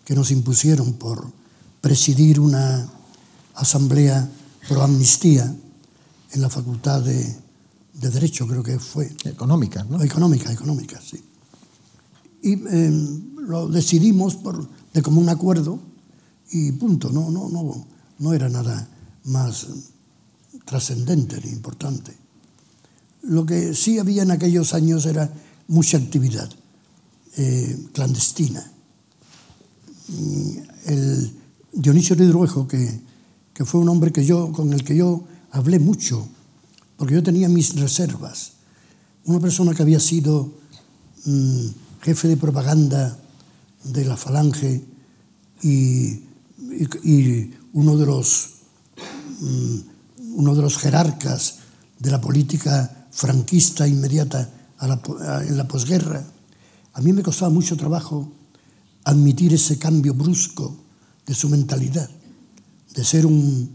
que 0.04 0.14
nos 0.14 0.30
impusieron 0.30 0.94
por 0.94 1.26
presidir 1.80 2.38
una 2.38 2.88
asamblea 3.54 4.28
pro 4.68 4.82
amnistía 4.82 5.54
en 6.32 6.40
la 6.40 6.50
Facultad 6.50 7.02
de, 7.02 7.36
de 7.94 8.10
Derecho, 8.10 8.46
creo 8.46 8.62
que 8.62 8.78
fue. 8.78 9.14
Económica, 9.24 9.84
¿no? 9.84 10.02
Económica, 10.02 10.52
económica, 10.52 11.00
sí. 11.00 11.22
Y 12.42 12.52
eh, 12.52 13.20
lo 13.38 13.68
decidimos 13.68 14.34
por, 14.36 14.68
de 14.92 15.02
común 15.02 15.28
acuerdo 15.28 15.78
y 16.50 16.72
punto, 16.72 17.10
no, 17.10 17.30
no, 17.30 17.48
no, 17.48 17.86
no 18.18 18.34
era 18.34 18.48
nada 18.48 18.88
más 19.24 19.66
trascendente 20.64 21.40
ni 21.42 21.50
importante. 21.50 22.16
Lo 23.22 23.46
que 23.46 23.74
sí 23.74 23.98
había 23.98 24.22
en 24.22 24.30
aquellos 24.30 24.74
años 24.74 25.06
era 25.06 25.32
mucha 25.68 25.96
actividad 25.96 26.50
eh, 27.36 27.86
clandestina. 27.92 28.70
El 30.86 31.32
Dionisio 31.72 32.14
Ridruejo, 32.14 32.68
que, 32.68 33.00
que 33.54 33.64
fue 33.64 33.80
un 33.80 33.88
hombre 33.88 34.12
que 34.12 34.26
yo, 34.26 34.52
con 34.52 34.72
el 34.72 34.84
que 34.84 34.96
yo 34.96 35.24
hablé 35.52 35.78
mucho, 35.78 36.26
porque 36.96 37.14
yo 37.14 37.22
tenía 37.22 37.48
mis 37.48 37.76
reservas. 37.76 38.52
Una 39.24 39.40
persona 39.40 39.72
que 39.74 39.82
había 39.82 40.00
sido 40.00 40.52
mmm, 41.24 41.66
jefe 42.02 42.28
de 42.28 42.36
propaganda 42.36 43.16
de 43.84 44.04
la 44.04 44.16
Falange 44.16 44.84
y, 45.62 46.24
y, 47.02 47.50
uno, 47.72 47.96
de 47.96 48.06
los, 48.06 48.50
mmm, 49.40 49.76
uno 50.34 50.54
de 50.54 50.62
los 50.62 50.76
jerarcas 50.76 51.58
de 51.98 52.10
la 52.10 52.20
política 52.20 53.06
franquista 53.10 53.86
inmediata 53.86 54.50
a 54.78 54.88
la, 54.88 55.00
en 55.46 55.56
la 55.56 55.68
posguerra, 55.68 56.26
a 56.92 57.00
mí 57.00 57.12
me 57.12 57.22
costaba 57.22 57.50
mucho 57.50 57.76
trabajo 57.76 58.30
admitir 59.04 59.54
ese 59.54 59.78
cambio 59.78 60.14
brusco 60.14 60.76
de 61.26 61.34
su 61.34 61.48
mentalidad, 61.48 62.10
de 62.94 63.04
ser 63.04 63.26
un, 63.26 63.70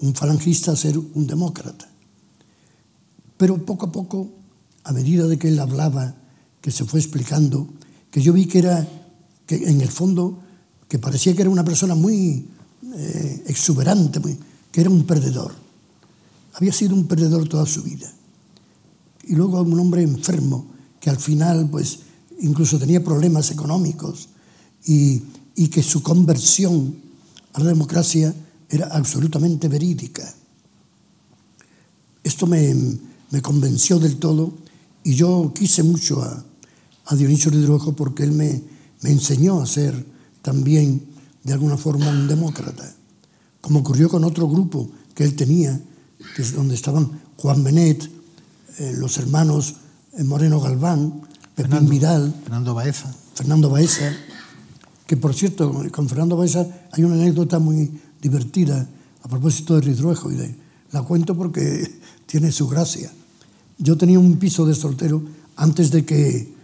un 0.00 0.14
falangista 0.14 0.72
a 0.72 0.76
ser 0.76 0.98
un 0.98 1.26
demócrata. 1.26 1.88
Pero 3.36 3.64
poco 3.64 3.86
a 3.86 3.92
poco, 3.92 4.30
a 4.84 4.92
medida 4.92 5.26
de 5.26 5.38
que 5.38 5.48
él 5.48 5.58
hablaba, 5.58 6.14
que 6.60 6.70
se 6.70 6.84
fue 6.84 7.00
explicando, 7.00 7.68
que 8.10 8.20
yo 8.20 8.32
vi 8.32 8.46
que 8.46 8.58
era, 8.58 8.88
que 9.46 9.56
en 9.56 9.80
el 9.80 9.88
fondo, 9.88 10.40
que 10.88 10.98
parecía 10.98 11.34
que 11.34 11.42
era 11.42 11.50
una 11.50 11.64
persona 11.64 11.94
muy 11.94 12.48
eh, 12.94 13.44
exuberante, 13.46 14.20
muy, 14.20 14.38
que 14.70 14.80
era 14.80 14.90
un 14.90 15.04
perdedor. 15.04 15.54
Había 16.54 16.72
sido 16.72 16.94
un 16.94 17.06
perdedor 17.06 17.48
toda 17.48 17.66
su 17.66 17.82
vida. 17.82 18.12
Y 19.26 19.34
luego 19.34 19.60
un 19.62 19.78
hombre 19.80 20.02
enfermo, 20.02 20.66
que 21.00 21.10
al 21.10 21.18
final, 21.18 21.68
pues, 21.70 22.00
incluso 22.40 22.78
tenía 22.78 23.02
problemas 23.02 23.50
económicos 23.50 24.28
y, 24.86 25.22
y 25.56 25.68
que 25.68 25.82
su 25.82 26.02
conversión 26.02 26.96
a 27.52 27.60
la 27.60 27.66
democracia 27.66 28.34
era 28.68 28.86
absolutamente 28.88 29.68
verídica. 29.68 30.22
Esto 32.22 32.46
me, 32.46 32.74
me 33.30 33.42
convenció 33.42 33.98
del 33.98 34.16
todo 34.16 34.54
y 35.02 35.14
yo 35.14 35.52
quise 35.54 35.82
mucho 35.82 36.22
a, 36.22 36.44
a 37.06 37.16
Dionisio 37.16 37.50
Ridruejo 37.50 37.94
porque 37.94 38.22
él 38.22 38.32
me, 38.32 38.62
me 39.02 39.10
enseñó 39.10 39.60
a 39.60 39.66
ser 39.66 40.06
también 40.40 41.04
de 41.42 41.52
alguna 41.52 41.76
forma 41.76 42.08
un 42.08 42.26
demócrata, 42.26 42.94
como 43.60 43.80
ocurrió 43.80 44.08
con 44.08 44.24
otro 44.24 44.48
grupo 44.48 44.90
que 45.14 45.24
él 45.24 45.36
tenía, 45.36 45.78
que 46.34 46.42
es 46.42 46.54
donde 46.54 46.74
estaban 46.74 47.20
Juan 47.36 47.62
Benet, 47.62 48.10
eh, 48.78 48.94
los 48.96 49.18
hermanos 49.18 49.74
eh, 50.12 50.24
Moreno 50.24 50.60
Galván, 50.60 51.20
Pepín 51.54 51.70
Fernando, 51.70 51.90
Vidal, 51.90 52.34
Fernando 52.42 52.74
Baeza. 52.74 53.14
Fernando 53.34 53.70
Baeza, 53.70 54.12
que 55.06 55.16
por 55.16 55.34
cierto, 55.34 55.84
con 55.92 56.08
Fernando 56.08 56.36
Baeza 56.36 56.66
hay 56.92 57.04
una 57.04 57.14
anécdota 57.14 57.58
muy 57.58 58.00
divertida 58.24 58.88
a 59.22 59.28
propósito 59.28 59.74
de 59.74 59.82
Ridruejo 59.82 60.32
y 60.32 60.36
de, 60.36 60.56
la 60.92 61.02
cuento 61.02 61.36
porque 61.36 62.00
tiene 62.26 62.50
su 62.50 62.66
gracia. 62.66 63.12
Yo 63.76 63.98
tenía 63.98 64.18
un 64.18 64.38
piso 64.38 64.64
de 64.64 64.74
soltero 64.74 65.22
antes 65.56 65.90
de 65.90 66.06
que 66.06 66.54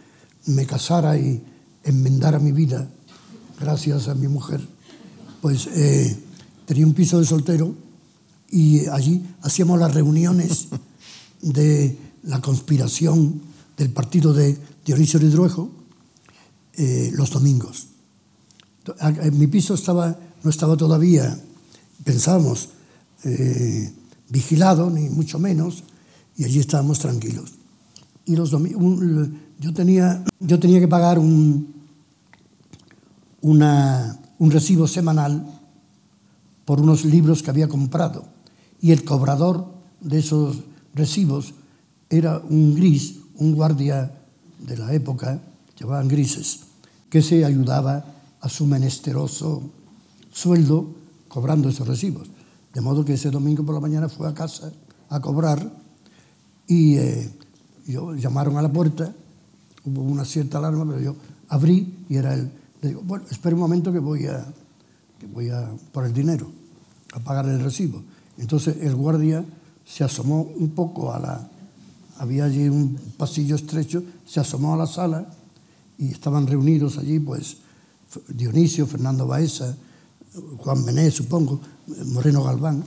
me 0.46 0.64
casara 0.64 1.18
y 1.18 1.42
enmendara 1.84 2.38
mi 2.38 2.52
vida, 2.52 2.88
gracias 3.60 4.08
a 4.08 4.14
mi 4.14 4.26
mujer. 4.26 4.66
Pues 5.42 5.68
eh, 5.74 6.16
tenía 6.64 6.86
un 6.86 6.94
piso 6.94 7.20
de 7.20 7.26
soltero 7.26 7.74
y 8.50 8.86
allí 8.86 9.22
hacíamos 9.42 9.78
las 9.78 9.92
reuniones 9.92 10.68
de 11.42 11.98
la 12.22 12.40
conspiración 12.40 13.42
del 13.76 13.90
partido 13.90 14.32
de 14.32 14.56
Dionisio 14.84 15.20
Ridruejo 15.20 15.70
eh, 16.74 17.10
los 17.12 17.30
domingos. 17.30 17.88
Mi 19.32 19.46
piso 19.46 19.74
estaba, 19.74 20.18
no 20.42 20.50
estaba 20.50 20.76
todavía, 20.76 21.38
pensábamos, 22.04 22.70
eh, 23.24 23.92
vigilado, 24.28 24.90
ni 24.90 25.08
mucho 25.08 25.38
menos, 25.38 25.84
y 26.36 26.44
allí 26.44 26.58
estábamos 26.58 26.98
tranquilos. 26.98 27.52
Y 28.24 28.36
los 28.36 28.50
yo, 28.50 29.74
tenía, 29.74 30.24
yo 30.38 30.58
tenía 30.60 30.80
que 30.80 30.88
pagar 30.88 31.18
un, 31.18 31.74
una, 33.40 34.18
un 34.38 34.50
recibo 34.50 34.86
semanal 34.86 35.44
por 36.64 36.80
unos 36.80 37.04
libros 37.04 37.42
que 37.42 37.50
había 37.50 37.68
comprado. 37.68 38.24
Y 38.80 38.92
el 38.92 39.04
cobrador 39.04 39.66
de 40.00 40.20
esos 40.20 40.58
recibos 40.94 41.54
era 42.08 42.38
un 42.38 42.74
gris, 42.74 43.16
un 43.36 43.54
guardia 43.54 44.12
de 44.58 44.76
la 44.76 44.92
época, 44.94 45.40
llevaban 45.78 46.08
grises, 46.08 46.60
que 47.08 47.22
se 47.22 47.44
ayudaba 47.44 48.04
a 48.40 48.48
su 48.48 48.66
menesteroso 48.66 49.62
sueldo 50.30 50.99
cobrando 51.30 51.70
esos 51.70 51.88
recibos. 51.88 52.28
De 52.74 52.82
modo 52.82 53.04
que 53.04 53.14
ese 53.14 53.30
domingo 53.30 53.64
por 53.64 53.74
la 53.74 53.80
mañana 53.80 54.08
fue 54.08 54.28
a 54.28 54.34
casa 54.34 54.70
a 55.08 55.20
cobrar 55.20 55.72
y 56.66 56.96
eh, 56.98 57.30
yo, 57.86 58.14
llamaron 58.14 58.58
a 58.58 58.62
la 58.62 58.70
puerta, 58.70 59.12
hubo 59.84 60.02
una 60.02 60.24
cierta 60.24 60.58
alarma, 60.58 60.84
pero 60.86 61.00
yo 61.00 61.16
abrí 61.48 62.04
y 62.08 62.16
era 62.16 62.34
él. 62.34 62.50
Le 62.82 62.90
digo, 62.90 63.02
bueno, 63.04 63.24
espera 63.30 63.54
un 63.54 63.60
momento 63.60 63.92
que 63.92 63.98
voy 63.98 64.26
a, 64.26 64.44
que 65.18 65.26
voy 65.26 65.48
a 65.48 65.70
por 65.92 66.04
el 66.04 66.12
dinero, 66.12 66.50
a 67.12 67.20
pagar 67.20 67.46
el 67.46 67.60
recibo. 67.60 68.02
Entonces 68.38 68.76
el 68.80 68.94
guardia 68.94 69.44
se 69.84 70.04
asomó 70.04 70.42
un 70.42 70.70
poco 70.70 71.12
a 71.12 71.18
la... 71.18 71.48
Había 72.18 72.44
allí 72.44 72.68
un 72.68 72.98
pasillo 73.16 73.56
estrecho, 73.56 74.02
se 74.26 74.40
asomó 74.40 74.74
a 74.74 74.76
la 74.76 74.86
sala 74.86 75.26
y 75.98 76.08
estaban 76.08 76.46
reunidos 76.46 76.98
allí, 76.98 77.18
pues, 77.18 77.58
Dionisio, 78.28 78.86
Fernando 78.86 79.26
Baeza, 79.26 79.76
Juan 80.58 80.84
Bené, 80.84 81.10
supongo, 81.10 81.60
Moreno 82.06 82.44
Galván. 82.44 82.84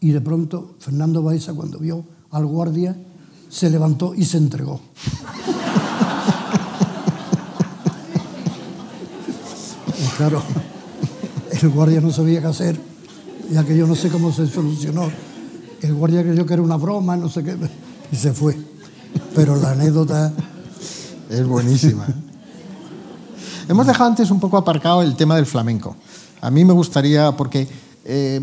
Y 0.00 0.10
de 0.10 0.20
pronto 0.20 0.74
Fernando 0.78 1.22
Baeza, 1.22 1.54
cuando 1.54 1.78
vio 1.78 2.04
al 2.30 2.46
guardia, 2.46 2.96
se 3.48 3.70
levantó 3.70 4.14
y 4.14 4.24
se 4.24 4.38
entregó. 4.38 4.80
y 9.98 10.06
claro, 10.16 10.42
el 11.50 11.68
guardia 11.70 12.00
no 12.00 12.12
sabía 12.12 12.40
qué 12.40 12.46
hacer, 12.46 12.80
ya 13.50 13.64
que 13.64 13.76
yo 13.76 13.86
no 13.86 13.94
sé 13.94 14.10
cómo 14.10 14.32
se 14.32 14.46
solucionó. 14.46 15.10
El 15.80 15.94
guardia 15.94 16.22
creyó 16.22 16.46
que 16.46 16.54
era 16.54 16.62
una 16.62 16.76
broma, 16.76 17.16
no 17.16 17.28
sé 17.28 17.42
qué, 17.42 17.56
y 18.12 18.16
se 18.16 18.32
fue. 18.32 18.56
Pero 19.34 19.56
la 19.56 19.72
anécdota... 19.72 20.32
Es 21.28 21.46
buenísima. 21.46 22.06
Hemos 23.68 23.86
dejado 23.86 24.10
antes 24.10 24.30
un 24.30 24.38
poco 24.38 24.56
aparcado 24.56 25.02
el 25.02 25.16
tema 25.16 25.34
del 25.34 25.46
flamenco. 25.46 25.96
A 26.40 26.50
mí 26.50 26.64
me 26.64 26.72
gustaría, 26.72 27.36
porque, 27.36 27.68
eh, 28.04 28.40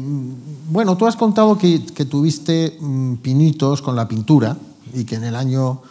bueno, 0.70 0.98
tú 0.98 1.06
has 1.06 1.16
contado 1.16 1.58
que, 1.58 1.80
tuviste 2.10 2.78
mm, 2.80 3.16
pinitos 3.16 3.82
con 3.82 3.96
la 3.96 4.08
pintura 4.08 4.58
y 4.94 5.04
que 5.04 5.16
en 5.16 5.24
el 5.24 5.36
año 5.36 5.82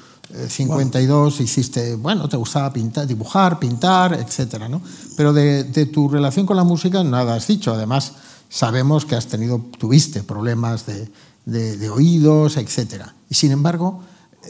52 0.49 1.41
eh, 1.41 1.43
hiciste, 1.43 1.95
bueno, 1.97 2.29
te 2.29 2.37
gustaba 2.37 2.73
pintar, 2.73 3.07
dibujar, 3.07 3.59
pintar, 3.59 4.15
etcétera, 4.15 4.69
¿no? 4.69 4.81
Pero 5.17 5.33
de, 5.33 5.65
tu 5.87 6.09
relación 6.09 6.47
con 6.47 6.57
la 6.57 6.65
música 6.65 7.05
nada 7.05 7.35
has 7.35 7.47
dicho. 7.47 7.73
Además, 7.73 8.13
sabemos 8.49 9.05
que 9.05 9.17
has 9.17 9.27
tenido, 9.27 9.61
tuviste 9.79 10.23
problemas 10.23 10.87
de, 10.87 11.91
oídos, 11.91 12.57
etcétera. 12.57 13.15
Y 13.29 13.35
sin 13.35 13.53
embargo, 13.53 14.01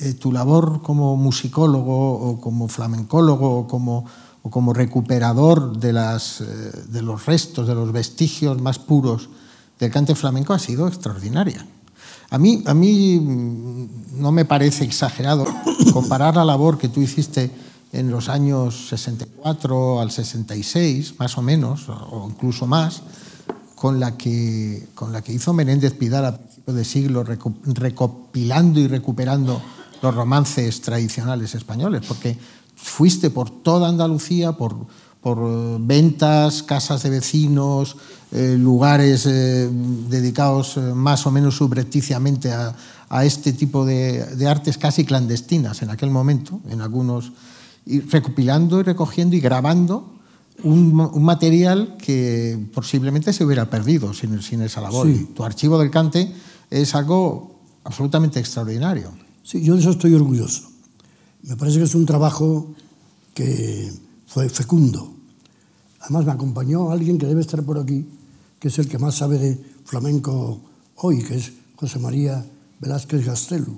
eh, 0.00 0.14
tu 0.14 0.32
labor 0.32 0.82
como 0.82 1.16
musicólogo 1.16 2.12
o 2.12 2.40
como 2.40 2.68
flamencólogo 2.68 3.58
o 3.58 3.68
como 3.68 4.06
o 4.42 4.50
como 4.50 4.72
recuperador 4.72 5.78
eh, 5.82 6.42
de 6.88 7.02
los 7.02 7.26
restos, 7.26 7.66
de 7.66 7.74
los 7.74 7.92
vestigios 7.92 8.60
más 8.60 8.78
puros 8.78 9.28
del 9.78 9.90
cante 9.90 10.14
flamenco 10.14 10.52
ha 10.52 10.58
sido 10.58 10.86
extraordinaria. 10.86 11.66
A 12.30 12.38
mí, 12.38 12.62
a 12.66 12.74
mí 12.74 13.18
mm, 13.20 14.20
no 14.20 14.32
me 14.32 14.44
parece 14.44 14.84
exagerado 14.84 15.44
comparar 15.92 16.36
la 16.36 16.44
labor 16.44 16.78
que 16.78 16.88
tú 16.88 17.00
hiciste 17.00 17.50
en 17.92 18.10
los 18.10 18.28
años 18.28 18.88
64 18.88 20.00
al 20.00 20.10
66, 20.10 21.18
más 21.18 21.36
o 21.36 21.42
menos, 21.42 21.88
o 21.88 22.26
incluso 22.30 22.66
más, 22.66 23.02
con 23.74 24.00
la 24.00 24.16
que, 24.16 24.88
con 24.94 25.12
la 25.12 25.22
que 25.22 25.32
hizo 25.32 25.52
Menéndez 25.52 25.92
Pidal 25.92 26.24
a 26.24 26.38
principios 26.38 26.76
de 26.76 26.84
siglo, 26.84 27.24
recopilando 27.24 28.80
y 28.80 28.86
recuperando 28.86 29.60
los 30.00 30.14
romances 30.14 30.80
tradicionales 30.80 31.54
españoles, 31.54 32.02
porque 32.06 32.38
fuiste 32.76 33.30
por 33.30 33.50
toda 33.50 33.88
Andalucía, 33.88 34.52
por, 34.52 34.76
por 35.20 35.38
eh, 35.38 35.76
ventas, 35.80 36.62
casas 36.62 37.02
de 37.02 37.10
vecinos, 37.10 37.96
eh, 38.32 38.56
lugares 38.58 39.26
eh, 39.26 39.68
dedicados 40.08 40.76
más 40.94 41.26
o 41.26 41.30
menos 41.30 41.56
subrepticiamente 41.56 42.52
a, 42.52 42.74
a 43.08 43.24
este 43.24 43.52
tipo 43.52 43.84
de, 43.84 44.24
de, 44.36 44.48
artes 44.48 44.78
casi 44.78 45.04
clandestinas 45.04 45.82
en 45.82 45.90
aquel 45.90 46.10
momento, 46.10 46.60
en 46.70 46.80
algunos, 46.80 47.32
y 47.84 48.00
recopilando 48.00 48.80
y 48.80 48.82
recogiendo 48.82 49.36
y 49.36 49.40
grabando 49.40 50.12
un, 50.64 50.98
un 50.98 51.22
material 51.22 51.96
que 51.98 52.58
posiblemente 52.74 53.32
se 53.32 53.44
hubiera 53.44 53.68
perdido 53.68 54.14
sin, 54.14 54.40
sin 54.42 54.62
esa 54.62 54.80
labor. 54.80 55.06
Sí. 55.06 55.30
Tu 55.34 55.44
archivo 55.44 55.78
del 55.78 55.90
cante 55.90 56.32
es 56.70 56.94
algo 56.94 57.60
absolutamente 57.84 58.40
extraordinario. 58.40 59.10
Sí, 59.42 59.62
yo 59.62 59.74
de 59.74 59.80
eso 59.80 59.90
estoy 59.90 60.14
orgulloso. 60.14 60.71
Me 61.42 61.56
parece 61.56 61.78
que 61.78 61.84
es 61.84 61.94
un 61.94 62.06
trabajo 62.06 62.72
que 63.34 63.92
fue 64.26 64.48
fecundo. 64.48 65.12
Además 66.00 66.24
me 66.24 66.32
acompañó 66.32 66.90
alguien 66.90 67.18
que 67.18 67.26
debe 67.26 67.40
estar 67.40 67.62
por 67.64 67.78
aquí, 67.78 68.06
que 68.60 68.68
es 68.68 68.78
el 68.78 68.88
que 68.88 68.98
más 68.98 69.16
sabe 69.16 69.38
de 69.38 69.60
flamenco 69.84 70.60
hoy, 70.96 71.22
que 71.22 71.36
es 71.36 71.52
José 71.76 71.98
María 71.98 72.44
Velázquez 72.80 73.26
Gastelu. 73.26 73.76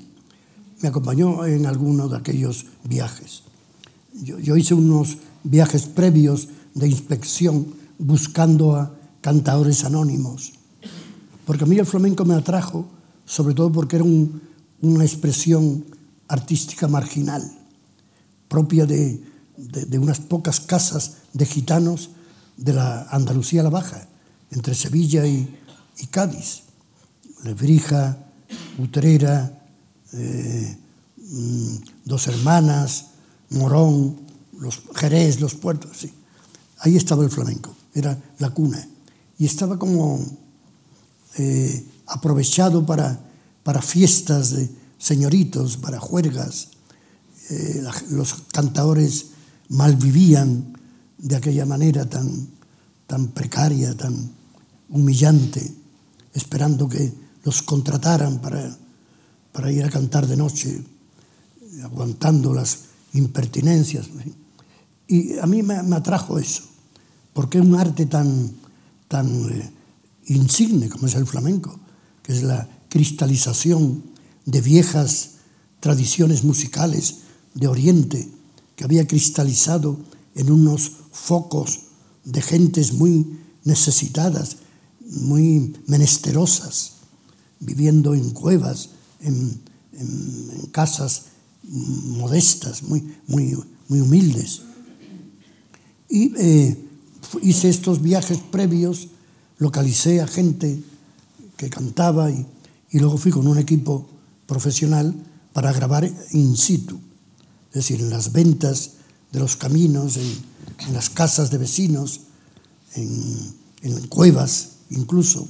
Me 0.82 0.88
acompañó 0.88 1.46
en 1.46 1.64
alguno 1.64 2.08
de 2.08 2.18
aquellos 2.18 2.66
viajes. 2.84 3.44
Yo, 4.12 4.38
yo 4.38 4.56
hice 4.56 4.74
unos 4.74 5.18
viajes 5.42 5.86
previos 5.86 6.48
de 6.74 6.88
inspección 6.88 7.66
buscando 7.98 8.76
a 8.76 8.94
cantadores 9.22 9.84
anónimos, 9.84 10.52
porque 11.46 11.64
a 11.64 11.66
mí 11.66 11.78
el 11.78 11.86
flamenco 11.86 12.26
me 12.26 12.34
atrajo, 12.34 12.86
sobre 13.24 13.54
todo 13.54 13.72
porque 13.72 13.96
era 13.96 14.04
un, 14.04 14.42
una 14.82 15.04
expresión 15.04 15.84
artística 16.28 16.88
marginal, 16.88 17.42
propia 18.48 18.86
de, 18.86 19.22
de, 19.56 19.98
unas 19.98 20.20
pocas 20.20 20.60
casas 20.60 21.16
de 21.32 21.46
gitanos 21.46 22.10
de 22.56 22.72
la 22.72 23.02
Andalucía 23.10 23.62
la 23.62 23.70
Baja, 23.70 24.06
entre 24.50 24.74
Sevilla 24.74 25.26
y, 25.26 25.58
y 25.98 26.06
Cádiz. 26.06 26.62
Lebrija, 27.42 28.16
Utrera, 28.78 29.52
eh, 30.12 30.76
mm, 31.16 31.76
Dos 32.04 32.26
Hermanas, 32.28 33.06
Morón, 33.50 34.16
los 34.58 34.82
Jerez, 34.94 35.40
los 35.40 35.54
puertos, 35.54 35.96
sí. 35.96 36.12
Ahí 36.78 36.96
estaba 36.96 37.22
el 37.24 37.30
flamenco, 37.30 37.74
era 37.94 38.18
la 38.38 38.50
cuna. 38.50 38.86
Y 39.38 39.46
estaba 39.46 39.78
como 39.78 40.20
eh, 41.36 41.84
aprovechado 42.06 42.84
para, 42.86 43.20
para 43.62 43.82
fiestas 43.82 44.50
de, 44.50 44.70
señoritos, 45.04 45.76
para 45.76 46.00
juergas. 46.00 46.68
Eh, 47.50 47.84
los 48.08 48.34
cantadores 48.50 49.26
malvivían 49.68 50.72
de 51.18 51.36
aquella 51.36 51.66
manera 51.66 52.08
tan, 52.08 52.48
tan 53.06 53.28
precaria, 53.28 53.94
tan 53.94 54.30
humillante, 54.88 55.74
esperando 56.32 56.88
que 56.88 57.12
los 57.44 57.60
contrataran 57.60 58.40
para, 58.40 58.74
para 59.52 59.70
ir 59.70 59.84
a 59.84 59.90
cantar 59.90 60.26
de 60.26 60.38
noche, 60.38 60.82
aguantando 61.82 62.54
las 62.54 62.78
impertinencias. 63.12 64.08
Y 65.06 65.38
a 65.38 65.44
mí 65.44 65.62
me, 65.62 65.74
atrajo 65.94 66.38
eso, 66.38 66.62
porque 67.34 67.60
un 67.60 67.74
arte 67.74 68.06
tan, 68.06 68.52
tan 69.08 69.28
eh, 69.52 69.70
insigne 70.28 70.88
como 70.88 71.08
es 71.08 71.14
el 71.14 71.26
flamenco, 71.26 71.78
que 72.22 72.32
es 72.32 72.42
la 72.42 72.66
cristalización 72.88 74.13
de 74.46 74.60
viejas 74.60 75.30
tradiciones 75.80 76.44
musicales 76.44 77.16
de 77.54 77.68
Oriente 77.68 78.28
que 78.76 78.84
había 78.84 79.06
cristalizado 79.06 79.98
en 80.34 80.50
unos 80.50 80.92
focos 81.12 81.80
de 82.24 82.42
gentes 82.42 82.92
muy 82.92 83.38
necesitadas, 83.64 84.56
muy 85.06 85.74
menesterosas, 85.86 86.94
viviendo 87.60 88.14
en 88.14 88.30
cuevas, 88.30 88.90
en, 89.20 89.62
casas 90.72 91.26
modestas, 91.62 92.82
muy, 92.82 93.14
muy, 93.28 93.56
muy 93.88 94.00
humildes. 94.00 94.62
Y 96.08 96.32
eh, 96.36 96.76
hice 97.42 97.68
estos 97.68 98.02
viajes 98.02 98.38
previos, 98.50 99.08
localicé 99.58 100.20
a 100.20 100.26
gente 100.26 100.82
que 101.56 101.70
cantaba 101.70 102.30
y, 102.30 102.44
y 102.90 102.98
luego 102.98 103.18
fui 103.18 103.30
con 103.30 103.46
un 103.46 103.56
equipo 103.56 104.08
profesional 104.46 105.14
para 105.52 105.72
grabar 105.72 106.04
in 106.32 106.56
situ, 106.56 106.98
es 107.68 107.74
decir, 107.74 108.00
en 108.00 108.10
las 108.10 108.32
ventas 108.32 108.92
de 109.32 109.40
los 109.40 109.56
caminos, 109.56 110.16
en, 110.16 110.54
las 110.92 111.08
casas 111.08 111.50
de 111.50 111.58
vecinos, 111.58 112.22
en, 112.94 114.06
cuevas 114.08 114.70
incluso, 114.90 115.48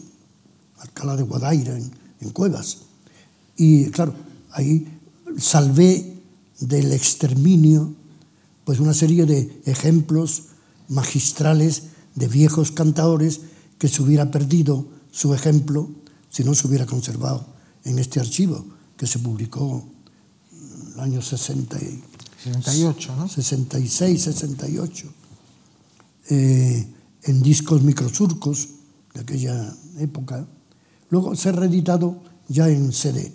Alcalá 0.78 1.16
de 1.16 1.22
Guadaira, 1.22 1.76
en, 1.76 1.90
en 2.20 2.30
cuevas. 2.30 2.78
Y 3.56 3.86
claro, 3.86 4.14
ahí 4.52 4.86
salvé 5.38 6.14
del 6.60 6.92
exterminio 6.92 7.94
pues 8.64 8.80
una 8.80 8.94
serie 8.94 9.26
de 9.26 9.62
ejemplos 9.64 10.44
magistrales 10.88 11.84
de 12.14 12.28
viejos 12.28 12.70
cantadores 12.70 13.40
que 13.78 13.88
se 13.88 14.02
hubiera 14.02 14.30
perdido 14.30 14.86
su 15.10 15.34
ejemplo 15.34 15.90
si 16.30 16.44
no 16.44 16.54
se 16.54 16.66
hubiera 16.66 16.86
conservado 16.86 17.46
en 17.84 17.98
este 17.98 18.20
archivo 18.20 18.64
que 19.04 19.10
se 19.10 19.18
publicó 19.18 19.84
en 20.50 20.92
el 20.94 21.00
año 21.00 21.20
60 21.20 21.76
y, 21.76 22.02
68, 22.44 23.16
¿no? 23.16 23.28
66, 23.28 24.22
68, 24.22 25.12
eh, 26.30 26.88
en 27.24 27.42
discos 27.42 27.82
microsurcos 27.82 28.68
de 29.12 29.20
aquella 29.20 29.76
época. 29.98 30.46
Luego 31.10 31.36
se 31.36 31.50
ha 31.50 31.52
reeditado 31.52 32.16
ya 32.48 32.70
en 32.70 32.92
CD. 32.92 33.30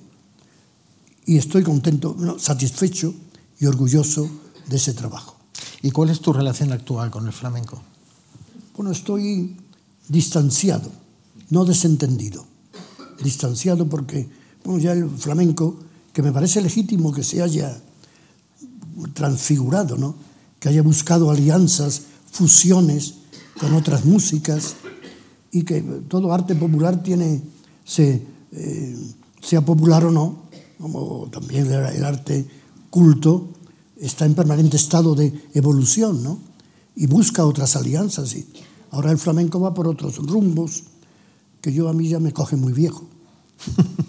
Y 1.27 1.37
estoy 1.37 1.61
contento, 1.61 2.15
no, 2.17 2.39
satisfecho 2.39 3.13
y 3.59 3.67
orgulloso 3.67 4.27
de 4.67 4.75
ese 4.75 4.93
trabajo. 4.93 5.37
¿Y 5.83 5.91
cuál 5.91 6.09
es 6.09 6.19
tu 6.19 6.33
relación 6.33 6.71
actual 6.71 7.11
con 7.11 7.27
el 7.27 7.33
flamenco? 7.33 7.79
Bueno, 8.75 8.91
estoy 8.91 9.55
distanciado, 10.07 10.91
no 11.51 11.63
desentendido. 11.63 12.43
Distanciado 13.21 13.87
porque 13.87 14.38
ya 14.77 14.91
el 14.91 15.09
flamenco, 15.09 15.77
que 16.13 16.21
me 16.21 16.31
parece 16.31 16.61
legítimo 16.61 17.11
que 17.11 17.23
se 17.23 17.41
haya 17.41 17.81
transfigurado, 19.13 19.97
¿no? 19.97 20.15
que 20.59 20.69
haya 20.69 20.81
buscado 20.81 21.31
alianzas, 21.31 22.03
fusiones 22.31 23.15
con 23.59 23.73
otras 23.73 24.05
músicas 24.05 24.75
y 25.51 25.63
que 25.63 25.81
todo 25.81 26.33
arte 26.33 26.55
popular 26.55 27.01
tiene, 27.01 27.41
se, 27.83 28.21
eh, 28.51 28.97
sea 29.41 29.61
popular 29.61 30.05
o 30.05 30.11
no, 30.11 30.43
como 30.79 31.27
también 31.31 31.71
el 31.71 32.03
arte 32.03 32.45
culto, 32.89 33.49
está 33.97 34.25
en 34.25 34.35
permanente 34.35 34.77
estado 34.77 35.15
de 35.15 35.33
evolución, 35.53 36.23
¿no? 36.23 36.39
Y 36.95 37.07
busca 37.07 37.45
otras 37.45 37.75
alianzas. 37.75 38.33
Y 38.35 38.47
ahora 38.91 39.11
el 39.11 39.17
flamenco 39.17 39.59
va 39.59 39.73
por 39.73 39.87
otros 39.87 40.17
rumbos 40.17 40.83
que 41.61 41.73
yo 41.73 41.89
a 41.89 41.93
mí 41.93 42.07
ya 42.07 42.19
me 42.19 42.33
coge 42.33 42.55
muy 42.55 42.73
viejo. 42.73 43.07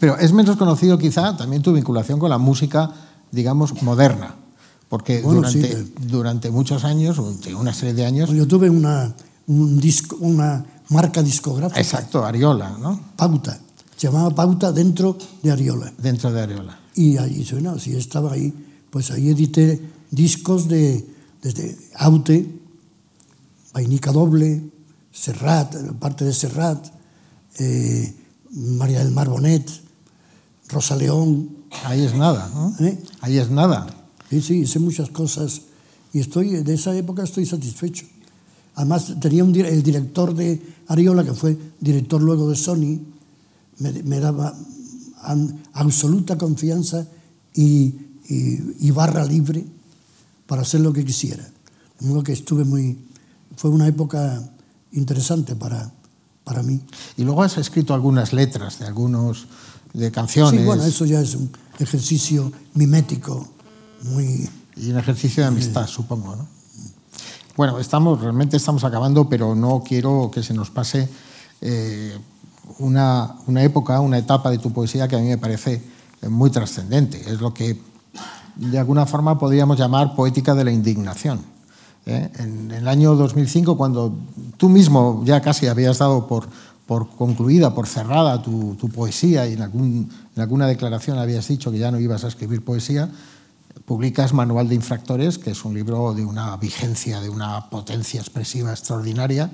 Pero 0.00 0.16
es 0.18 0.32
menos 0.32 0.56
conocido 0.56 0.98
quizá 0.98 1.36
también 1.36 1.62
tu 1.62 1.72
vinculación 1.72 2.18
con 2.18 2.30
la 2.30 2.38
música, 2.38 2.90
digamos, 3.30 3.82
moderna. 3.82 4.34
Porque 4.88 5.20
durante, 5.20 5.84
durante 6.06 6.50
muchos 6.50 6.84
años, 6.84 7.18
una 7.18 7.74
serie 7.74 7.94
de 7.94 8.06
años... 8.06 8.30
Yo 8.30 8.48
tuve 8.48 8.70
una, 8.70 9.14
un 9.46 9.78
disco, 9.78 10.16
una 10.20 10.64
marca 10.88 11.22
discográfica. 11.22 11.80
Exacto, 11.80 12.24
Ariola, 12.24 12.76
¿no? 12.80 12.98
Pauta. 13.16 13.58
Se 13.96 14.06
llamaba 14.06 14.34
Pauta 14.34 14.72
dentro 14.72 15.18
de 15.42 15.50
Ariola. 15.50 15.92
Dentro 15.98 16.32
de 16.32 16.40
Ariola. 16.40 16.78
Y 16.94 17.18
ahí 17.18 17.44
suena, 17.44 17.78
si 17.78 17.94
estaba 17.94 18.32
ahí, 18.32 18.52
pues 18.90 19.10
ahí 19.10 19.28
edité 19.28 19.80
discos 20.10 20.68
de, 20.68 21.06
desde 21.42 21.76
Aute, 21.96 22.48
Vainica 23.72 24.12
Doble, 24.12 24.70
Serrat, 25.12 25.74
parte 25.98 26.24
de 26.24 26.32
Serrat, 26.32 26.86
eh, 27.58 28.14
María 28.50 29.00
del 29.00 29.12
Mar 29.12 29.28
Bonet, 29.28 29.68
Rosa 30.68 30.96
León. 30.96 31.48
Ahí 31.84 32.04
es 32.04 32.14
nada, 32.14 32.50
¿no? 32.54 32.74
¿Eh? 32.84 32.98
Ahí 33.20 33.38
es 33.38 33.50
nada. 33.50 33.86
Sí, 34.30 34.40
sí, 34.40 34.54
hice 34.60 34.78
muchas 34.78 35.10
cosas 35.10 35.62
y 36.12 36.20
estoy, 36.20 36.62
de 36.62 36.74
esa 36.74 36.96
época 36.96 37.22
estoy 37.22 37.46
satisfecho. 37.46 38.06
Además, 38.74 39.14
tenía 39.20 39.44
un, 39.44 39.54
el 39.56 39.82
director 39.82 40.34
de 40.34 40.62
Ariola, 40.86 41.24
que 41.24 41.32
fue 41.32 41.58
director 41.80 42.20
luego 42.22 42.48
de 42.48 42.56
Sony, 42.56 43.00
me, 43.78 44.20
daba 44.20 44.54
absoluta 45.72 46.38
confianza 46.38 47.06
y, 47.54 47.94
y, 48.28 48.90
barra 48.90 49.24
libre 49.24 49.64
para 50.46 50.62
hacer 50.62 50.80
lo 50.80 50.92
que 50.92 51.04
quisiera. 51.04 51.48
Modo 52.00 52.22
que 52.22 52.32
estuve 52.32 52.64
muy... 52.64 52.98
Fue 53.56 53.70
una 53.70 53.88
época 53.88 54.48
interesante 54.92 55.56
para, 55.56 55.92
para 56.48 56.62
mí. 56.62 56.80
Y 57.18 57.24
luego 57.24 57.42
has 57.42 57.58
escrito 57.58 57.92
algunas 57.92 58.32
letras 58.32 58.78
de 58.78 58.86
algunos 58.86 59.46
de 59.92 60.10
canciones. 60.10 60.60
Sí, 60.60 60.66
bueno, 60.66 60.82
eso 60.82 61.04
ya 61.04 61.20
es 61.20 61.34
un 61.34 61.50
ejercicio 61.78 62.50
mimético 62.74 63.46
muy 64.04 64.48
y 64.76 64.90
un 64.90 64.98
ejercicio 64.98 65.42
de 65.42 65.48
amistad, 65.48 65.84
eh... 65.84 65.88
supongo, 65.88 66.36
¿no? 66.36 66.46
Bueno, 67.56 67.78
estamos 67.80 68.20
realmente 68.20 68.56
estamos 68.56 68.84
acabando, 68.84 69.28
pero 69.28 69.54
no 69.54 69.82
quiero 69.86 70.30
que 70.32 70.42
se 70.42 70.54
nos 70.54 70.70
pase 70.70 71.08
eh, 71.60 72.16
una, 72.78 73.34
una 73.46 73.62
época, 73.62 74.00
una 74.00 74.16
etapa 74.16 74.50
de 74.50 74.58
tu 74.58 74.72
poesía 74.72 75.08
que 75.08 75.16
a 75.16 75.18
mí 75.18 75.26
me 75.26 75.38
parece 75.38 75.82
muy 76.28 76.50
trascendente. 76.50 77.20
Es 77.30 77.40
lo 77.40 77.52
que 77.52 77.80
de 78.54 78.78
alguna 78.78 79.06
forma 79.06 79.38
podríamos 79.38 79.76
llamar 79.76 80.14
poética 80.14 80.54
de 80.54 80.64
la 80.64 80.70
indignación. 80.70 81.40
¿Eh? 82.08 82.30
En, 82.38 82.70
el 82.70 82.88
año 82.88 83.14
2005, 83.14 83.76
cuando 83.76 84.14
tú 84.56 84.68
mismo 84.68 85.22
ya 85.24 85.40
casi 85.40 85.66
habías 85.66 85.98
dado 85.98 86.26
por, 86.26 86.48
por 86.86 87.08
concluida, 87.10 87.74
por 87.74 87.86
cerrada 87.86 88.42
tu, 88.42 88.74
tu 88.74 88.88
poesía 88.88 89.46
y 89.46 89.52
en, 89.52 89.62
algún, 89.62 90.10
en 90.34 90.42
alguna 90.42 90.66
declaración 90.66 91.18
habías 91.18 91.46
dicho 91.46 91.70
que 91.70 91.78
ya 91.78 91.90
no 91.90 92.00
ibas 92.00 92.24
a 92.24 92.28
escribir 92.28 92.64
poesía, 92.64 93.10
publicas 93.84 94.34
Manual 94.34 94.68
de 94.68 94.74
Infractores, 94.74 95.38
que 95.38 95.50
es 95.50 95.64
un 95.64 95.74
libro 95.74 96.12
de 96.12 96.24
una 96.24 96.56
vigencia, 96.56 97.20
de 97.20 97.30
una 97.30 97.70
potencia 97.70 98.20
expresiva 98.20 98.70
extraordinaria, 98.70 99.50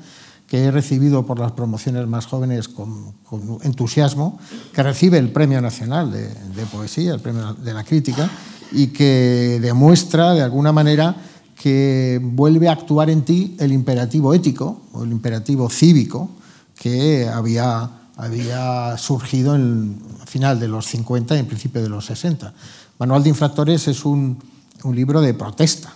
que 0.48 0.64
he 0.64 0.70
recibido 0.70 1.24
por 1.24 1.38
las 1.38 1.52
promociones 1.52 2.07
más 2.07 2.26
jóvenes 2.26 2.68
con, 2.68 3.14
entusiasmo, 3.62 4.38
que 4.72 4.82
recibe 4.82 5.18
el 5.18 5.30
Premio 5.30 5.61
Nacional 5.61 6.11
de, 6.11 6.66
Poesía, 6.72 7.14
el 7.14 7.20
Premio 7.20 7.55
de 7.55 7.72
la 7.72 7.84
Crítica, 7.84 8.28
y 8.72 8.88
que 8.88 9.59
demuestra 9.62 10.32
de 10.32 10.42
alguna 10.42 10.72
manera 10.72 11.16
que 11.64 12.20
vuelve 12.22 12.68
a 12.68 12.72
actuar 12.72 13.08
en 13.08 13.24
ti 13.24 13.56
el 13.58 13.72
imperativo 13.72 14.34
ético 14.34 14.82
o 14.92 15.02
el 15.02 15.12
imperativo 15.12 15.70
cívico 15.70 16.28
que 16.78 17.26
había, 17.26 17.90
había 18.16 18.98
surgido 18.98 19.54
en, 19.54 19.98
al 20.20 20.26
final 20.26 20.60
de 20.60 20.68
los 20.68 20.84
50 20.88 21.34
y 21.34 21.38
en 21.38 21.46
principio 21.46 21.80
de 21.80 21.88
los 21.88 22.04
60. 22.04 22.52
Manual 22.98 23.22
de 23.22 23.30
Infractores 23.30 23.88
es 23.88 24.04
un, 24.04 24.38
un 24.82 24.94
libro 24.94 25.22
de 25.22 25.32
protesta, 25.32 25.94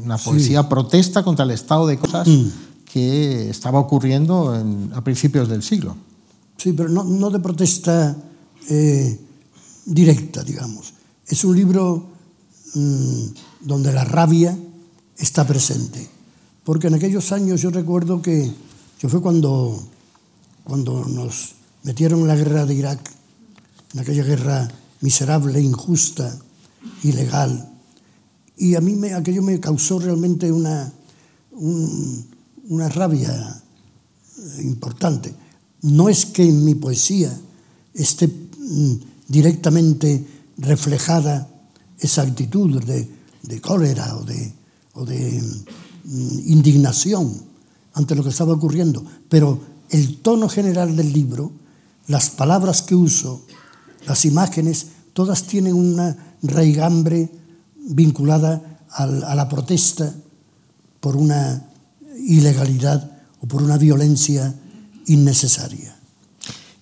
una 0.00 0.16
poesía 0.16 0.68
protesta 0.68 1.24
contra 1.24 1.44
el 1.44 1.50
estado 1.50 1.88
de 1.88 1.98
cosas 1.98 2.28
mm. 2.28 2.46
que 2.84 3.50
estaba 3.50 3.80
ocurriendo 3.80 4.54
en, 4.54 4.92
a 4.94 5.02
principios 5.02 5.48
del 5.48 5.64
siglo. 5.64 5.96
Sí, 6.56 6.72
pero 6.72 6.88
no, 6.88 7.02
no 7.02 7.30
de 7.30 7.40
protesta 7.40 8.16
eh, 8.68 9.20
directa, 9.86 10.44
digamos. 10.44 10.94
Es 11.26 11.42
un 11.42 11.56
libro 11.56 12.10
mmm, 12.76 13.24
donde 13.62 13.92
la 13.92 14.04
rabia 14.04 14.56
está 15.20 15.46
presente. 15.46 16.08
Porque 16.64 16.88
en 16.88 16.94
aquellos 16.94 17.32
años 17.32 17.60
yo 17.60 17.70
recuerdo 17.70 18.20
que, 18.20 18.50
que 18.98 19.08
fue 19.08 19.20
cuando, 19.20 19.82
cuando 20.64 21.04
nos 21.04 21.54
metieron 21.84 22.20
en 22.20 22.28
la 22.28 22.36
guerra 22.36 22.66
de 22.66 22.74
Irak, 22.74 23.10
en 23.94 24.00
aquella 24.00 24.24
guerra 24.24 24.68
miserable, 25.00 25.60
injusta, 25.60 26.36
ilegal. 27.02 27.70
Y 28.56 28.74
a 28.74 28.80
mí 28.80 28.96
me, 28.96 29.14
aquello 29.14 29.42
me 29.42 29.58
causó 29.60 29.98
realmente 29.98 30.50
una, 30.52 30.92
un, 31.52 32.26
una 32.68 32.88
rabia 32.88 33.62
eh, 34.38 34.62
importante. 34.62 35.34
No 35.82 36.08
es 36.08 36.26
que 36.26 36.44
en 36.44 36.64
mi 36.64 36.74
poesía 36.74 37.36
esté 37.94 38.26
mm, 38.28 38.94
directamente 39.28 40.26
reflejada 40.58 41.48
esa 41.98 42.22
actitud 42.22 42.82
de, 42.84 43.08
de 43.42 43.60
cólera 43.60 44.16
o 44.16 44.24
de, 44.24 44.52
o 44.94 45.04
de 45.04 45.42
mm, 46.04 46.38
indignación 46.46 47.32
ante 47.94 48.14
lo 48.14 48.22
que 48.22 48.30
estaba 48.30 48.52
ocurriendo, 48.52 49.04
pero 49.28 49.60
el 49.90 50.18
tono 50.18 50.48
general 50.48 50.96
del 50.96 51.12
libro, 51.12 51.52
las 52.06 52.30
palabras 52.30 52.82
que 52.82 52.94
uso, 52.94 53.44
las 54.06 54.24
imágenes, 54.24 54.86
todas 55.12 55.44
tienen 55.44 55.74
una 55.74 56.36
raigambre 56.42 57.30
vinculada 57.76 58.80
a 58.90 59.34
la 59.34 59.48
protesta 59.48 60.14
por 61.00 61.16
una 61.16 61.66
ilegalidad 62.26 63.18
o 63.40 63.46
por 63.46 63.62
una 63.62 63.78
violencia 63.78 64.54
innecesaria. 65.06 65.96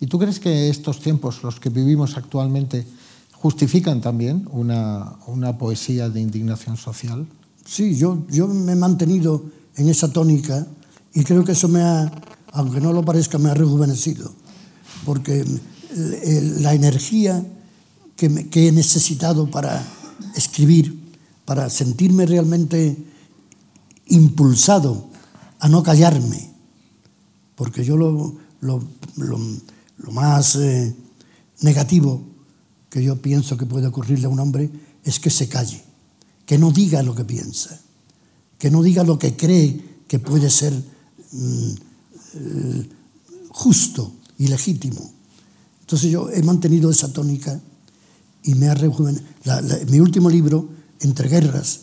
¿Y 0.01 0.07
tú 0.07 0.19
crees 0.19 0.39
que 0.39 0.69
estos 0.69 1.01
tiempos, 1.01 1.43
los 1.43 1.59
que 1.59 1.71
vivimos 1.71 2.17
actualmente, 2.17 2.87
justifican 3.33 4.01
también 4.01 4.49
una, 4.51 5.17
una 5.27 5.59
poesía 5.59 6.09
de 6.09 6.21
indignación 6.21 6.77
social? 6.77 7.27
Sí, 7.69 7.97
yo, 7.97 8.25
yo 8.31 8.49
me 8.49 8.73
he 8.73 8.77
mantenido 8.77 9.45
en 9.77 9.91
esa 9.91 10.11
tónica 10.11 10.67
y 11.13 11.23
creo 11.23 11.45
que 11.45 11.53
eso 11.53 11.69
me 11.69 11.83
ha, 11.83 12.11
aunque 12.53 12.81
no 12.81 12.95
lo 12.95 13.05
parezca, 13.05 13.37
me 13.37 13.51
ha 13.51 13.55
rejuvenecido, 13.55 14.33
porque 15.05 15.45
la 15.95 16.73
energía 16.73 17.45
que, 18.17 18.69
he 18.69 18.73
necesitado 18.73 19.51
para 19.51 19.87
escribir, 20.35 20.99
para 21.45 21.69
sentirme 21.69 22.25
realmente 22.25 22.97
impulsado 24.07 25.07
a 25.59 25.69
no 25.69 25.83
callarme, 25.83 26.51
porque 27.55 27.85
yo 27.85 27.99
lo, 27.99 28.35
lo, 28.63 28.83
lo, 29.17 29.39
lo 29.99 30.13
más 30.13 30.57
eh, 30.57 30.97
negativo 31.61 32.23
que 32.89 33.05
yo 33.05 33.21
pienso 33.21 33.59
que 33.59 33.67
puede 33.67 33.89
ocurrirle 33.89 34.25
a 34.25 34.31
un 34.31 34.41
hombre 34.41 34.71
es 35.05 35.21
que 35.21 35.29
se 35.29 35.51
calle, 35.51 35.85
que 36.49 36.57
no 36.57 36.73
diga 36.73 37.03
lo 37.03 37.15
que 37.15 37.27
piensa, 37.27 37.79
que 38.59 38.71
no 38.71 38.83
diga 38.83 39.05
lo 39.05 39.19
que 39.19 39.37
cree 39.37 40.01
que 40.09 40.19
puede 40.19 40.49
ser 40.49 40.73
mm, 40.73 41.71
eh, 42.33 42.89
justo 43.51 44.15
y 44.39 44.47
legítimo. 44.47 45.13
Entonces 45.83 46.11
yo 46.11 46.31
he 46.31 46.43
mantenido 46.43 46.91
esa 46.91 47.13
tónica 47.13 47.61
y 48.45 48.55
me 48.55 48.71
ha 48.71 48.75
rejuvenecido. 48.75 49.29
Mi 49.89 50.01
último 50.01 50.31
libro, 50.31 50.71
Entre 51.01 51.29
Guerras, 51.29 51.81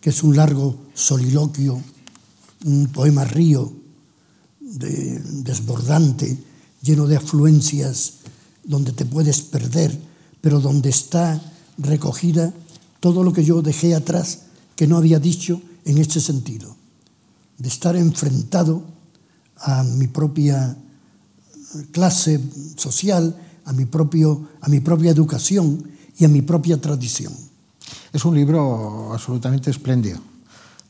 que 0.00 0.08
es 0.08 0.22
un 0.22 0.34
largo 0.34 0.78
soliloquio, 0.94 1.78
un 2.64 2.86
poema 2.86 3.26
río, 3.26 3.70
de, 4.62 5.20
desbordante, 5.42 6.38
lleno 6.80 7.06
de 7.06 7.16
afluencias, 7.16 8.14
donde 8.64 8.92
te 8.92 9.04
puedes 9.04 9.42
perder, 9.42 10.00
pero 10.40 10.58
donde 10.58 10.88
está 10.88 11.38
recogida 11.76 12.54
todo 13.00 13.24
lo 13.24 13.32
que 13.32 13.44
yo 13.44 13.62
dejé 13.62 13.94
atrás, 13.94 14.42
que 14.76 14.86
no 14.86 14.96
había 14.96 15.18
dicho 15.18 15.60
en 15.84 15.98
este 15.98 16.20
sentido, 16.20 16.76
de 17.58 17.68
estar 17.68 17.96
enfrentado 17.96 18.82
a 19.56 19.82
mi 19.82 20.06
propia 20.06 20.76
clase 21.92 22.40
social, 22.76 23.36
a 23.64 23.72
mi, 23.72 23.86
propio, 23.86 24.48
a 24.60 24.68
mi 24.68 24.80
propia 24.80 25.10
educación 25.10 25.90
y 26.18 26.24
a 26.24 26.28
mi 26.28 26.42
propia 26.42 26.80
tradición. 26.80 27.32
Es 28.12 28.24
un 28.24 28.34
libro 28.34 29.12
absolutamente 29.12 29.70
espléndido. 29.70 30.18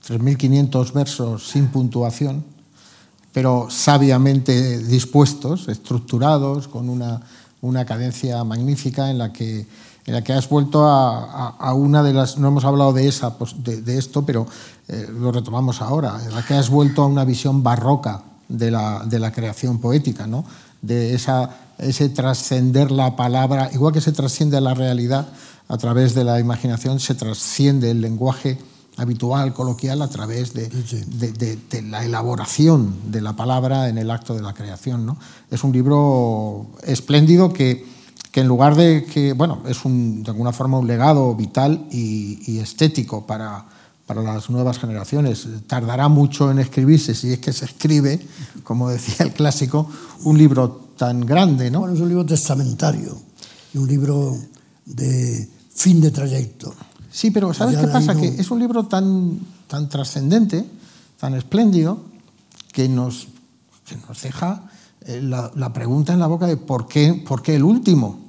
3.500 0.07 0.93
versos 0.93 1.49
sin 1.49 1.69
puntuación, 1.69 2.43
pero 3.33 3.69
sabiamente 3.71 4.79
dispuestos, 4.79 5.69
estructurados, 5.69 6.69
con 6.69 6.89
una, 6.89 7.21
una 7.61 7.85
cadencia 7.85 8.43
magnífica 8.45 9.11
en 9.11 9.19
la 9.19 9.33
que 9.33 9.67
en 10.07 10.15
la 10.15 10.23
que 10.23 10.33
has 10.33 10.49
vuelto 10.49 10.85
a, 10.87 11.75
una 11.75 12.03
de 12.03 12.13
las, 12.13 12.39
no 12.39 12.49
hemos 12.49 12.65
hablado 12.65 12.93
de, 12.93 13.07
esa, 13.07 13.39
pues, 13.39 13.55
de, 13.63 13.99
esto, 13.99 14.25
pero 14.25 14.47
eh, 14.89 15.09
lo 15.13 15.31
retomamos 15.31 15.83
ahora, 15.83 16.19
en 16.25 16.35
la 16.35 16.45
que 16.45 16.55
has 16.55 16.71
vuelto 16.71 17.03
a 17.03 17.07
una 17.07 17.25
visión 17.25 17.63
barroca 17.63 18.23
de 18.49 18.71
la, 18.71 19.05
de 19.05 19.19
la 19.19 19.33
creación 19.33 19.79
poética, 19.79 20.27
¿no? 20.27 20.45
de 20.83 21.15
esa, 21.15 21.51
ese 21.79 22.09
trascender 22.09 22.91
la 22.91 23.17
palabra, 23.17 23.71
igual 23.73 23.93
que 23.93 24.01
se 24.01 24.13
trasciende 24.13 24.61
la 24.61 24.75
realidad 24.75 25.29
a 25.69 25.79
través 25.79 26.15
de 26.15 26.25
la 26.25 26.41
imaginación, 26.41 26.99
se 27.01 27.15
trasciende 27.15 27.91
el 27.91 28.01
lenguaje 28.01 28.59
habitual, 28.97 29.55
coloquial, 29.55 30.03
a 30.03 30.09
través 30.09 30.53
de, 30.53 30.69
de, 30.69 31.83
la 31.83 32.05
elaboración 32.05 32.95
de 33.11 33.21
la 33.21 33.35
palabra 33.35 33.89
en 33.89 33.99
el 33.99 34.11
acto 34.11 34.35
de 34.35 34.43
la 34.43 34.53
creación. 34.53 35.07
¿no? 35.07 35.17
Es 35.51 35.65
un 35.65 35.73
libro 35.73 36.67
espléndido 36.83 37.53
que 37.53 37.87
que 38.31 38.41
en 38.41 38.49
lugar 38.49 38.77
de 38.77 39.05
que, 39.05 39.33
bueno, 39.33 39.63
es 39.67 39.85
un, 39.85 40.23
de 40.23 40.31
alguna 40.31 40.53
forma 40.53 40.79
un 40.79 40.87
legado 40.87 41.35
vital 41.35 41.87
y, 41.91 42.59
estético 42.59 43.27
para, 43.27 43.67
para, 44.07 44.23
las 44.23 44.51
nuevas 44.51 44.79
generaciones. 44.79 45.49
Tardará 45.67 46.09
mucho 46.09 46.51
en 46.51 46.59
escribirse, 46.59 47.15
si 47.15 47.33
es 47.33 47.39
que 47.39 47.53
se 47.53 47.65
escribe, 47.65 48.21
como 48.63 48.89
decía 48.89 49.27
el 49.27 49.33
clásico, 49.33 49.89
un 50.25 50.39
libro 50.39 50.91
tan 50.97 51.21
grande, 51.21 51.71
¿no? 51.71 51.81
Bueno, 51.81 51.95
es 51.95 52.01
un 52.01 52.09
libro 52.09 52.27
testamentario 52.27 53.17
y 53.75 53.79
un 53.79 53.89
libro 53.89 54.37
de 54.85 55.49
fin 55.75 56.01
de 56.01 56.11
trayecto. 56.11 56.75
Sí, 57.11 57.31
pero 57.31 57.53
¿sabes 57.53 57.79
qué 57.79 57.89
pasa? 57.89 58.15
Que 58.15 58.29
es 58.29 58.51
un 58.51 58.61
libro 58.61 58.87
tan, 58.87 59.41
tan 59.67 59.89
trascendente, 59.89 60.65
tan 61.19 61.35
espléndido, 61.35 62.05
que 62.73 62.89
nos, 62.89 63.29
que 63.87 63.97
nos 63.97 64.23
deja 64.23 64.71
eh, 65.07 65.21
la, 65.23 65.73
pregunta 65.73 66.13
en 66.13 66.21
la 66.21 66.27
boca 66.27 66.47
de 66.47 66.57
¿por 66.57 66.87
qué, 66.87 67.15
¿por 67.27 67.43
qué 67.43 67.57
el 67.57 67.65
último? 67.65 68.20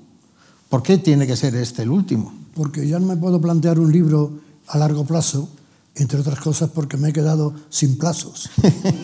¿Por 0.72 0.84
qué 0.84 0.98
tiene 0.98 1.28
que 1.28 1.36
ser 1.36 1.54
este 1.56 1.82
el 1.82 1.90
último? 1.90 2.34
Porque 2.54 2.88
ya 2.88 2.98
no 2.98 3.06
me 3.06 3.18
puedo 3.18 3.42
plantear 3.42 3.78
un 3.78 3.92
libro 3.92 4.32
a 4.68 4.78
largo 4.78 5.04
plazo, 5.04 5.50
entre 5.96 6.22
otras 6.22 6.40
cosas 6.40 6.70
porque 6.74 6.96
me 6.96 7.10
he 7.10 7.14
quedado 7.14 7.54
sin 7.70 7.98
plazos. 7.98 8.50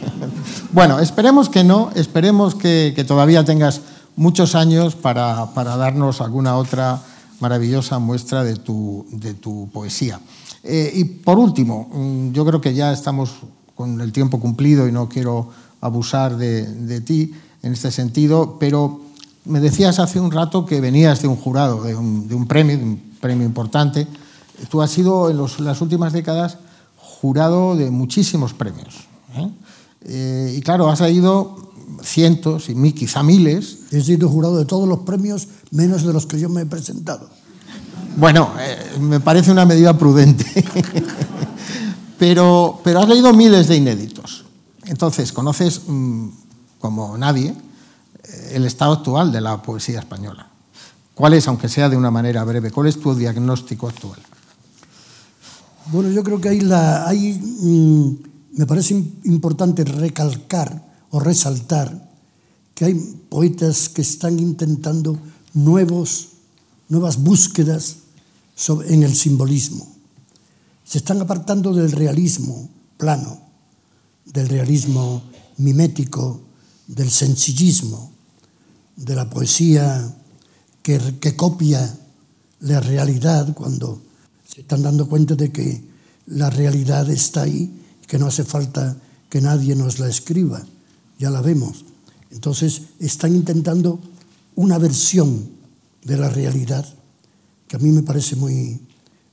bueno, 0.71 0.97
esperemos 0.99 1.49
que 1.49 1.65
no, 1.65 1.91
esperemos 1.93 2.55
que, 2.55 3.03
todavía 3.05 3.43
tengas 3.43 3.81
muchos 4.15 4.55
años 4.55 4.95
para, 4.95 5.53
para, 5.53 5.75
darnos 5.75 6.21
alguna 6.21 6.55
otra 6.55 7.01
maravillosa 7.41 7.99
muestra 7.99 8.45
de 8.45 8.55
tu, 8.55 9.05
de 9.11 9.33
tu 9.33 9.67
poesía. 9.73 10.21
Eh, 10.63 10.93
y 10.95 11.03
por 11.03 11.37
último, 11.37 11.89
mm, 11.91 12.31
yo 12.31 12.45
creo 12.45 12.61
que 12.61 12.73
ya 12.73 12.93
estamos 12.93 13.31
con 13.75 13.99
el 13.99 14.13
tiempo 14.13 14.39
cumplido 14.39 14.87
y 14.87 14.93
no 14.93 15.09
quiero 15.09 15.49
abusar 15.81 16.37
de, 16.37 16.63
de 16.65 17.01
ti 17.01 17.33
en 17.61 17.73
este 17.73 17.91
sentido, 17.91 18.55
pero 18.57 19.01
me 19.47 19.59
decías 19.59 19.99
hace 19.99 20.19
un 20.19 20.31
rato 20.31 20.65
que 20.65 20.81
venías 20.81 21.21
de 21.21 21.27
un 21.27 21.35
jurado, 21.35 21.83
de 21.83 21.95
un, 21.95 22.45
premio, 22.47 22.77
de 22.77 22.83
un 22.83 23.01
premio 23.19 23.45
importante. 23.45 24.07
Tú 24.69 24.81
has 24.81 24.91
sido 24.91 25.29
en 25.29 25.65
las 25.65 25.81
últimas 25.81 26.13
décadas 26.13 26.57
jurado 26.97 27.75
de 27.75 27.89
muchísimos 27.89 28.53
premios. 28.53 29.07
¿eh? 29.35 29.49
Eh, 30.01 30.55
y 30.57 30.61
claro, 30.61 30.89
has 30.89 31.01
leído 31.01 31.71
cientos 32.03 32.69
y 32.69 32.91
quizá 32.91 33.23
miles. 33.23 33.79
He 33.91 34.01
sido 34.01 34.29
jurado 34.29 34.57
de 34.57 34.65
todos 34.65 34.87
los 34.87 34.99
premios, 34.99 35.47
menos 35.71 36.03
de 36.03 36.13
los 36.13 36.25
que 36.25 36.39
yo 36.39 36.49
me 36.49 36.61
he 36.61 36.65
presentado. 36.65 37.29
Bueno, 38.17 38.51
eh, 38.59 38.99
me 38.99 39.19
parece 39.19 39.51
una 39.51 39.65
medida 39.65 39.97
prudente. 39.97 40.45
pero, 42.19 42.79
pero 42.83 42.99
has 42.99 43.07
leído 43.07 43.33
miles 43.33 43.67
de 43.67 43.77
inéditos. 43.77 44.45
Entonces, 44.85 45.31
conoces 45.31 45.81
mm, 45.87 46.29
como 46.79 47.17
nadie, 47.17 47.53
el 48.51 48.65
estado 48.65 48.93
actual 48.93 49.31
de 49.31 49.41
la 49.41 49.61
poesía 49.61 49.99
española. 49.99 50.49
¿Cuál 51.13 51.33
es, 51.33 51.47
aunque 51.47 51.69
sea 51.69 51.89
de 51.89 51.97
una 51.97 52.11
manera 52.11 52.43
breve, 52.43 52.71
cuál 52.71 52.87
es 52.87 52.99
tu 52.99 53.15
diagnóstico 53.15 53.87
actual? 53.87 54.19
Bueno, 55.91 56.11
yo 56.11 56.23
creo 56.23 56.39
que 56.39 56.49
hay, 56.49 56.61
la, 56.61 57.07
hay 57.07 57.33
mm, 57.33 58.17
me 58.57 58.65
parece 58.65 58.93
importante 59.23 59.83
recalcar 59.83 60.85
o 61.11 61.19
resaltar 61.19 62.11
que 62.75 62.85
hay 62.85 62.93
poetas 63.29 63.89
que 63.89 64.01
están 64.01 64.39
intentando 64.39 65.17
nuevos, 65.53 66.29
nuevas 66.89 67.17
búsquedas 67.17 67.97
en 68.87 69.03
el 69.03 69.15
simbolismo. 69.15 69.87
Se 70.83 70.99
están 70.99 71.21
apartando 71.21 71.73
del 71.73 71.91
realismo 71.91 72.69
plano, 72.97 73.41
del 74.25 74.49
realismo 74.49 75.23
mimético, 75.57 76.41
del 76.87 77.09
sencillismo, 77.09 78.11
de 78.97 79.15
la 79.15 79.29
poesía 79.29 80.13
que, 80.81 81.35
copia 81.35 81.97
la 82.59 82.79
realidad 82.79 83.53
cuando 83.53 84.01
se 84.47 84.61
están 84.61 84.83
dando 84.83 85.07
cuenta 85.07 85.35
de 85.35 85.51
que 85.51 85.83
la 86.25 86.49
realidad 86.49 87.09
está 87.09 87.43
ahí, 87.43 87.81
que 88.07 88.17
no 88.17 88.27
hace 88.27 88.43
falta 88.43 88.97
que 89.29 89.41
nadie 89.41 89.75
nos 89.75 89.99
la 89.99 90.09
escriba, 90.09 90.65
ya 91.19 91.29
la 91.29 91.41
vemos. 91.41 91.85
Entonces 92.31 92.81
están 92.99 93.35
intentando 93.35 93.99
una 94.55 94.77
versión 94.77 95.49
de 96.03 96.17
la 96.17 96.29
realidad 96.29 96.85
que 97.67 97.75
a 97.75 97.79
mí 97.79 97.91
me 97.91 98.01
parece 98.01 98.35
muy, 98.35 98.79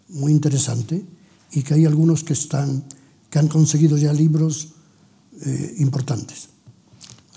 muy 0.08 0.32
interesante 0.32 1.04
y 1.52 1.62
que 1.62 1.74
hay 1.74 1.86
algunos 1.86 2.24
que, 2.24 2.32
están, 2.32 2.84
que 3.30 3.38
han 3.38 3.48
conseguido 3.48 3.96
ya 3.96 4.12
libros 4.12 4.68
eh, 5.40 5.76
importantes. 5.78 6.48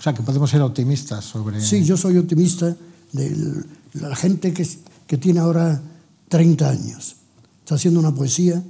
Sea, 0.08 0.14
que 0.14 0.22
podemos 0.22 0.48
ser 0.48 0.62
optimistas 0.62 1.22
sobre... 1.22 1.60
Sí, 1.60 1.84
yo 1.84 1.96
soy 1.98 2.16
optimista 2.16 2.74
de 3.12 3.64
la 3.92 4.16
gente 4.16 4.54
que, 4.54 4.66
que 5.06 5.18
tiene 5.18 5.40
ahora 5.40 5.82
30 6.30 6.66
años. 6.66 7.16
Está 7.60 7.74
haciendo 7.74 8.00
una 8.00 8.14
poesía 8.14 8.62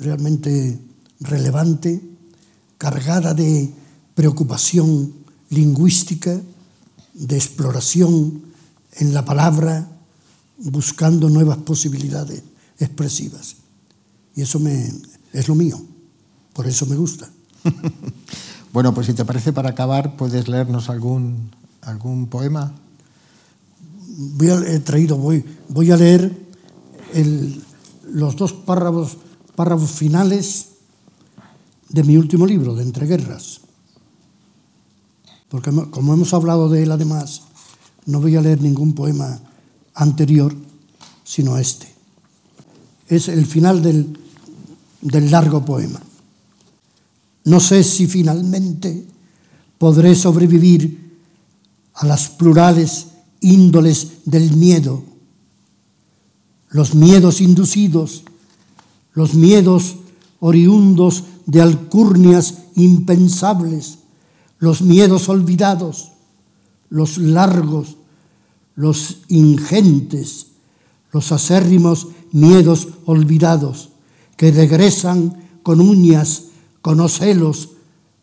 realmente 0.00 0.76
relevante, 1.20 2.02
cargada 2.78 3.32
de 3.32 3.72
preocupación 4.16 5.12
lingüística, 5.50 6.40
de 7.14 7.36
exploración 7.36 8.42
en 8.94 9.14
la 9.14 9.24
palabra, 9.24 9.88
buscando 10.58 11.28
nuevas 11.28 11.58
posibilidades 11.58 12.42
expresivas. 12.80 13.54
Y 14.34 14.42
eso 14.42 14.58
me, 14.58 14.92
es 15.32 15.46
lo 15.46 15.54
mío, 15.54 15.80
por 16.52 16.66
eso 16.66 16.86
me 16.86 16.96
gusta. 16.96 17.30
Bueno, 18.72 18.92
pues 18.92 19.06
si 19.06 19.14
te 19.14 19.24
parece 19.24 19.52
para 19.52 19.70
acabar, 19.70 20.16
puedes 20.16 20.48
leernos 20.48 20.90
algún, 20.90 21.50
algún 21.82 22.26
poema. 22.26 22.74
Voy 24.18 24.50
a, 24.50 24.56
he 24.58 24.80
traído, 24.80 25.16
voy, 25.16 25.44
voy 25.68 25.90
a 25.90 25.96
leer 25.96 26.46
los 28.10 28.36
dos 28.36 28.52
párrafos, 28.52 29.16
párrafos 29.54 29.90
finales 29.90 30.68
de 31.88 32.04
mi 32.04 32.16
último 32.16 32.46
libro, 32.46 32.74
de 32.74 32.82
Entreguerras. 32.82 33.60
Porque 35.48 35.70
como 35.90 36.14
hemos 36.14 36.34
hablado 36.34 36.68
de 36.68 36.82
él 36.82 36.92
además, 36.92 37.42
no 38.04 38.20
voy 38.20 38.36
a 38.36 38.40
leer 38.40 38.60
ningún 38.60 38.94
poema 38.94 39.40
anterior, 39.94 40.54
sino 41.24 41.56
este. 41.58 41.92
Es 43.08 43.28
el 43.28 43.46
final 43.46 43.82
del, 43.82 44.18
del 45.00 45.30
largo 45.30 45.64
poema. 45.64 46.00
No 47.46 47.60
sé 47.60 47.84
si 47.84 48.08
finalmente 48.08 49.06
podré 49.78 50.16
sobrevivir 50.16 51.14
a 51.94 52.04
las 52.04 52.28
plurales 52.28 53.06
índoles 53.40 54.24
del 54.24 54.56
miedo, 54.56 55.04
los 56.70 56.96
miedos 56.96 57.40
inducidos, 57.40 58.24
los 59.12 59.34
miedos 59.34 59.94
oriundos 60.40 61.22
de 61.46 61.62
alcurnias 61.62 62.62
impensables, 62.74 63.98
los 64.58 64.82
miedos 64.82 65.28
olvidados, 65.28 66.10
los 66.88 67.16
largos, 67.16 67.96
los 68.74 69.18
ingentes, 69.28 70.48
los 71.12 71.30
acérrimos 71.30 72.08
miedos 72.32 72.88
olvidados 73.04 73.90
que 74.36 74.50
regresan 74.50 75.60
con 75.62 75.80
uñas 75.80 76.45
conocelos 76.86 77.70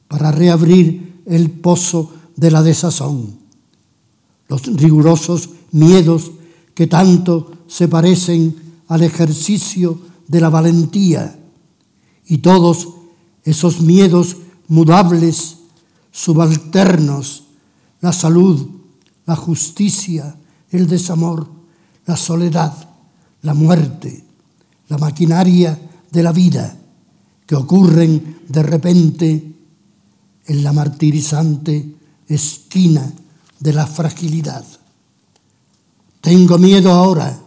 para 0.08 0.32
reabrir 0.32 1.22
el 1.26 1.52
pozo 1.52 2.14
de 2.38 2.50
la 2.50 2.64
desazón. 2.64 3.38
Los 4.48 4.64
rigurosos 4.64 5.50
miedos 5.74 6.32
que 6.74 6.88
tanto 6.88 7.52
se 7.68 7.90
parecen 7.90 8.56
al 8.88 9.04
ejercicio 9.04 10.00
de 10.30 10.40
la 10.40 10.48
valentía 10.48 11.38
y 12.26 12.38
todos 12.38 12.88
esos 13.44 13.82
miedos 13.82 14.38
mudables, 14.70 15.58
subalternos, 16.14 17.44
la 18.00 18.14
salud, 18.14 18.66
la 19.26 19.36
justicia, 19.36 20.38
el 20.70 20.88
desamor, 20.88 21.50
la 22.06 22.16
soledad, 22.16 22.74
la 23.42 23.54
muerte, 23.54 24.24
la 24.88 24.98
maquinaria 24.98 25.78
de 26.10 26.24
la 26.24 26.32
vida 26.32 26.80
que 27.54 27.58
ocurren 27.58 28.40
de 28.50 28.64
repente 28.64 29.56
en 30.48 30.64
la 30.64 30.74
martirizante 30.74 31.96
esquina 32.28 33.14
de 33.60 33.74
la 33.74 33.86
fragilidad. 33.86 34.66
Tengo 36.20 36.58
miedo 36.58 36.92
ahora, 36.92 37.40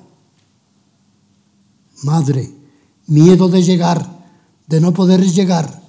madre, 2.04 2.48
miedo 3.08 3.48
de 3.48 3.64
llegar, 3.64 4.24
de 4.68 4.80
no 4.80 4.94
poder 4.94 5.24
llegar. 5.24 5.82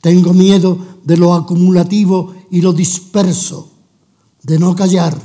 Tengo 0.00 0.32
miedo 0.32 1.00
de 1.02 1.16
lo 1.16 1.34
acumulativo 1.34 2.32
y 2.52 2.60
lo 2.60 2.72
disperso, 2.72 3.68
de 4.44 4.60
no 4.60 4.76
callar, 4.76 5.20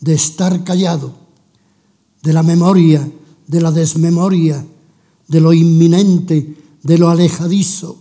de 0.00 0.14
estar 0.14 0.62
callado, 0.62 1.12
de 2.22 2.32
la 2.32 2.44
memoria, 2.44 3.10
de 3.48 3.60
la 3.60 3.72
desmemoria, 3.72 4.64
de 5.26 5.40
lo 5.40 5.52
inminente, 5.52 6.67
de 6.82 6.98
lo 6.98 7.08
alejadizo, 7.08 7.98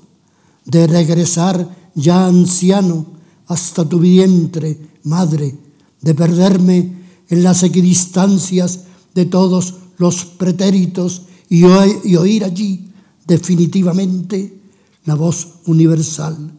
de 0.66 0.88
regresar 0.88 1.90
ya 1.96 2.28
anciano 2.28 3.06
hasta 3.48 3.88
tu 3.88 4.00
vientre, 4.00 4.78
madre, 5.04 5.56
de 6.02 6.14
perderme 6.14 6.98
en 7.30 7.44
las 7.44 7.64
equidistancias 7.64 8.82
de 9.14 9.26
todos 9.26 9.76
los 9.98 10.26
pretéritos 10.26 11.24
y, 11.50 11.64
oír 11.64 12.44
allí 12.44 12.90
definitivamente 13.26 14.62
la 15.06 15.16
voz 15.16 15.48
universal 15.66 16.52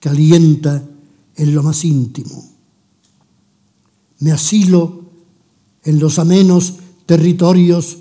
que 0.00 0.08
alienta 0.08 0.82
en 1.36 1.54
lo 1.54 1.62
más 1.62 1.84
íntimo. 1.84 2.50
Me 4.18 4.32
asilo 4.32 5.02
en 5.84 5.98
los 5.98 6.18
amenos 6.18 6.74
territorios 7.06 7.98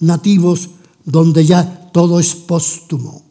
nativos 0.00 0.70
donde 1.04 1.44
ya 1.44 1.83
todo 1.94 2.18
es 2.18 2.34
póstumo 2.34 3.22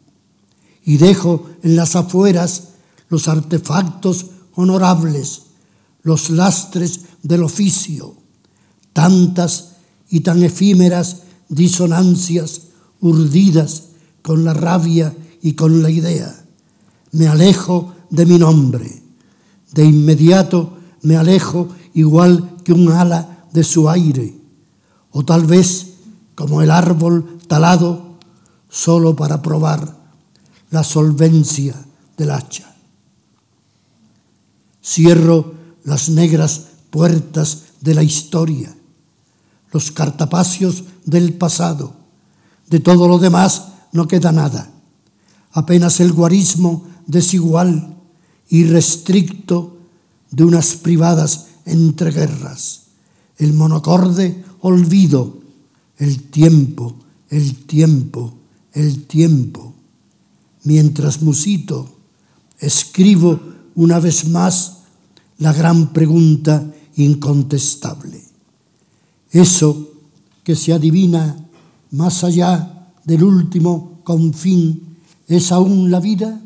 y 0.86 0.96
dejo 0.96 1.50
en 1.62 1.76
las 1.76 1.96
afueras 1.96 2.68
los 3.10 3.28
artefactos 3.28 4.30
honorables, 4.54 5.42
los 6.00 6.30
lastres 6.30 7.00
del 7.22 7.42
oficio, 7.42 8.14
tantas 8.94 9.72
y 10.08 10.20
tan 10.20 10.42
efímeras 10.42 11.24
disonancias 11.50 12.62
urdidas 13.02 13.82
con 14.22 14.44
la 14.44 14.54
rabia 14.54 15.14
y 15.42 15.52
con 15.52 15.82
la 15.82 15.90
idea. 15.90 16.34
Me 17.12 17.28
alejo 17.28 17.92
de 18.08 18.24
mi 18.24 18.38
nombre. 18.38 19.02
De 19.72 19.84
inmediato 19.84 20.78
me 21.02 21.18
alejo 21.18 21.68
igual 21.92 22.56
que 22.64 22.72
un 22.72 22.90
ala 22.90 23.44
de 23.52 23.62
su 23.62 23.90
aire, 23.90 24.38
o 25.10 25.22
tal 25.22 25.44
vez 25.44 25.96
como 26.34 26.62
el 26.62 26.70
árbol 26.70 27.40
talado 27.46 28.03
solo 28.74 29.14
para 29.14 29.40
probar 29.40 29.96
la 30.70 30.82
solvencia 30.82 31.76
del 32.16 32.32
hacha. 32.32 32.74
Cierro 34.84 35.54
las 35.84 36.08
negras 36.08 36.66
puertas 36.90 37.66
de 37.80 37.94
la 37.94 38.02
historia, 38.02 38.74
los 39.70 39.92
cartapacios 39.92 40.82
del 41.04 41.34
pasado. 41.34 41.94
De 42.68 42.80
todo 42.80 43.06
lo 43.06 43.20
demás 43.20 43.68
no 43.92 44.08
queda 44.08 44.32
nada, 44.32 44.68
apenas 45.52 46.00
el 46.00 46.12
guarismo 46.12 46.84
desigual 47.06 47.96
y 48.48 48.64
restricto 48.64 49.78
de 50.32 50.42
unas 50.42 50.74
privadas 50.74 51.46
entreguerras, 51.64 52.86
el 53.38 53.52
monocorde 53.52 54.44
olvido, 54.60 55.38
el 55.96 56.24
tiempo, 56.24 56.96
el 57.30 57.66
tiempo, 57.66 58.34
el 58.74 59.06
tiempo. 59.06 59.74
Mientras 60.64 61.22
musito, 61.22 61.96
escribo 62.58 63.40
una 63.74 63.98
vez 64.00 64.28
más 64.28 64.80
la 65.38 65.52
gran 65.52 65.92
pregunta 65.92 66.72
incontestable. 66.96 68.22
Eso 69.30 69.92
que 70.42 70.54
se 70.54 70.72
adivina 70.72 71.36
más 71.90 72.22
allá 72.24 72.90
del 73.04 73.24
último 73.24 74.00
confín 74.04 74.96
es 75.26 75.50
aún 75.52 75.90
la 75.90 76.00
vida 76.00 76.40